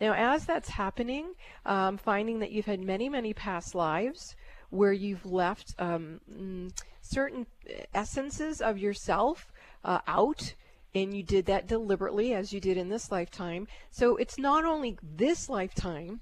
Now 0.00 0.12
as 0.12 0.46
that's 0.46 0.68
happening 0.68 1.32
um, 1.66 1.96
finding 1.96 2.38
that 2.38 2.52
you've 2.52 2.66
had 2.66 2.80
many 2.80 3.08
many 3.08 3.32
past 3.34 3.74
lives 3.74 4.36
where 4.70 4.92
you've 4.92 5.26
left 5.26 5.74
um, 5.80 6.20
mm, 6.32 6.72
certain 7.08 7.46
essences 7.94 8.60
of 8.60 8.78
yourself 8.78 9.52
uh, 9.84 10.00
out 10.06 10.54
and 10.94 11.14
you 11.14 11.22
did 11.22 11.46
that 11.46 11.66
deliberately 11.66 12.34
as 12.34 12.52
you 12.52 12.60
did 12.60 12.76
in 12.76 12.88
this 12.88 13.10
lifetime 13.10 13.66
so 13.90 14.16
it's 14.16 14.38
not 14.38 14.64
only 14.64 14.98
this 15.02 15.48
lifetime 15.48 16.20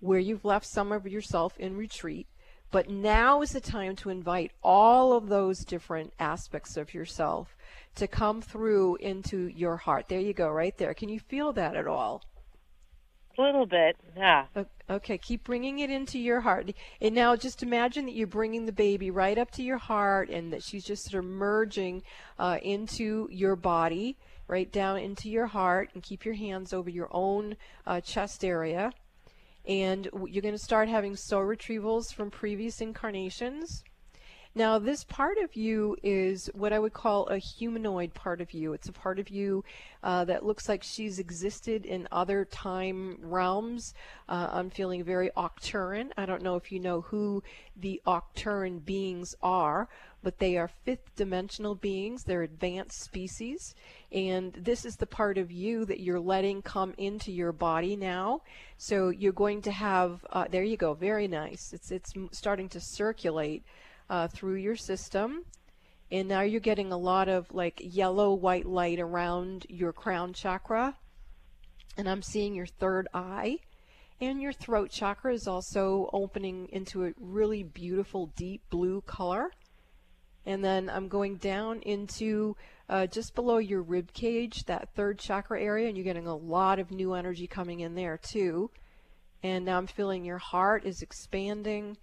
where 0.00 0.18
you've 0.18 0.44
left 0.44 0.66
some 0.66 0.92
of 0.92 1.06
yourself 1.06 1.58
in 1.58 1.76
retreat. 1.76 2.26
But 2.70 2.90
now 2.90 3.42
is 3.42 3.52
the 3.52 3.60
time 3.60 3.96
to 3.96 4.10
invite 4.10 4.52
all 4.62 5.12
of 5.12 5.28
those 5.28 5.64
different 5.64 6.12
aspects 6.18 6.76
of 6.76 6.92
yourself 6.92 7.56
to 7.94 8.06
come 8.06 8.42
through 8.42 8.96
into 8.96 9.46
your 9.48 9.76
heart. 9.76 10.08
There 10.08 10.20
you 10.20 10.34
go, 10.34 10.48
right 10.48 10.76
there. 10.76 10.92
Can 10.92 11.08
you 11.08 11.20
feel 11.20 11.52
that 11.54 11.76
at 11.76 11.86
all? 11.86 12.22
Little 13.38 13.66
bit, 13.66 13.96
yeah. 14.16 14.46
Okay, 14.88 15.18
keep 15.18 15.44
bringing 15.44 15.80
it 15.80 15.90
into 15.90 16.18
your 16.18 16.40
heart. 16.40 16.70
And 17.00 17.14
now 17.14 17.36
just 17.36 17.62
imagine 17.62 18.06
that 18.06 18.14
you're 18.14 18.26
bringing 18.26 18.66
the 18.66 18.72
baby 18.72 19.10
right 19.10 19.36
up 19.36 19.50
to 19.52 19.62
your 19.62 19.78
heart 19.78 20.30
and 20.30 20.52
that 20.52 20.62
she's 20.62 20.84
just 20.84 21.10
sort 21.10 21.24
of 21.24 21.30
merging 21.30 22.02
uh, 22.38 22.58
into 22.62 23.28
your 23.30 23.56
body, 23.56 24.16
right 24.48 24.70
down 24.70 24.98
into 24.98 25.28
your 25.28 25.46
heart. 25.46 25.90
And 25.92 26.02
keep 26.02 26.24
your 26.24 26.34
hands 26.34 26.72
over 26.72 26.88
your 26.88 27.08
own 27.10 27.56
uh, 27.86 28.00
chest 28.00 28.44
area 28.44 28.92
and 29.66 30.08
you're 30.26 30.42
going 30.42 30.54
to 30.54 30.58
start 30.58 30.88
having 30.88 31.16
soul 31.16 31.42
retrievals 31.42 32.14
from 32.14 32.30
previous 32.30 32.80
incarnations. 32.80 33.82
Now, 34.56 34.78
this 34.78 35.04
part 35.04 35.36
of 35.36 35.54
you 35.54 35.98
is 36.02 36.48
what 36.54 36.72
I 36.72 36.78
would 36.78 36.94
call 36.94 37.26
a 37.26 37.36
humanoid 37.36 38.14
part 38.14 38.40
of 38.40 38.54
you. 38.54 38.72
It's 38.72 38.88
a 38.88 38.92
part 38.92 39.18
of 39.18 39.28
you 39.28 39.62
uh, 40.02 40.24
that 40.24 40.46
looks 40.46 40.66
like 40.66 40.82
she's 40.82 41.18
existed 41.18 41.84
in 41.84 42.08
other 42.10 42.46
time 42.46 43.18
realms. 43.20 43.92
Uh, 44.30 44.48
I'm 44.50 44.70
feeling 44.70 45.04
very 45.04 45.28
Arcturian. 45.36 46.10
I 46.16 46.24
don't 46.24 46.42
know 46.42 46.56
if 46.56 46.72
you 46.72 46.80
know 46.80 47.02
who 47.02 47.42
the 47.76 48.00
Arcturian 48.06 48.82
beings 48.82 49.34
are, 49.42 49.90
but 50.22 50.38
they 50.38 50.56
are 50.56 50.70
fifth 50.86 51.14
dimensional 51.16 51.74
beings. 51.74 52.24
They're 52.24 52.42
advanced 52.42 53.02
species. 53.02 53.74
And 54.10 54.54
this 54.54 54.86
is 54.86 54.96
the 54.96 55.04
part 55.04 55.36
of 55.36 55.52
you 55.52 55.84
that 55.84 56.00
you're 56.00 56.18
letting 56.18 56.62
come 56.62 56.94
into 56.96 57.30
your 57.30 57.52
body 57.52 57.94
now. 57.94 58.40
So 58.78 59.10
you're 59.10 59.32
going 59.34 59.60
to 59.62 59.70
have, 59.70 60.24
uh, 60.32 60.46
there 60.50 60.64
you 60.64 60.78
go, 60.78 60.94
very 60.94 61.28
nice. 61.28 61.74
It's, 61.74 61.90
it's 61.90 62.14
starting 62.32 62.70
to 62.70 62.80
circulate 62.80 63.62
uh, 64.08 64.28
through 64.28 64.56
your 64.56 64.76
system. 64.76 65.44
And 66.10 66.28
now 66.28 66.42
you're 66.42 66.60
getting 66.60 66.92
a 66.92 66.98
lot 66.98 67.28
of 67.28 67.52
like 67.52 67.80
yellow 67.82 68.32
white 68.32 68.66
light 68.66 69.00
around 69.00 69.66
your 69.68 69.92
crown 69.92 70.32
chakra. 70.32 70.96
And 71.96 72.08
I'm 72.08 72.22
seeing 72.22 72.54
your 72.54 72.66
third 72.66 73.08
eye. 73.12 73.58
And 74.20 74.40
your 74.40 74.52
throat 74.52 74.90
chakra 74.90 75.34
is 75.34 75.46
also 75.46 76.08
opening 76.12 76.68
into 76.72 77.04
a 77.04 77.12
really 77.20 77.62
beautiful 77.62 78.32
deep 78.36 78.62
blue 78.70 79.02
color. 79.02 79.50
And 80.46 80.64
then 80.64 80.88
I'm 80.88 81.08
going 81.08 81.36
down 81.36 81.80
into 81.80 82.56
uh, 82.88 83.06
just 83.08 83.34
below 83.34 83.58
your 83.58 83.82
rib 83.82 84.12
cage, 84.12 84.64
that 84.66 84.94
third 84.94 85.18
chakra 85.18 85.60
area, 85.60 85.88
and 85.88 85.96
you're 85.96 86.04
getting 86.04 86.28
a 86.28 86.36
lot 86.36 86.78
of 86.78 86.92
new 86.92 87.14
energy 87.14 87.46
coming 87.46 87.80
in 87.80 87.94
there 87.94 88.16
too. 88.16 88.70
And 89.42 89.64
now 89.64 89.76
I'm 89.76 89.88
feeling 89.88 90.24
your 90.24 90.38
heart 90.38 90.84
is 90.86 91.02
expanding 91.02 91.98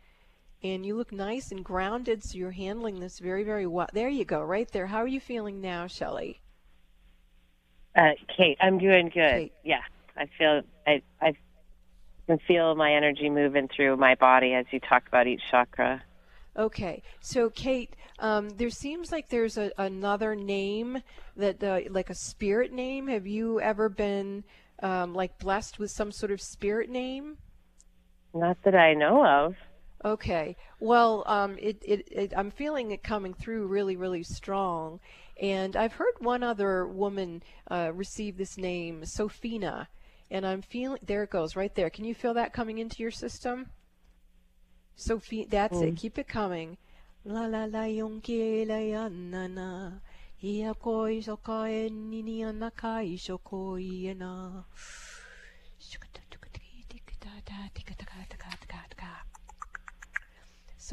and 0.64 0.86
you 0.86 0.96
look 0.96 1.12
nice 1.12 1.52
and 1.52 1.64
grounded, 1.64 2.24
so 2.24 2.38
you're 2.38 2.52
handling 2.52 3.00
this 3.00 3.20
very, 3.20 3.44
very 3.44 3.68
well. 3.68 3.88
There 3.94 4.10
you 4.10 4.26
go, 4.26 4.42
right 4.42 4.72
there. 4.72 4.88
How 4.88 5.00
are 5.00 5.08
you 5.08 5.20
feeling 5.20 5.62
now, 5.62 5.88
Shelley? 5.88 6.42
Uh, 7.96 8.12
Kate, 8.36 8.58
I'm 8.62 8.78
doing 8.78 9.08
good. 9.08 9.14
Kate. 9.14 9.54
Yeah, 9.64 9.82
I 10.18 10.28
feel 10.38 10.62
I 10.88 11.02
I 11.22 11.34
can 12.28 12.40
feel 12.48 12.76
my 12.76 12.94
energy 12.94 13.30
moving 13.30 13.68
through 13.76 13.98
my 13.98 14.16
body 14.16 14.54
as 14.54 14.66
you 14.72 14.80
talk 14.80 15.08
about 15.08 15.28
each 15.28 15.42
chakra. 15.52 16.02
Okay, 16.56 17.02
so 17.20 17.50
Kate, 17.50 17.96
um, 18.20 18.50
there 18.50 18.70
seems 18.70 19.12
like 19.12 19.30
there's 19.30 19.58
a, 19.58 19.72
another 19.78 20.36
name 20.36 21.02
that, 21.36 21.64
uh, 21.64 21.80
like 21.90 22.12
a 22.12 22.16
spirit 22.16 22.72
name. 22.72 23.08
Have 23.08 23.26
you 23.26 23.60
ever 23.60 23.90
been 23.90 24.44
um, 24.82 25.16
like 25.16 25.40
blessed 25.40 25.80
with 25.80 25.90
some 25.90 26.12
sort 26.12 26.32
of 26.32 26.40
spirit 26.40 26.90
name? 26.90 27.38
Not 28.36 28.58
that 28.66 28.76
I 28.76 28.94
know 28.94 29.26
of. 29.26 29.56
Okay. 30.06 30.58
Well, 30.80 31.24
um, 31.28 31.58
it, 31.60 31.82
it, 31.82 32.08
it, 32.12 32.34
I'm 32.36 32.52
feeling 32.52 32.92
it 32.92 33.04
coming 33.04 33.34
through 33.34 33.68
really, 33.68 33.96
really 33.96 34.24
strong. 34.24 35.00
And 35.42 35.76
I've 35.76 35.94
heard 35.94 36.14
one 36.20 36.44
other 36.44 36.88
woman 36.88 37.42
uh, 37.72 37.92
receive 37.94 38.38
this 38.38 38.58
name, 38.58 39.06
Sophina. 39.06 39.88
And 40.30 40.46
I'm 40.46 40.62
feeling, 40.62 41.00
there 41.06 41.24
it 41.24 41.30
goes, 41.30 41.56
right 41.56 41.74
there. 41.74 41.90
Can 41.90 42.06
you 42.06 42.16
feel 42.16 42.34
that 42.34 42.54
coming 42.54 42.80
into 42.80 43.02
your 43.02 43.12
system? 43.12 43.68
Sophie, 44.96 45.48
that's 45.50 45.78
mm. 45.78 45.88
it. 45.88 45.98
Keep 45.98 46.20
it 46.20 46.28
coming. 46.28 46.78
La 47.26 47.46
la 47.46 47.66
la 47.66 47.86
yonke 47.86 48.68
la 48.68 48.78
ya 48.78 49.08
na 49.08 49.48
na. 49.48 49.92
Ia 50.44 50.74
koi 50.74 51.22
soka 51.22 51.70
e 51.72 51.90
nini 51.90 52.42
anakai 52.42 53.18
shokoi 53.18 54.16
na. 54.18 54.64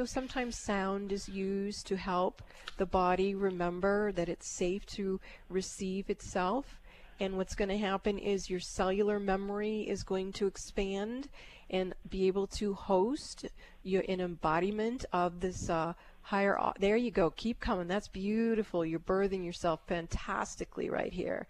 So 0.00 0.06
sometimes 0.06 0.56
sound 0.58 1.12
is 1.12 1.28
used 1.28 1.86
to 1.88 1.96
help 1.98 2.40
the 2.78 2.86
body 2.86 3.34
remember 3.34 4.12
that 4.12 4.30
it's 4.30 4.56
safe 4.56 4.86
to 4.96 5.20
receive 5.50 6.08
itself. 6.08 6.80
and 7.20 7.36
what's 7.36 7.54
going 7.54 7.68
to 7.68 7.76
happen 7.76 8.16
is 8.16 8.48
your 8.48 8.60
cellular 8.60 9.20
memory 9.20 9.80
is 9.80 10.02
going 10.02 10.32
to 10.32 10.46
expand 10.46 11.28
and 11.68 11.94
be 12.08 12.28
able 12.28 12.46
to 12.46 12.72
host 12.72 13.44
your 13.82 14.02
an 14.08 14.22
embodiment 14.22 15.04
of 15.12 15.38
this 15.40 15.68
uh, 15.68 15.92
higher. 16.22 16.58
There 16.78 16.96
you 16.96 17.10
go. 17.10 17.28
Keep 17.28 17.60
coming. 17.60 17.86
That's 17.86 18.08
beautiful. 18.08 18.86
You're 18.86 19.00
birthing 19.00 19.44
yourself 19.44 19.80
fantastically 19.86 20.88
right 20.88 21.12
here. 21.12 21.46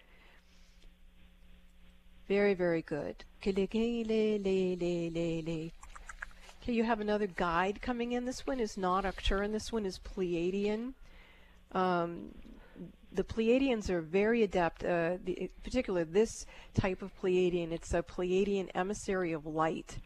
Very, 2.26 2.54
very 2.54 2.82
good. 2.82 3.24
Okay, 6.62 6.74
you 6.74 6.84
have 6.84 7.00
another 7.00 7.26
guide 7.26 7.80
coming 7.80 8.12
in. 8.12 8.26
This 8.26 8.46
one 8.46 8.60
is 8.60 8.76
not 8.76 9.04
Arcturian. 9.04 9.50
This 9.50 9.72
one 9.72 9.86
is 9.86 9.98
Pleiadian. 9.98 10.92
Um, 11.72 12.34
the 13.12 13.24
Pleiadians 13.24 13.88
are 13.88 14.02
very 14.02 14.42
adept, 14.42 14.84
uh, 14.84 15.16
the, 15.24 15.50
particular 15.64 16.04
this 16.04 16.44
type 16.74 17.00
of 17.00 17.18
Pleiadian. 17.18 17.72
It's 17.72 17.94
a 17.94 18.02
Pleiadian 18.02 18.68
emissary 18.74 19.32
of 19.32 19.46
light 19.46 19.98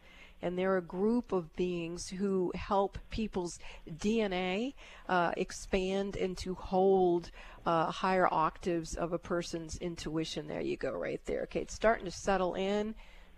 and 0.44 0.58
they're 0.58 0.76
a 0.76 0.82
group 0.82 1.32
of 1.32 1.56
beings 1.56 2.06
who 2.08 2.52
help 2.54 2.98
people's 3.08 3.58
DNA 3.90 4.74
uh, 5.08 5.32
expand 5.38 6.16
and 6.16 6.36
to 6.36 6.54
hold 6.54 7.30
uh, 7.64 7.90
higher 7.90 8.28
octaves 8.30 8.94
of 8.94 9.14
a 9.14 9.18
person's 9.18 9.78
intuition. 9.78 10.46
There 10.46 10.60
you 10.60 10.76
go, 10.76 10.92
right 10.92 11.20
there. 11.24 11.44
Okay, 11.44 11.60
it's 11.62 11.74
starting 11.74 12.04
to 12.04 12.10
settle 12.10 12.54
in. 12.54 12.94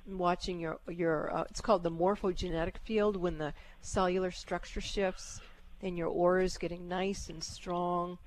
Watching 0.06 0.60
your 0.60 0.78
your 0.88 1.34
uh, 1.36 1.44
it's 1.50 1.60
called 1.60 1.82
the 1.82 1.90
morphogenetic 1.90 2.78
field 2.84 3.16
when 3.16 3.38
the 3.38 3.52
cellular 3.80 4.30
structure 4.30 4.80
shifts 4.80 5.40
and 5.82 5.96
your 5.96 6.08
aura 6.08 6.44
is 6.44 6.56
getting 6.56 6.88
nice 6.88 7.28
and 7.28 7.42
strong. 7.42 8.18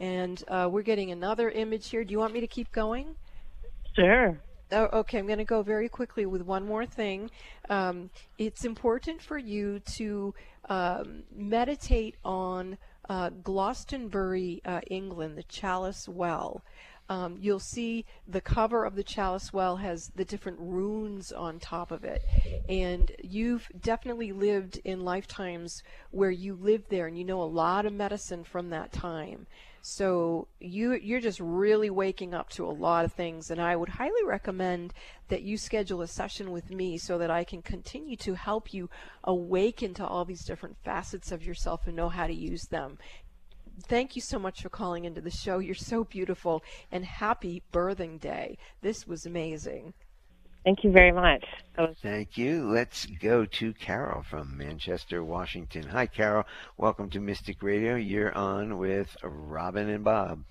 And 0.00 0.42
uh, 0.48 0.68
we're 0.70 0.82
getting 0.82 1.12
another 1.12 1.50
image 1.50 1.88
here. 1.88 2.04
Do 2.04 2.12
you 2.12 2.18
want 2.18 2.34
me 2.34 2.40
to 2.40 2.46
keep 2.46 2.72
going? 2.72 3.14
Sure. 3.94 4.40
Oh, 4.72 4.88
okay, 4.92 5.18
I'm 5.18 5.26
going 5.26 5.38
to 5.38 5.44
go 5.44 5.62
very 5.62 5.88
quickly 5.88 6.26
with 6.26 6.42
one 6.42 6.66
more 6.66 6.84
thing. 6.84 7.30
Um, 7.70 8.10
it's 8.38 8.64
important 8.64 9.22
for 9.22 9.38
you 9.38 9.78
to 9.96 10.34
um, 10.68 11.22
meditate 11.34 12.16
on 12.24 12.76
uh, 13.08 13.30
Glastonbury, 13.42 14.62
uh, 14.64 14.80
England, 14.90 15.38
the 15.38 15.42
Chalice 15.44 16.08
Well. 16.08 16.62
Um, 17.08 17.36
you'll 17.38 17.58
see 17.58 18.06
the 18.26 18.40
cover 18.40 18.84
of 18.84 18.96
the 18.96 19.04
chalice 19.04 19.52
well 19.52 19.76
has 19.76 20.10
the 20.14 20.24
different 20.24 20.58
runes 20.58 21.32
on 21.32 21.58
top 21.58 21.90
of 21.90 22.04
it. 22.04 22.22
And 22.68 23.12
you've 23.22 23.68
definitely 23.78 24.32
lived 24.32 24.80
in 24.84 25.00
lifetimes 25.00 25.82
where 26.10 26.30
you 26.30 26.54
lived 26.54 26.88
there 26.88 27.06
and 27.06 27.18
you 27.18 27.24
know 27.24 27.42
a 27.42 27.44
lot 27.44 27.84
of 27.84 27.92
medicine 27.92 28.44
from 28.44 28.70
that 28.70 28.92
time. 28.92 29.46
So 29.86 30.48
you 30.60 30.94
you're 30.94 31.20
just 31.20 31.40
really 31.40 31.90
waking 31.90 32.32
up 32.32 32.48
to 32.50 32.64
a 32.64 32.72
lot 32.72 33.04
of 33.04 33.12
things 33.12 33.50
and 33.50 33.60
I 33.60 33.76
would 33.76 33.90
highly 33.90 34.24
recommend 34.24 34.94
that 35.28 35.42
you 35.42 35.58
schedule 35.58 36.00
a 36.00 36.06
session 36.06 36.52
with 36.52 36.70
me 36.70 36.96
so 36.96 37.18
that 37.18 37.30
I 37.30 37.44
can 37.44 37.60
continue 37.60 38.16
to 38.16 38.32
help 38.32 38.72
you 38.72 38.88
awaken 39.24 39.92
to 39.94 40.06
all 40.06 40.24
these 40.24 40.46
different 40.46 40.78
facets 40.84 41.30
of 41.32 41.44
yourself 41.44 41.86
and 41.86 41.94
know 41.94 42.08
how 42.08 42.26
to 42.26 42.32
use 42.32 42.68
them. 42.68 42.96
Thank 43.88 44.16
you 44.16 44.22
so 44.22 44.38
much 44.38 44.62
for 44.62 44.68
calling 44.68 45.04
into 45.04 45.20
the 45.20 45.30
show. 45.30 45.58
You're 45.58 45.74
so 45.74 46.04
beautiful 46.04 46.62
and 46.92 47.04
happy 47.04 47.62
birthing 47.72 48.20
day. 48.20 48.56
This 48.82 49.06
was 49.06 49.26
amazing. 49.26 49.94
Thank 50.64 50.82
you 50.82 50.92
very 50.92 51.12
much. 51.12 51.44
Was- 51.76 51.96
Thank 52.02 52.38
you. 52.38 52.66
Let's 52.70 53.04
go 53.06 53.44
to 53.44 53.74
Carol 53.74 54.22
from 54.22 54.56
Manchester, 54.56 55.22
Washington. 55.22 55.82
Hi, 55.88 56.06
Carol. 56.06 56.44
Welcome 56.78 57.10
to 57.10 57.20
Mystic 57.20 57.62
Radio. 57.62 57.96
You're 57.96 58.34
on 58.34 58.78
with 58.78 59.14
Robin 59.22 59.90
and 59.90 60.02
Bob. 60.04 60.44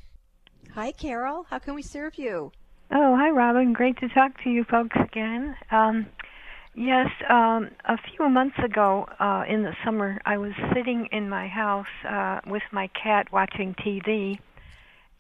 Hi, 0.76 0.92
Carol. 0.92 1.46
How 1.50 1.58
can 1.60 1.74
we 1.74 1.82
serve 1.82 2.18
you? 2.18 2.52
Oh, 2.92 3.16
hi, 3.16 3.30
Robin. 3.32 3.74
Great 3.74 3.98
to 4.02 4.10
talk 4.10 4.32
to 4.44 4.50
you 4.52 4.64
folks 4.66 4.96
again. 5.04 5.56
Um, 5.72 6.06
yes, 6.76 7.10
um, 7.30 7.70
a 7.86 7.98
few 7.98 8.30
months 8.30 8.58
ago 8.64 9.08
uh, 9.20 9.44
in 9.48 9.64
the 9.64 9.74
summer, 9.84 10.20
I 10.26 10.38
was 10.38 10.54
sitting 10.74 11.08
in 11.12 11.30
my 11.30 11.48
house 11.48 11.86
uh, 12.08 12.40
with 12.48 12.64
my 12.72 12.88
cat 12.88 13.32
watching 13.32 13.76
TV, 13.76 14.40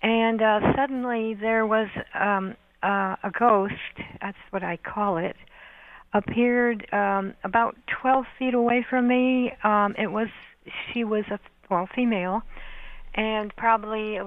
and 0.02 0.42
uh, 0.42 0.60
suddenly 0.76 1.34
there 1.34 1.66
was 1.66 1.88
um, 2.14 2.56
uh, 2.82 3.16
a 3.24 3.32
ghost, 3.38 3.74
that's 4.22 4.38
what 4.50 4.64
I 4.64 4.78
call 4.78 5.18
it, 5.18 5.36
appeared 6.14 6.88
um, 6.94 7.34
about 7.44 7.76
12 8.02 8.26
feet 8.38 8.54
away 8.54 8.86
from 8.88 9.08
me. 9.08 9.54
Um, 9.64 9.96
it 9.98 10.08
was, 10.08 10.28
she 10.92 11.04
was 11.04 11.26
a, 11.32 11.40
well, 11.70 11.88
female, 11.96 12.44
and 13.16 13.56
probably 13.56 14.20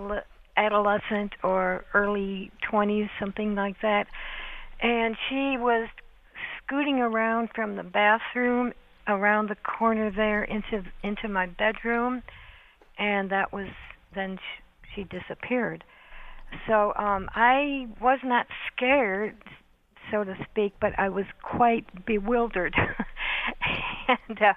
adolescent 0.56 1.34
or 1.42 1.84
early 1.92 2.50
20s, 2.72 3.10
something 3.20 3.54
like 3.54 3.80
that. 3.82 4.06
And 4.80 5.16
she 5.28 5.56
was 5.58 5.88
scooting 6.66 6.98
around 6.98 7.48
from 7.54 7.76
the 7.76 7.82
bathroom 7.82 8.72
around 9.08 9.48
the 9.48 9.56
corner 9.56 10.10
there 10.10 10.42
into 10.44 10.82
into 11.02 11.28
my 11.28 11.46
bedroom, 11.46 12.22
and 12.98 13.30
that 13.30 13.52
was 13.52 13.68
then 14.14 14.38
she, 14.94 15.02
she 15.02 15.04
disappeared. 15.04 15.84
So 16.66 16.92
um, 16.96 17.28
I 17.34 17.86
was 18.00 18.18
not 18.24 18.46
scared, 18.72 19.36
so 20.10 20.24
to 20.24 20.34
speak, 20.50 20.74
but 20.80 20.98
I 20.98 21.08
was 21.08 21.24
quite 21.42 22.06
bewildered, 22.06 22.74
and 24.08 24.42
uh, 24.42 24.54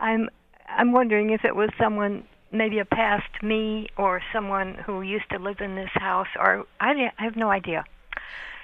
I'm 0.00 0.28
I'm 0.68 0.92
wondering 0.92 1.30
if 1.30 1.44
it 1.44 1.56
was 1.56 1.70
someone 1.80 2.24
maybe 2.52 2.78
a 2.78 2.84
past 2.84 3.42
me 3.42 3.88
or 3.96 4.22
someone 4.32 4.74
who 4.86 5.02
used 5.02 5.28
to 5.30 5.38
live 5.38 5.58
in 5.60 5.76
this 5.76 5.90
house, 5.94 6.28
or 6.38 6.64
I, 6.80 7.10
I 7.18 7.24
have 7.24 7.36
no 7.36 7.50
idea. 7.50 7.84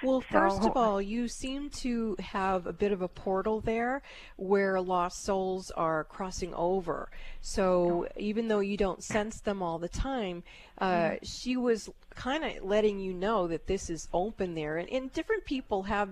Well, 0.03 0.21
first 0.21 0.61
so, 0.61 0.69
of 0.69 0.77
all, 0.77 1.01
you 1.01 1.27
seem 1.27 1.69
to 1.71 2.15
have 2.19 2.67
a 2.67 2.73
bit 2.73 2.91
of 2.91 3.01
a 3.01 3.07
portal 3.07 3.61
there 3.61 4.01
where 4.37 4.79
lost 4.81 5.23
souls 5.23 5.71
are 5.71 6.03
crossing 6.03 6.53
over. 6.53 7.09
So 7.41 8.07
even 8.17 8.47
though 8.47 8.59
you 8.59 8.77
don't 8.77 9.03
sense 9.03 9.41
them 9.41 9.61
all 9.61 9.79
the 9.79 9.89
time, 9.89 10.43
uh, 10.79 10.87
mm. 10.87 11.19
she 11.23 11.57
was 11.57 11.89
kind 12.15 12.43
of 12.45 12.63
letting 12.63 12.99
you 12.99 13.13
know 13.13 13.47
that 13.47 13.67
this 13.67 13.89
is 13.89 14.07
open 14.13 14.55
there. 14.55 14.77
And, 14.77 14.89
and 14.89 15.11
different 15.13 15.45
people 15.45 15.83
have 15.83 16.09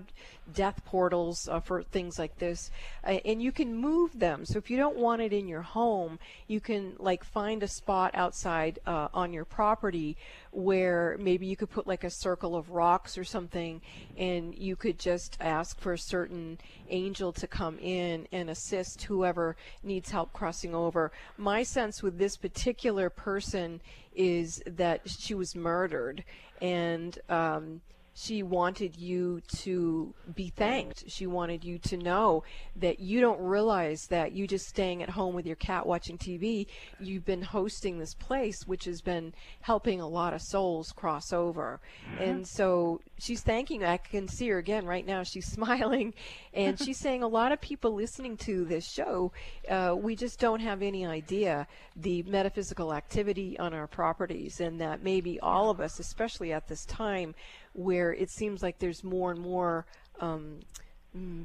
death 0.52 0.84
portals 0.84 1.48
uh, 1.48 1.60
for 1.60 1.82
things 1.82 2.18
like 2.18 2.38
this, 2.38 2.70
uh, 3.04 3.18
and 3.24 3.42
you 3.42 3.50
can 3.52 3.74
move 3.74 4.18
them. 4.18 4.44
So 4.44 4.58
if 4.58 4.70
you 4.70 4.76
don't 4.76 4.96
want 4.96 5.22
it 5.22 5.32
in 5.32 5.48
your 5.48 5.62
home, 5.62 6.18
you 6.46 6.60
can 6.60 6.94
like 6.98 7.24
find 7.24 7.62
a 7.62 7.68
spot 7.68 8.10
outside 8.14 8.78
uh, 8.86 9.08
on 9.14 9.32
your 9.32 9.46
property 9.46 10.16
where 10.50 11.16
maybe 11.18 11.46
you 11.46 11.56
could 11.56 11.70
put 11.70 11.86
like 11.86 12.04
a 12.04 12.10
circle 12.10 12.54
of 12.54 12.70
rocks 12.70 13.16
or 13.16 13.24
something, 13.24 13.80
and 14.16 14.54
you 14.54 14.76
could 14.76 14.98
just 14.98 15.36
ask 15.40 15.80
for 15.80 15.94
a 15.94 15.98
certain 15.98 16.58
angel 16.90 17.32
to 17.32 17.46
come 17.46 17.78
in 17.78 18.28
and 18.30 18.50
assist 18.50 19.02
whoever 19.04 19.56
needs 19.82 20.10
help 20.10 20.32
crossing 20.32 20.74
over. 20.74 21.10
My 21.38 21.62
sense 21.62 22.02
with 22.02 22.18
this 22.18 22.36
particular 22.36 23.08
person 23.10 23.80
is 24.14 24.62
that 24.66 25.02
she 25.06 25.34
was 25.34 25.54
murdered. 25.54 26.24
And 26.60 27.18
um, 27.28 27.80
she 28.14 28.42
wanted 28.44 28.96
you 28.96 29.42
to 29.56 30.14
be 30.34 30.48
thanked. 30.48 31.04
She 31.08 31.26
wanted 31.26 31.64
you 31.64 31.78
to 31.80 31.96
know 31.96 32.44
that 32.76 33.00
you 33.00 33.20
don't 33.20 33.40
realize 33.40 34.06
that 34.06 34.32
you 34.32 34.46
just 34.46 34.68
staying 34.68 35.02
at 35.02 35.10
home 35.10 35.34
with 35.34 35.46
your 35.46 35.56
cat 35.56 35.84
watching 35.84 36.16
TV, 36.16 36.66
you've 37.00 37.24
been 37.24 37.42
hosting 37.42 37.98
this 37.98 38.14
place 38.14 38.66
which 38.66 38.84
has 38.84 39.00
been 39.00 39.34
helping 39.60 40.00
a 40.00 40.06
lot 40.06 40.32
of 40.32 40.40
souls 40.40 40.92
cross 40.92 41.32
over. 41.32 41.80
Mm-hmm. 42.12 42.22
And 42.22 42.46
so 42.46 43.00
she's 43.18 43.42
thanking 43.42 43.80
you. 43.80 43.86
I 43.86 43.96
can 43.96 44.28
see 44.28 44.48
her 44.48 44.58
again 44.58 44.86
right 44.86 45.04
now. 45.04 45.24
She's 45.24 45.46
smiling 45.52 46.14
and 46.52 46.78
she's 46.78 46.98
saying 46.98 47.24
a 47.24 47.28
lot 47.28 47.50
of 47.50 47.60
people 47.60 47.94
listening 47.94 48.36
to 48.38 48.64
this 48.64 48.88
show, 48.88 49.32
uh, 49.68 49.96
we 49.98 50.14
just 50.14 50.38
don't 50.38 50.60
have 50.60 50.82
any 50.82 51.04
idea 51.04 51.66
the 51.96 52.22
metaphysical 52.24 52.94
activity 52.94 53.58
on 53.58 53.74
our 53.74 53.86
properties 53.86 54.60
and 54.60 54.80
that 54.80 55.02
maybe 55.02 55.40
all 55.40 55.70
of 55.70 55.80
us, 55.80 55.98
especially 55.98 56.52
at 56.52 56.68
this 56.68 56.84
time, 56.86 57.34
where 57.74 58.12
it 58.12 58.30
seems 58.30 58.62
like 58.62 58.78
there's 58.78 59.04
more 59.04 59.30
and 59.30 59.40
more 59.40 59.84
um, 60.20 60.60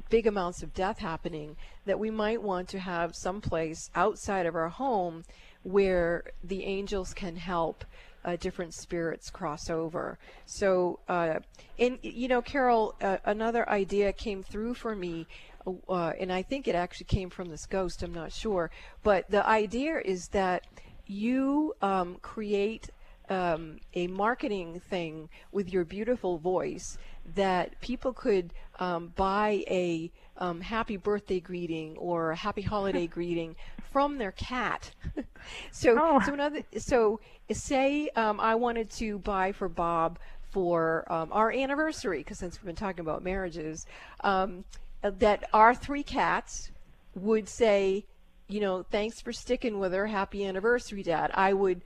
big 0.08 0.26
amounts 0.26 0.62
of 0.62 0.74
death 0.74 0.98
happening, 0.98 1.56
that 1.84 1.98
we 1.98 2.10
might 2.10 2.42
want 2.42 2.68
to 2.68 2.78
have 2.78 3.14
some 3.14 3.40
place 3.40 3.90
outside 3.94 4.46
of 4.46 4.54
our 4.54 4.68
home 4.68 5.24
where 5.62 6.24
the 6.42 6.64
angels 6.64 7.12
can 7.12 7.36
help 7.36 7.84
uh, 8.24 8.36
different 8.36 8.74
spirits 8.74 9.30
cross 9.30 9.70
over. 9.70 10.18
So, 10.46 10.98
uh, 11.08 11.40
and 11.78 11.98
you 12.02 12.28
know, 12.28 12.42
Carol, 12.42 12.94
uh, 13.00 13.18
another 13.24 13.68
idea 13.68 14.12
came 14.12 14.42
through 14.42 14.74
for 14.74 14.94
me, 14.94 15.26
uh, 15.66 16.12
and 16.18 16.32
I 16.32 16.42
think 16.42 16.66
it 16.66 16.74
actually 16.74 17.06
came 17.06 17.30
from 17.30 17.48
this 17.48 17.66
ghost. 17.66 18.02
I'm 18.02 18.14
not 18.14 18.32
sure, 18.32 18.70
but 19.02 19.30
the 19.30 19.46
idea 19.46 20.00
is 20.04 20.28
that 20.28 20.66
you 21.06 21.74
um, 21.82 22.16
create 22.22 22.90
um, 23.30 23.78
a 23.94 24.08
marketing 24.08 24.80
thing 24.90 25.28
with 25.52 25.72
your 25.72 25.84
beautiful 25.84 26.38
voice 26.38 26.98
that 27.34 27.80
people 27.80 28.12
could 28.12 28.52
um, 28.80 29.12
buy 29.16 29.64
a 29.68 30.10
um, 30.36 30.60
happy 30.60 30.96
birthday 30.96 31.38
greeting 31.40 31.96
or 31.96 32.32
a 32.32 32.36
happy 32.36 32.62
holiday 32.62 33.06
greeting 33.06 33.54
from 33.92 34.18
their 34.18 34.32
cat. 34.32 34.90
so, 35.70 35.96
oh. 35.98 36.20
so 36.24 36.34
another, 36.34 36.62
so 36.76 37.20
say 37.50 38.08
um, 38.16 38.40
I 38.40 38.54
wanted 38.54 38.90
to 38.92 39.18
buy 39.20 39.52
for 39.52 39.68
Bob 39.68 40.18
for 40.50 41.10
um, 41.12 41.28
our 41.32 41.52
anniversary, 41.52 42.18
because 42.18 42.38
since 42.38 42.58
we've 42.58 42.66
been 42.66 42.76
talking 42.76 43.00
about 43.00 43.22
marriages, 43.22 43.86
um, 44.20 44.64
that 45.02 45.48
our 45.52 45.74
three 45.74 46.02
cats 46.02 46.70
would 47.14 47.48
say, 47.48 48.04
you 48.48 48.60
know, 48.60 48.82
thanks 48.90 49.20
for 49.20 49.32
sticking 49.32 49.78
with 49.78 49.92
her. 49.92 50.06
Happy 50.06 50.44
anniversary, 50.44 51.02
Dad. 51.02 51.30
I 51.34 51.52
would 51.52 51.82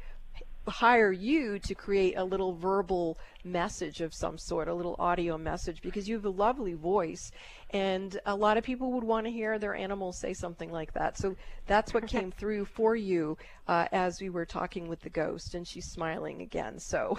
hire 0.67 1.12
you 1.12 1.59
to 1.59 1.75
create 1.75 2.15
a 2.17 2.25
little 2.25 2.55
verbal 2.55 3.19
message 3.45 4.01
of 4.01 4.15
some 4.15 4.39
sort, 4.39 4.69
a 4.69 4.75
little 4.75 4.97
audio 4.99 5.37
message, 5.37 5.83
because 5.83 6.09
you 6.09 6.15
have 6.15 6.25
a 6.25 6.31
lovely 6.31 6.75
voice. 6.75 7.31
And 7.71 8.19
a 8.25 8.35
lot 8.35 8.57
of 8.57 8.65
people 8.65 8.93
would 8.93 9.05
want 9.05 9.27
to 9.27 9.33
hear 9.33 9.59
their 9.59 9.75
animals 9.75 10.19
say 10.19 10.33
something 10.33 10.71
like 10.71 10.93
that. 10.95 11.19
So 11.19 11.37
that's 11.67 11.93
what 11.93 12.07
came 12.07 12.31
through 12.39 12.67
for 12.67 12.97
you 12.97 13.37
uh, 13.69 13.89
as 13.93 14.21
we 14.21 14.31
were 14.31 14.47
talking 14.47 14.89
with 14.89 15.01
the 15.01 15.11
ghost. 15.11 15.55
And 15.55 15.67
she's 15.67 15.87
smiling 15.87 16.41
again. 16.41 16.79
So. 16.79 17.19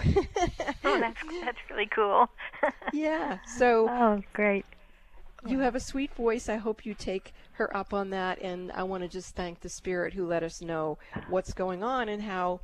oh, 0.84 1.00
that's, 1.00 1.20
that's 1.42 1.58
really 1.70 1.86
cool. 1.86 2.28
yeah. 2.92 3.38
So. 3.56 3.88
Oh, 3.88 4.22
great. 4.32 4.64
You 5.46 5.60
have 5.60 5.76
a 5.76 5.80
sweet 5.80 6.12
voice. 6.14 6.48
I 6.48 6.56
hope 6.56 6.84
you 6.84 6.94
take 6.94 7.32
her 7.52 7.74
up 7.76 7.94
on 7.94 8.10
that. 8.10 8.40
And 8.40 8.72
I 8.72 8.82
want 8.82 9.04
to 9.04 9.08
just 9.08 9.36
thank 9.36 9.60
the 9.60 9.68
spirit 9.68 10.14
who 10.14 10.26
let 10.26 10.42
us 10.42 10.60
know 10.60 10.98
what's 11.28 11.52
going 11.52 11.84
on 11.84 12.08
and 12.08 12.22
how 12.22 12.60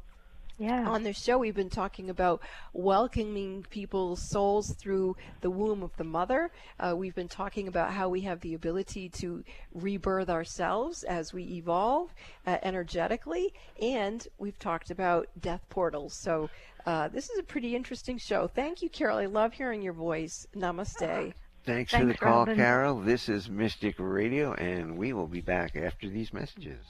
yeah. 0.63 0.89
On 0.89 1.03
this 1.03 1.21
show, 1.21 1.39
we've 1.39 1.57
been 1.57 1.69
talking 1.69 2.09
about 2.09 2.41
welcoming 2.73 3.67
people's 3.69 4.23
souls 4.23 4.73
through 4.75 5.17
the 5.41 5.51
womb 5.51 5.83
of 5.83 5.91
the 5.97 6.05
mother. 6.05 6.53
Uh, 6.79 6.95
we've 6.97 7.17
been 7.17 7.29
talking 7.29 7.67
about 7.67 7.91
how 7.91 8.09
we 8.09 8.21
have 8.21 8.39
the 8.41 8.55
ability 8.55 9.09
to 9.09 9.43
rebirth 9.75 10.31
ourselves 10.31 11.03
as 11.03 11.33
we 11.33 11.43
evolve 11.55 12.15
uh, 12.47 12.59
energetically, 12.63 13.53
and 13.81 14.29
we've 14.39 14.59
talked 14.61 14.93
about 14.93 15.27
death 15.41 15.63
portals. 15.69 16.15
So 16.15 16.49
uh, 16.87 17.09
this 17.09 17.29
is 17.29 17.41
a 17.41 17.43
pretty 17.43 17.75
interesting 17.75 18.17
show. 18.19 18.47
Thank 18.47 18.83
you, 18.83 18.89
Carol. 18.89 19.19
I 19.19 19.27
love 19.27 19.55
hearing 19.55 19.83
your 19.83 19.95
voice. 19.95 20.47
Namaste. 20.55 21.35
Thanks, 21.65 21.91
Thanks 21.91 21.93
for 21.93 22.05
the 22.07 22.15
call, 22.15 22.39
Robin. 22.41 22.57
Carol. 22.57 23.01
This 23.01 23.29
is 23.29 23.51
Mystic 23.51 23.97
Radio, 23.99 24.53
and 24.55 24.97
we 24.97 25.13
will 25.13 25.27
be 25.27 25.41
back 25.41 25.75
after 25.75 26.09
these 26.09 26.33
messages. 26.33 26.85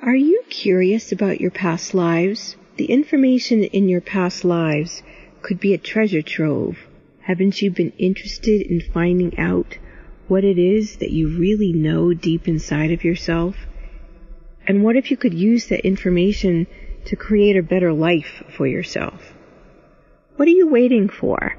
Are 0.00 0.14
you 0.14 0.42
curious 0.50 1.12
about 1.12 1.40
your 1.40 1.50
past 1.50 1.94
lives? 1.94 2.56
The 2.76 2.86
information 2.86 3.64
in 3.64 3.88
your 3.88 4.00
past 4.00 4.44
lives 4.44 5.02
could 5.42 5.60
be 5.60 5.74
a 5.74 5.78
treasure 5.78 6.22
trove. 6.22 6.78
Haven't 7.22 7.60
you 7.60 7.70
been 7.70 7.92
interested 7.98 8.62
in 8.62 8.80
finding 8.80 9.38
out 9.38 9.78
what 10.28 10.44
it 10.44 10.58
is 10.58 10.96
that 10.96 11.10
you 11.10 11.28
really 11.28 11.72
know 11.72 12.14
deep 12.14 12.46
inside 12.46 12.92
of 12.92 13.04
yourself? 13.04 13.56
And 14.66 14.84
what 14.84 14.96
if 14.96 15.10
you 15.10 15.16
could 15.16 15.34
use 15.34 15.66
that 15.66 15.86
information 15.86 16.66
to 17.06 17.16
create 17.16 17.56
a 17.56 17.62
better 17.62 17.92
life 17.92 18.42
for 18.56 18.66
yourself? 18.66 19.34
What 20.36 20.48
are 20.48 20.52
you 20.52 20.68
waiting 20.68 21.08
for? 21.08 21.56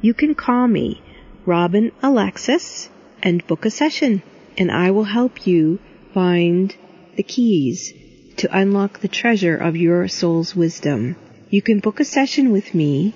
You 0.00 0.14
can 0.14 0.34
call 0.34 0.68
me, 0.68 1.02
Robin 1.46 1.92
Alexis, 2.02 2.90
and 3.22 3.46
book 3.46 3.64
a 3.64 3.70
session, 3.70 4.22
and 4.56 4.70
I 4.70 4.90
will 4.90 5.04
help 5.04 5.46
you 5.46 5.78
find 6.12 6.74
the 7.16 7.22
keys 7.22 7.92
to 8.40 8.58
unlock 8.58 8.98
the 9.00 9.08
treasure 9.08 9.56
of 9.56 9.76
your 9.76 10.08
soul's 10.08 10.56
wisdom. 10.56 11.14
You 11.50 11.60
can 11.60 11.80
book 11.80 12.00
a 12.00 12.04
session 12.04 12.52
with 12.52 12.74
me 12.74 13.14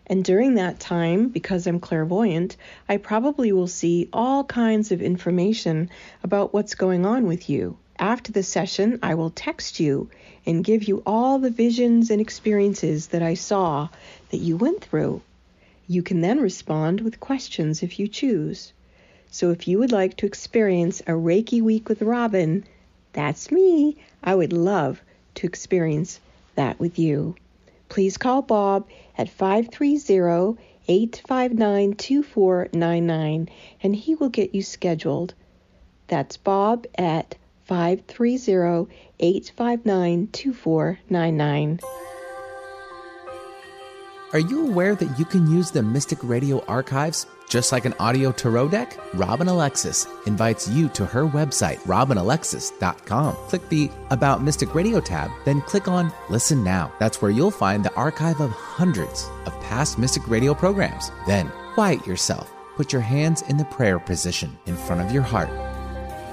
And 0.07 0.23
during 0.23 0.55
that 0.55 0.79
time, 0.79 1.29
because 1.29 1.67
I'm 1.67 1.79
clairvoyant, 1.79 2.57
I 2.89 2.97
probably 2.97 3.51
will 3.51 3.67
see 3.67 4.09
all 4.11 4.43
kinds 4.43 4.91
of 4.91 5.03
information 5.03 5.91
about 6.23 6.51
what's 6.51 6.73
going 6.73 7.05
on 7.05 7.27
with 7.27 7.51
you. 7.51 7.77
After 7.99 8.31
the 8.31 8.41
session, 8.41 8.97
I 9.03 9.13
will 9.13 9.29
text 9.29 9.79
you 9.79 10.09
and 10.47 10.63
give 10.63 10.87
you 10.87 11.03
all 11.05 11.37
the 11.37 11.51
visions 11.51 12.09
and 12.09 12.19
experiences 12.19 13.09
that 13.09 13.21
I 13.21 13.35
saw 13.35 13.89
that 14.31 14.37
you 14.37 14.57
went 14.57 14.83
through. 14.83 15.21
You 15.93 16.01
can 16.01 16.21
then 16.21 16.39
respond 16.39 17.01
with 17.01 17.19
questions 17.19 17.83
if 17.83 17.99
you 17.99 18.07
choose. 18.07 18.73
So 19.29 19.51
if 19.51 19.67
you 19.67 19.77
would 19.77 19.91
like 19.91 20.17
to 20.17 20.25
experience 20.25 21.01
a 21.01 21.11
Reiki 21.11 21.61
week 21.61 21.87
with 21.87 22.01
Robin, 22.01 22.63
that's 23.11 23.51
me. 23.51 23.97
I 24.23 24.33
would 24.33 24.53
love 24.53 25.03
to 25.35 25.45
experience 25.45 26.19
that 26.55 26.79
with 26.79 26.97
you. 26.97 27.35
Please 27.89 28.17
call 28.17 28.41
Bob 28.41 28.87
at 29.19 29.29
530 29.29 30.57
859 30.87 31.93
2499 31.93 33.49
and 33.83 33.95
he 33.95 34.15
will 34.15 34.29
get 34.29 34.55
you 34.55 34.63
scheduled. 34.63 35.35
That's 36.07 36.37
Bob 36.37 36.87
at 36.95 37.35
530 37.65 38.91
859 39.19 40.27
2499. 40.31 41.79
Are 44.33 44.39
you 44.39 44.65
aware 44.67 44.95
that 44.95 45.19
you 45.19 45.25
can 45.25 45.45
use 45.51 45.69
the 45.69 45.83
Mystic 45.83 46.17
Radio 46.23 46.65
archives 46.65 47.27
just 47.47 47.71
like 47.71 47.85
an 47.85 47.93
audio 47.99 48.31
tarot 48.31 48.69
deck? 48.69 48.97
Robin 49.13 49.47
Alexis 49.47 50.07
invites 50.25 50.67
you 50.67 50.89
to 50.89 51.05
her 51.05 51.27
website, 51.27 51.77
robinalexis.com. 51.81 53.35
Click 53.35 53.69
the 53.69 53.91
About 54.09 54.41
Mystic 54.41 54.73
Radio 54.73 54.99
tab, 54.99 55.29
then 55.45 55.61
click 55.61 55.87
on 55.87 56.11
Listen 56.31 56.63
Now. 56.63 56.91
That's 56.99 57.21
where 57.21 57.29
you'll 57.29 57.51
find 57.51 57.85
the 57.85 57.93
archive 57.93 58.41
of 58.41 58.49
hundreds 58.49 59.29
of 59.45 59.53
past 59.61 59.99
Mystic 59.99 60.27
Radio 60.27 60.55
programs. 60.55 61.11
Then 61.27 61.51
quiet 61.75 62.07
yourself. 62.07 62.51
Put 62.75 62.91
your 62.91 63.03
hands 63.03 63.43
in 63.43 63.57
the 63.57 63.65
prayer 63.65 63.99
position 63.99 64.57
in 64.65 64.75
front 64.75 65.01
of 65.01 65.11
your 65.11 65.21
heart 65.21 65.51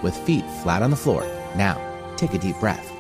with 0.03 0.17
feet 0.17 0.47
flat 0.63 0.83
on 0.83 0.89
the 0.89 0.97
floor. 0.97 1.23
Now, 1.55 1.77
take 2.17 2.33
a 2.33 2.39
deep 2.39 2.59
breath. 2.61 2.91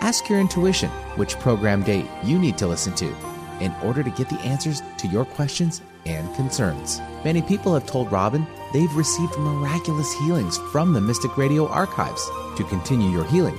Ask 0.00 0.28
your 0.28 0.38
intuition 0.38 0.88
which 1.16 1.36
program 1.40 1.82
date 1.82 2.06
you 2.22 2.38
need 2.38 2.56
to 2.58 2.68
listen 2.68 2.94
to 2.94 3.12
in 3.60 3.74
order 3.82 4.02
to 4.02 4.10
get 4.10 4.28
the 4.28 4.40
answers 4.40 4.82
to 4.98 5.08
your 5.08 5.24
questions 5.24 5.80
and 6.06 6.34
concerns. 6.34 7.00
Many 7.24 7.42
people 7.42 7.74
have 7.74 7.86
told 7.86 8.10
Robin 8.10 8.46
they've 8.72 8.94
received 8.94 9.36
miraculous 9.38 10.12
healings 10.14 10.58
from 10.72 10.92
the 10.92 11.00
Mystic 11.00 11.36
Radio 11.36 11.68
archives. 11.68 12.24
To 12.56 12.64
continue 12.64 13.10
your 13.10 13.24
healing, 13.24 13.58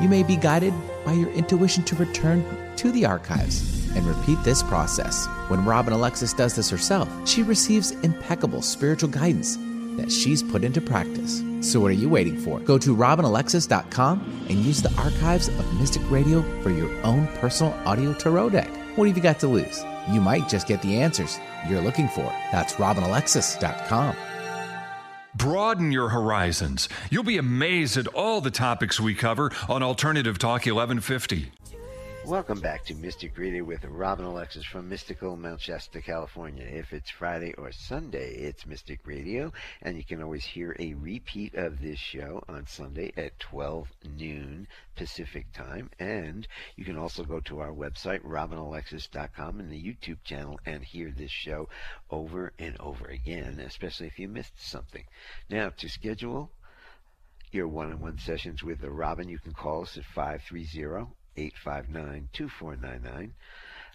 you 0.00 0.08
may 0.08 0.22
be 0.22 0.36
guided 0.36 0.74
by 1.04 1.12
your 1.12 1.30
intuition 1.30 1.84
to 1.84 1.96
return 1.96 2.44
to 2.76 2.90
the 2.92 3.06
archives 3.06 3.86
and 3.96 4.04
repeat 4.04 4.42
this 4.42 4.62
process. 4.62 5.26
When 5.48 5.64
Robin 5.64 5.92
Alexis 5.92 6.32
does 6.32 6.54
this 6.56 6.68
herself, 6.68 7.08
she 7.26 7.42
receives 7.42 7.92
impeccable 8.02 8.62
spiritual 8.62 9.08
guidance 9.08 9.56
that 9.96 10.12
she's 10.12 10.42
put 10.42 10.62
into 10.64 10.80
practice. 10.80 11.42
So 11.62 11.80
what 11.80 11.90
are 11.90 11.94
you 11.94 12.08
waiting 12.08 12.38
for? 12.38 12.60
Go 12.60 12.78
to 12.78 12.94
robinalexis.com 12.94 14.46
and 14.48 14.58
use 14.58 14.82
the 14.82 14.92
archives 15.00 15.48
of 15.48 15.80
Mystic 15.80 16.02
Radio 16.10 16.42
for 16.62 16.70
your 16.70 16.90
own 17.02 17.26
personal 17.38 17.72
audio 17.86 18.12
tarot 18.12 18.50
deck. 18.50 18.70
What 18.96 19.06
have 19.06 19.16
you 19.16 19.22
got 19.22 19.38
to 19.40 19.48
lose? 19.48 19.84
You 20.10 20.22
might 20.22 20.48
just 20.48 20.66
get 20.66 20.80
the 20.80 21.00
answers 21.00 21.38
you're 21.68 21.82
looking 21.82 22.08
for. 22.08 22.24
That's 22.50 22.74
robinalexis.com. 22.74 24.16
Broaden 25.34 25.92
your 25.92 26.08
horizons. 26.08 26.88
You'll 27.10 27.22
be 27.22 27.36
amazed 27.36 27.98
at 27.98 28.06
all 28.08 28.40
the 28.40 28.50
topics 28.50 28.98
we 28.98 29.14
cover 29.14 29.52
on 29.68 29.82
Alternative 29.82 30.38
Talk 30.38 30.64
1150. 30.64 31.52
Welcome 32.26 32.58
back 32.58 32.84
to 32.86 32.94
Mystic 32.96 33.38
Radio 33.38 33.62
with 33.62 33.84
Robin 33.84 34.24
Alexis 34.24 34.64
from 34.64 34.88
Mystical 34.88 35.36
Mount 35.36 35.60
Shasta, 35.60 36.00
California. 36.00 36.64
If 36.64 36.92
it's 36.92 37.08
Friday 37.08 37.54
or 37.56 37.70
Sunday, 37.70 38.34
it's 38.34 38.66
Mystic 38.66 38.98
Radio, 39.04 39.52
and 39.80 39.96
you 39.96 40.02
can 40.02 40.20
always 40.20 40.44
hear 40.44 40.74
a 40.80 40.94
repeat 40.94 41.54
of 41.54 41.80
this 41.80 42.00
show 42.00 42.42
on 42.48 42.66
Sunday 42.66 43.12
at 43.16 43.38
12 43.38 43.86
noon 44.18 44.66
Pacific 44.96 45.52
time. 45.52 45.88
And 46.00 46.48
you 46.74 46.84
can 46.84 46.98
also 46.98 47.22
go 47.22 47.38
to 47.42 47.60
our 47.60 47.70
website, 47.70 48.22
robinalexis.com, 48.22 49.60
and 49.60 49.70
the 49.70 49.80
YouTube 49.80 50.24
channel 50.24 50.58
and 50.66 50.82
hear 50.82 51.12
this 51.16 51.30
show 51.30 51.68
over 52.10 52.52
and 52.58 52.76
over 52.80 53.06
again, 53.06 53.60
especially 53.60 54.08
if 54.08 54.18
you 54.18 54.26
missed 54.26 54.60
something. 54.60 55.04
Now, 55.48 55.70
to 55.76 55.88
schedule 55.88 56.50
your 57.52 57.68
one-on-one 57.68 58.18
sessions 58.18 58.64
with 58.64 58.82
Robin, 58.82 59.28
you 59.28 59.38
can 59.38 59.52
call 59.52 59.82
us 59.82 59.96
at 59.96 60.04
530 60.06 61.06
859 61.36 62.28
2499. 62.32 63.34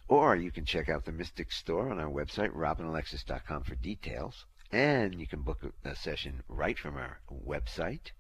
Or 0.08 0.36
you 0.36 0.52
can 0.52 0.66
check 0.66 0.90
out 0.90 1.06
the 1.06 1.12
Mystic 1.12 1.52
Store 1.52 1.90
on 1.90 2.00
our 2.00 2.10
website, 2.10 2.54
robinalexis.com, 2.54 3.64
for 3.64 3.76
details. 3.76 4.46
And 4.72 5.20
you 5.20 5.28
can 5.28 5.42
book 5.42 5.60
a 5.84 5.96
session 5.96 6.44
right 6.48 6.78
from 6.78 6.98
our 6.98 7.20
website, 7.32 8.12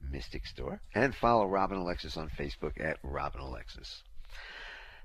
Mystic 0.00 0.46
Store. 0.46 0.80
And 0.94 1.14
follow 1.14 1.46
Robin 1.46 1.78
Alexis 1.78 2.16
on 2.16 2.30
Facebook 2.30 2.80
at 2.80 2.98
Robin 3.02 3.40
Alexis. 3.40 4.02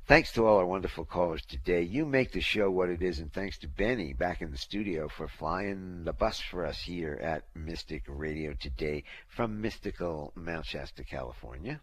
Thanks 0.08 0.32
to 0.34 0.46
all 0.46 0.60
our 0.60 0.68
wonderful 0.68 1.04
callers 1.04 1.42
today. 1.42 1.82
You 1.82 2.06
make 2.06 2.32
the 2.32 2.40
show 2.40 2.70
what 2.70 2.90
it 2.90 3.02
is, 3.02 3.18
and 3.18 3.34
thanks 3.34 3.58
to 3.58 3.68
Benny 3.68 4.14
back 4.14 4.40
in 4.40 4.52
the 4.52 4.58
studio 4.58 5.08
for 5.08 5.28
flying 5.28 6.04
the 6.04 6.14
bus 6.14 6.40
for 6.40 6.64
us 6.64 6.80
here 6.80 7.20
at 7.24 7.46
Mystic 7.56 8.04
Radio 8.08 8.54
today 8.54 9.04
from 9.28 9.62
mystical 9.62 10.32
Mount 10.36 10.68
Shasta, 10.68 11.04
California. 11.04 11.82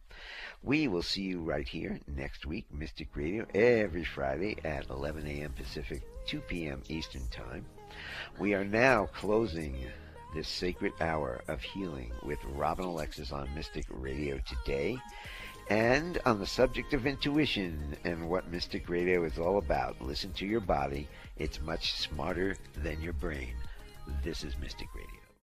We 0.62 0.86
will 0.86 1.02
see 1.02 1.22
you 1.22 1.42
right 1.42 1.66
here 1.66 1.98
next 2.06 2.46
week, 2.46 2.66
Mystic 2.72 3.08
Radio, 3.16 3.44
every 3.56 4.04
Friday 4.04 4.56
at 4.62 4.88
11 4.88 5.26
a.m. 5.26 5.52
Pacific, 5.54 6.02
2 6.28 6.42
p.m. 6.42 6.80
Eastern 6.88 7.26
Time. 7.26 7.66
We 8.38 8.54
are 8.54 8.64
now 8.64 9.06
closing 9.06 9.84
this 10.32 10.46
sacred 10.46 10.92
hour 11.00 11.42
of 11.48 11.60
healing 11.60 12.12
with 12.22 12.38
Robin 12.44 12.84
Alexis 12.84 13.32
on 13.32 13.52
Mystic 13.52 13.86
Radio 13.90 14.38
today. 14.46 14.96
And 15.72 16.18
on 16.26 16.38
the 16.38 16.46
subject 16.46 16.92
of 16.92 17.06
intuition 17.06 17.96
and 18.04 18.28
what 18.28 18.50
Mystic 18.50 18.90
Radio 18.90 19.24
is 19.24 19.38
all 19.38 19.56
about, 19.56 20.02
listen 20.02 20.30
to 20.34 20.44
your 20.44 20.60
body. 20.60 21.08
It's 21.38 21.62
much 21.62 21.94
smarter 21.94 22.58
than 22.76 23.00
your 23.00 23.14
brain. 23.14 23.54
This 24.22 24.44
is 24.44 24.58
Mystic 24.58 24.88
Radio. 24.94 25.11